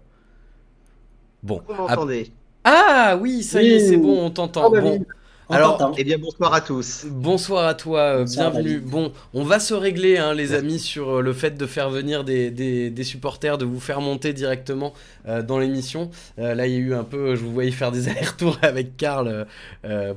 Bon. 1.43 1.61
Vous 1.67 1.73
m'entendez? 1.75 2.31
Ah 2.63 3.17
oui, 3.19 3.43
ça 3.43 3.61
y 3.61 3.71
est, 3.71 3.79
c'est 3.79 3.97
bon, 3.97 4.25
on 4.25 4.29
t'entend. 4.29 4.69
bon. 4.69 5.05
Alors, 5.53 5.93
eh 5.97 6.03
bien, 6.03 6.17
bonsoir 6.17 6.51
à 6.53 6.61
tous. 6.61 7.05
Bonsoir 7.07 7.67
à 7.67 7.75
toi, 7.75 7.99
euh, 7.99 8.25
bienvenue. 8.25 8.79
Bon, 8.79 9.11
on 9.35 9.43
va 9.43 9.59
se 9.59 9.75
régler, 9.75 10.17
hein, 10.17 10.33
les 10.33 10.53
amis, 10.53 10.79
sur 10.79 11.17
euh, 11.17 11.21
le 11.21 11.31
fait 11.31 11.57
de 11.57 11.65
faire 11.67 11.91
venir 11.91 12.23
des, 12.23 12.49
des, 12.49 13.03
supporters, 13.03 13.59
de 13.59 13.65
vous 13.65 13.79
faire 13.79 14.01
monter 14.01 14.33
directement 14.33 14.93
euh, 15.27 15.43
dans 15.43 15.59
l'émission. 15.59 16.09
là, 16.37 16.65
il 16.65 16.73
y 16.73 16.75
a 16.75 16.79
eu 16.79 16.93
un 16.95 17.03
peu, 17.03 17.35
je 17.35 17.41
vous 17.41 17.53
voyais 17.53 17.69
faire 17.69 17.91
des 17.91 18.07
allers-retours 18.09 18.57
avec 18.63 18.97
Karl 18.97 19.45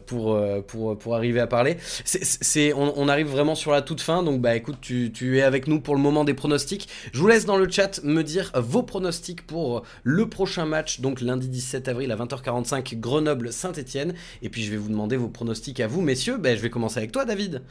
pour, 0.07 0.41
pour, 0.67 0.99
pour 0.99 1.15
arriver 1.15 1.41
à 1.41 1.47
parler. 1.47 1.77
C'est, 2.05 2.73
on, 2.73 3.09
arrive 3.09 3.29
vraiment 3.29 3.55
sur 3.55 3.73
la 3.73 3.83
toute 3.83 4.01
fin, 4.01 4.23
donc 4.23 4.41
bah 4.41 4.57
écoute, 4.57 4.79
tu, 4.81 5.13
tu, 5.13 5.39
es 5.39 5.43
avec 5.43 5.69
nous 5.69 5.81
pour 5.81 5.95
le 5.95 6.01
moment 6.01 6.25
des 6.25 6.35
pronostics. 6.35 6.89
Je 7.13 7.21
vous 7.21 7.29
laisse 7.29 7.45
dans 7.45 7.57
le 7.57 7.71
chat 7.71 8.03
me 8.03 8.23
dire 8.23 8.53
vos 8.55 8.83
pronostics 8.83 9.47
pour 9.47 9.83
le 10.03 10.29
prochain 10.29 10.65
match, 10.65 11.01
donc 11.01 11.21
lundi 11.21 11.49
17 11.49 11.89
avril 11.89 12.11
à 12.11 12.17
20h45, 12.17 12.99
Grenoble-Saint-Etienne. 12.99 14.15
Et 14.43 14.49
puis 14.49 14.63
je 14.63 14.71
vais 14.71 14.77
vous 14.77 14.89
demander 14.89 15.17
vos 15.17 15.26
pronostics 15.29 15.81
à 15.81 15.87
vous, 15.87 16.01
messieurs. 16.01 16.37
Ben, 16.39 16.57
je 16.57 16.63
vais 16.63 16.71
commencer 16.71 16.99
avec 16.99 17.13
toi, 17.13 17.25
David. 17.25 17.63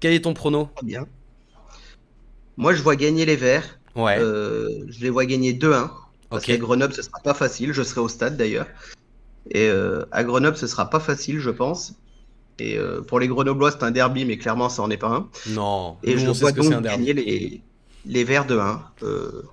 Quel 0.00 0.12
est 0.12 0.22
ton 0.22 0.34
prono? 0.34 0.68
Bien. 0.82 1.06
Moi, 2.56 2.74
je 2.74 2.82
vois 2.82 2.96
gagner 2.96 3.24
les 3.24 3.36
Verts. 3.36 3.78
Ouais. 3.94 4.18
Euh, 4.18 4.84
je 4.88 5.00
les 5.00 5.10
vois 5.10 5.26
gagner 5.26 5.52
2-1. 5.52 5.90
Parce 6.30 6.44
qu'à 6.44 6.56
Grenoble, 6.56 6.94
ce 6.94 7.02
sera 7.02 7.20
pas 7.20 7.34
facile. 7.34 7.72
Je 7.72 7.82
serai 7.82 8.00
au 8.00 8.08
stade 8.08 8.36
d'ailleurs. 8.36 8.66
Et 9.50 9.68
euh, 9.68 10.04
à 10.12 10.24
Grenoble, 10.24 10.56
ce 10.56 10.66
sera 10.66 10.88
pas 10.88 11.00
facile, 11.00 11.38
je 11.40 11.50
pense. 11.50 11.94
Et 12.58 12.78
euh, 12.78 13.02
pour 13.02 13.20
les 13.20 13.28
Grenoblois, 13.28 13.70
c'est 13.70 13.82
un 13.82 13.90
derby, 13.90 14.24
mais 14.24 14.38
clairement, 14.38 14.68
ça 14.68 14.82
en 14.82 14.90
est 14.90 14.96
pas 14.96 15.08
un. 15.08 15.28
Non. 15.48 15.96
Et 16.02 16.16
je 16.18 16.30
vois 16.30 16.52
donc 16.52 16.82
gagner 16.82 17.12
les, 17.12 17.60
les 18.06 18.24
Verts 18.24 18.46
de 18.46 18.58
1. 18.58 18.82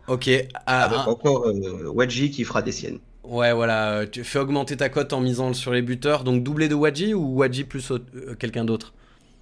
ok. 0.08 0.30
Ah, 0.66 0.84
avec 0.84 1.00
encore 1.08 1.52
Wedgie 1.94 2.32
qui 2.32 2.44
fera 2.44 2.62
des 2.62 2.72
siennes. 2.72 3.00
Ouais, 3.30 3.54
voilà, 3.54 3.92
euh, 3.92 4.06
tu 4.12 4.24
fais 4.24 4.40
augmenter 4.40 4.76
ta 4.76 4.90
cote 4.90 5.14
en 5.14 5.22
misant 5.22 5.54
sur 5.54 5.72
les 5.72 5.84
buteurs. 5.84 6.24
Donc 6.24 6.42
doublé 6.42 6.68
de 6.68 6.74
Wadji 6.74 7.14
ou 7.14 7.38
Wadji 7.38 7.64
plus 7.64 7.92
euh, 7.92 8.00
quelqu'un 8.40 8.66
d'autre? 8.66 8.92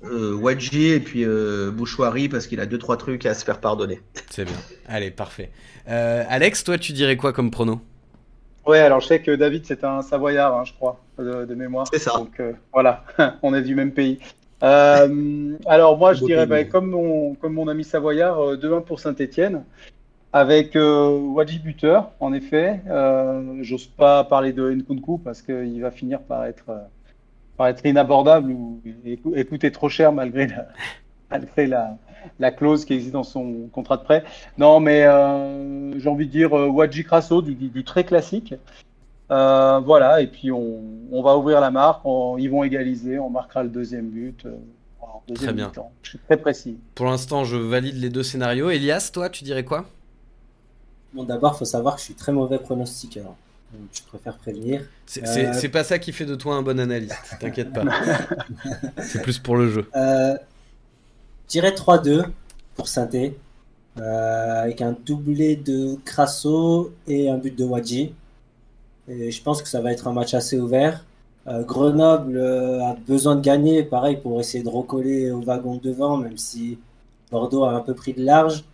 Euh, 0.03 0.35
Wadji 0.35 0.89
et 0.89 0.99
puis 0.99 1.23
euh, 1.23 1.71
Bouchoirie 1.71 2.27
parce 2.27 2.47
qu'il 2.47 2.59
a 2.59 2.65
deux 2.65 2.77
trois 2.77 2.97
trucs 2.97 3.25
à 3.25 3.33
se 3.33 3.45
faire 3.45 3.61
pardonner. 3.61 4.01
C'est 4.29 4.43
bien. 4.43 4.57
Allez, 4.89 5.09
parfait. 5.09 5.51
Alex, 5.87 6.65
toi, 6.65 6.77
tu 6.77 6.91
dirais 6.91 7.15
quoi 7.15 7.31
comme 7.31 7.49
prono? 7.49 7.79
Ouais, 8.65 8.79
alors 8.79 8.99
je 8.99 9.07
sais 9.07 9.21
que 9.21 9.33
David 9.33 9.65
c'est 9.65 9.85
un 9.85 10.01
Savoyard, 10.01 10.53
hein, 10.53 10.65
je 10.65 10.73
crois, 10.73 10.99
de, 11.17 11.55
mémoire. 11.55 11.87
C'est 11.89 11.99
ça. 11.99 12.11
Donc 12.17 12.41
voilà, 12.73 13.05
on 13.41 13.53
est 13.53 13.61
du 13.61 13.73
même 13.73 13.93
pays. 13.93 14.19
alors 14.59 15.97
moi, 15.97 16.11
je 16.11 16.25
dirais, 16.25 16.45
bah, 16.45 16.65
comme, 16.65 16.89
mon, 16.89 17.35
comme 17.35 17.53
mon 17.53 17.69
ami 17.69 17.85
Savoyard, 17.85 18.37
2-1 18.57 18.83
pour 18.83 18.99
Saint-Etienne. 18.99 19.63
Avec 20.37 20.75
euh, 20.75 21.17
Wadji 21.17 21.57
buteur, 21.57 22.11
en 22.19 22.31
effet. 22.31 22.81
Euh, 22.87 23.57
J'ose 23.61 23.87
pas 23.87 24.23
parler 24.23 24.53
de 24.53 24.69
Nkunku 24.69 25.17
parce 25.17 25.41
qu'il 25.41 25.81
va 25.81 25.89
finir 25.89 26.21
par 26.21 26.45
être, 26.45 26.69
euh, 26.69 26.77
par 27.57 27.65
être 27.65 27.83
inabordable 27.87 28.51
ou 28.51 28.79
écouter 29.33 29.71
trop 29.71 29.89
cher 29.89 30.13
malgré 30.13 30.45
la, 30.45 30.67
malgré 31.31 31.65
la, 31.65 31.97
la, 32.37 32.51
clause 32.51 32.85
qui 32.85 32.93
existe 32.93 33.13
dans 33.13 33.23
son 33.23 33.67
contrat 33.71 33.97
de 33.97 34.03
prêt. 34.03 34.23
Non, 34.59 34.79
mais 34.79 35.05
euh, 35.05 35.97
j'ai 35.97 36.07
envie 36.07 36.27
de 36.27 36.31
dire 36.31 36.55
euh, 36.55 36.67
Wadji 36.67 37.03
Crasso, 37.03 37.41
du, 37.41 37.55
du, 37.55 37.83
très 37.83 38.03
classique. 38.03 38.53
Voilà, 39.29 40.21
et 40.21 40.27
puis 40.27 40.51
on, 40.51 40.83
on, 41.11 41.23
va 41.23 41.35
ouvrir 41.35 41.61
la 41.61 41.71
marque, 41.71 42.03
ils 42.37 42.47
vont 42.47 42.63
égaliser, 42.63 43.17
on 43.17 43.31
marquera 43.31 43.63
le 43.63 43.69
deuxième 43.69 44.09
but. 44.09 44.45
Deuxième 45.27 45.57
très 45.57 45.71
bien. 45.71 45.71
Je 46.03 46.09
suis 46.09 46.19
très 46.19 46.37
précis. 46.37 46.77
Pour 46.95 47.07
l'instant, 47.07 47.43
je 47.43 47.57
valide 47.57 47.95
les 47.95 48.09
deux 48.09 48.23
scénarios. 48.23 48.69
Elias, 48.69 49.09
toi, 49.11 49.29
tu 49.29 49.43
dirais 49.43 49.65
quoi? 49.65 49.85
Bon, 51.13 51.23
d'abord, 51.23 51.53
il 51.55 51.59
faut 51.59 51.65
savoir 51.65 51.95
que 51.95 52.01
je 52.01 52.05
suis 52.05 52.13
très 52.13 52.31
mauvais 52.31 52.59
pronostiqueur. 52.59 53.35
Donc, 53.73 53.89
je 53.91 54.01
préfère 54.03 54.37
prévenir. 54.37 54.81
Euh, 55.17 55.53
c'est 55.53 55.69
pas 55.69 55.83
ça 55.83 55.99
qui 55.99 56.13
fait 56.13 56.25
de 56.25 56.35
toi 56.35 56.55
un 56.55 56.61
bon 56.61 56.79
analyste, 56.79 57.17
t'inquiète 57.39 57.73
pas. 57.73 57.83
c'est 59.01 59.21
plus 59.21 59.39
pour 59.39 59.57
le 59.57 59.69
jeu. 59.69 59.89
Euh, 59.95 60.35
je 61.45 61.49
dirais 61.49 61.71
3-2 61.71 62.25
pour 62.75 62.87
Synthé, 62.87 63.37
euh, 63.99 64.63
avec 64.63 64.81
un 64.81 64.95
doublé 65.05 65.55
de 65.55 65.97
Crasso 66.05 66.93
et 67.07 67.29
un 67.29 67.37
but 67.37 67.57
de 67.57 67.65
Wadji. 67.65 68.13
Et 69.09 69.31
je 69.31 69.41
pense 69.41 69.61
que 69.61 69.69
ça 69.69 69.81
va 69.81 69.91
être 69.91 70.07
un 70.07 70.13
match 70.13 70.33
assez 70.33 70.59
ouvert. 70.59 71.03
Grenoble 71.45 72.41
a 72.41 72.97
besoin 73.07 73.37
de 73.37 73.41
gagner, 73.41 73.81
pareil, 73.81 74.17
pour 74.17 74.37
essayer 74.41 74.65
de 74.65 74.69
recoller 74.69 75.31
au 75.31 75.39
wagon 75.39 75.79
devant, 75.81 76.17
même 76.17 76.37
si 76.37 76.77
Bordeaux 77.31 77.63
a 77.63 77.71
un 77.71 77.79
peu 77.79 77.93
pris 77.93 78.13
de 78.13 78.21
large. 78.21 78.65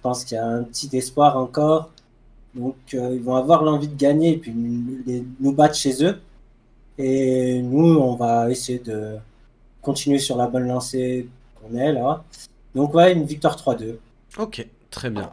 Je 0.00 0.08
pense 0.08 0.24
qu'il 0.24 0.36
y 0.36 0.38
a 0.38 0.46
un 0.46 0.62
petit 0.62 0.88
espoir 0.96 1.36
encore. 1.36 1.90
Donc, 2.54 2.76
euh, 2.94 3.10
ils 3.14 3.22
vont 3.22 3.36
avoir 3.36 3.62
l'envie 3.62 3.86
de 3.86 3.96
gagner 3.96 4.32
et 4.32 4.36
puis 4.38 4.50
nous 4.54 5.52
battre 5.52 5.74
chez 5.74 6.02
eux. 6.02 6.18
Et 6.96 7.60
nous, 7.60 7.98
on 7.98 8.14
va 8.16 8.50
essayer 8.50 8.78
de 8.78 9.16
continuer 9.82 10.18
sur 10.18 10.38
la 10.38 10.46
bonne 10.46 10.66
lancée 10.66 11.28
qu'on 11.60 11.76
est 11.76 11.92
là. 11.92 12.24
Donc, 12.74 12.94
ouais, 12.94 13.12
une 13.12 13.26
victoire 13.26 13.56
3-2. 13.56 13.96
Ok, 14.38 14.66
très 14.90 15.10
bien. 15.10 15.30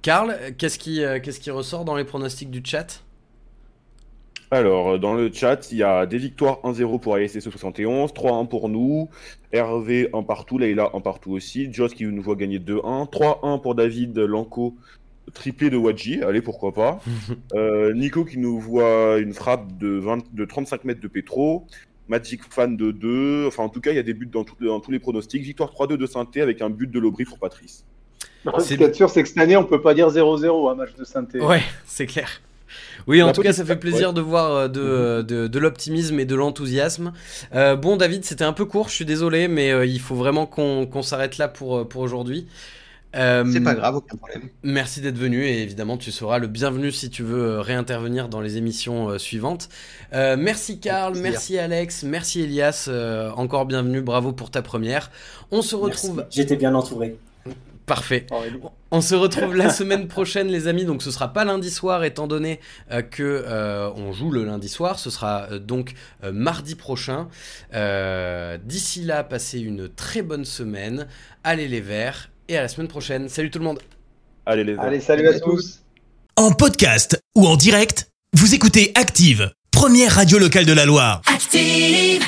Karl, 0.00 0.36
qu'est-ce 0.56 0.78
qui, 0.78 1.02
euh, 1.02 1.18
qu'est-ce 1.20 1.40
qui 1.40 1.50
ressort 1.50 1.84
dans 1.84 1.96
les 1.96 2.04
pronostics 2.04 2.52
du 2.52 2.62
chat? 2.64 3.02
Alors, 4.52 4.90
euh, 4.90 4.98
dans 4.98 5.14
le 5.14 5.32
chat, 5.32 5.72
il 5.72 5.78
y 5.78 5.82
a 5.82 6.06
des 6.06 6.18
victoires 6.18 6.60
1-0 6.62 7.00
pour 7.00 7.16
ASC 7.16 7.40
71, 7.40 8.12
3-1 8.12 8.46
pour 8.46 8.68
nous, 8.68 9.08
Hervé 9.52 10.08
1 10.12 10.22
partout, 10.22 10.58
Leïla 10.58 10.90
1 10.94 11.00
partout 11.00 11.32
aussi, 11.32 11.72
Joss 11.72 11.94
qui 11.94 12.04
nous 12.04 12.22
voit 12.22 12.36
gagner 12.36 12.58
2-1, 12.58 13.10
3-1 13.10 13.60
pour 13.60 13.74
David 13.74 14.18
Lanco, 14.18 14.76
triplé 15.34 15.70
de 15.70 15.76
Wadji, 15.76 16.22
allez 16.22 16.42
pourquoi 16.42 16.72
pas, 16.72 17.00
euh, 17.54 17.92
Nico 17.94 18.24
qui 18.24 18.38
nous 18.38 18.58
voit 18.58 19.18
une 19.18 19.34
frappe 19.34 19.76
de, 19.78 20.02
de 20.32 20.44
35 20.44 20.84
mètres 20.84 21.00
de 21.00 21.08
Petro, 21.08 21.66
Magic 22.08 22.42
Fan 22.50 22.76
de 22.76 22.90
2, 22.90 23.46
enfin 23.46 23.64
en 23.64 23.68
tout 23.68 23.80
cas 23.80 23.90
il 23.90 23.96
y 23.96 24.00
a 24.00 24.02
des 24.02 24.14
buts 24.14 24.26
dans, 24.26 24.44
dans 24.60 24.80
tous 24.80 24.90
les 24.90 24.98
pronostics, 24.98 25.42
victoire 25.42 25.70
3-2 25.70 25.96
de 25.96 26.06
Synthé 26.06 26.40
avec 26.40 26.62
un 26.62 26.70
but 26.70 26.90
de 26.90 26.98
Lobry 26.98 27.24
pour 27.24 27.38
Patrice. 27.38 27.84
Ce 28.58 28.74
qui 28.74 28.82
est 28.82 28.94
sûr, 28.94 29.08
c'est 29.08 29.22
que 29.22 29.28
cette 29.28 29.38
année, 29.38 29.56
on 29.56 29.64
peut 29.64 29.80
pas 29.80 29.94
dire 29.94 30.08
0-0 30.08 30.72
un 30.72 30.74
match 30.74 30.94
de 30.96 31.04
Synthé. 31.04 31.40
Ouais, 31.40 31.62
c'est 31.84 32.06
clair. 32.06 32.40
Oui, 33.06 33.22
en 33.22 33.32
tout 33.32 33.42
cas, 33.42 33.52
ça 33.52 33.64
fait 33.64 33.76
plaisir 33.76 34.12
de 34.12 34.20
voir 34.20 34.68
de, 34.68 35.22
de, 35.22 35.58
l'optimisme 35.58 36.20
et 36.20 36.24
de 36.24 36.34
l'enthousiasme. 36.34 37.12
bon, 37.52 37.96
David, 37.96 38.24
c'était 38.24 38.44
un 38.44 38.52
peu 38.52 38.64
court, 38.64 38.88
je 38.88 38.94
suis 38.94 39.04
désolé, 39.04 39.48
mais 39.48 39.88
il 39.88 40.00
faut 40.00 40.14
vraiment 40.14 40.46
qu'on 40.46 41.02
s'arrête 41.02 41.38
là 41.38 41.48
pour, 41.48 41.88
pour 41.88 42.02
aujourd'hui. 42.02 42.46
Euh, 43.14 43.44
c'est 43.52 43.60
pas 43.60 43.74
grave, 43.74 43.96
aucun 43.96 44.16
problème. 44.16 44.48
Merci 44.62 45.00
d'être 45.00 45.18
venu 45.18 45.44
et 45.44 45.62
évidemment 45.62 45.98
tu 45.98 46.10
seras 46.10 46.38
le 46.38 46.46
bienvenu 46.46 46.90
si 46.90 47.10
tu 47.10 47.22
veux 47.22 47.42
euh, 47.42 47.60
réintervenir 47.60 48.28
dans 48.28 48.40
les 48.40 48.56
émissions 48.56 49.10
euh, 49.10 49.18
suivantes. 49.18 49.68
merci 50.12 50.78
Karl, 50.78 51.16
merci 51.18 51.58
Alex, 51.58 52.04
merci 52.04 52.42
Elias, 52.42 52.88
encore 53.36 53.66
bienvenue, 53.66 54.00
bravo 54.00 54.32
pour 54.32 54.50
ta 54.50 54.62
première. 54.62 55.10
On 55.50 55.62
se 55.62 55.76
retrouve. 55.76 56.24
J'étais 56.30 56.56
bien 56.56 56.74
entouré. 56.74 57.16
Parfait. 57.94 58.26
On 58.90 59.02
se 59.02 59.14
retrouve 59.14 59.54
la 59.54 59.68
semaine 59.68 60.08
prochaine, 60.08 60.48
les 60.48 60.66
amis. 60.66 60.86
Donc, 60.86 61.02
ce 61.02 61.10
sera 61.10 61.34
pas 61.34 61.44
lundi 61.44 61.70
soir, 61.70 62.04
étant 62.04 62.26
donné 62.26 62.58
que 63.10 63.44
on 63.96 64.12
joue 64.12 64.30
le 64.30 64.44
lundi 64.44 64.70
soir. 64.70 64.98
Ce 64.98 65.10
sera 65.10 65.58
donc 65.58 65.92
mardi 66.24 66.74
prochain. 66.74 67.28
D'ici 68.64 69.02
là, 69.02 69.24
passez 69.24 69.60
une 69.60 69.90
très 69.90 70.22
bonne 70.22 70.46
semaine. 70.46 71.06
Allez 71.44 71.68
les 71.68 71.82
verts 71.82 72.30
et 72.48 72.56
à 72.56 72.62
la 72.62 72.68
semaine 72.68 72.88
prochaine. 72.88 73.28
Salut 73.28 73.50
tout 73.50 73.58
le 73.58 73.66
monde. 73.66 73.80
Allez 74.46 74.64
les 74.64 74.78
Allez, 74.78 75.00
salut 75.00 75.28
à 75.28 75.38
tous. 75.38 75.82
En 76.36 76.52
podcast 76.52 77.20
ou 77.36 77.46
en 77.46 77.56
direct, 77.56 78.08
vous 78.32 78.54
écoutez 78.54 78.90
Active, 78.94 79.52
première 79.70 80.12
radio 80.14 80.38
locale 80.38 80.64
de 80.64 80.72
la 80.72 80.86
Loire. 80.86 81.20
Active 81.26 82.22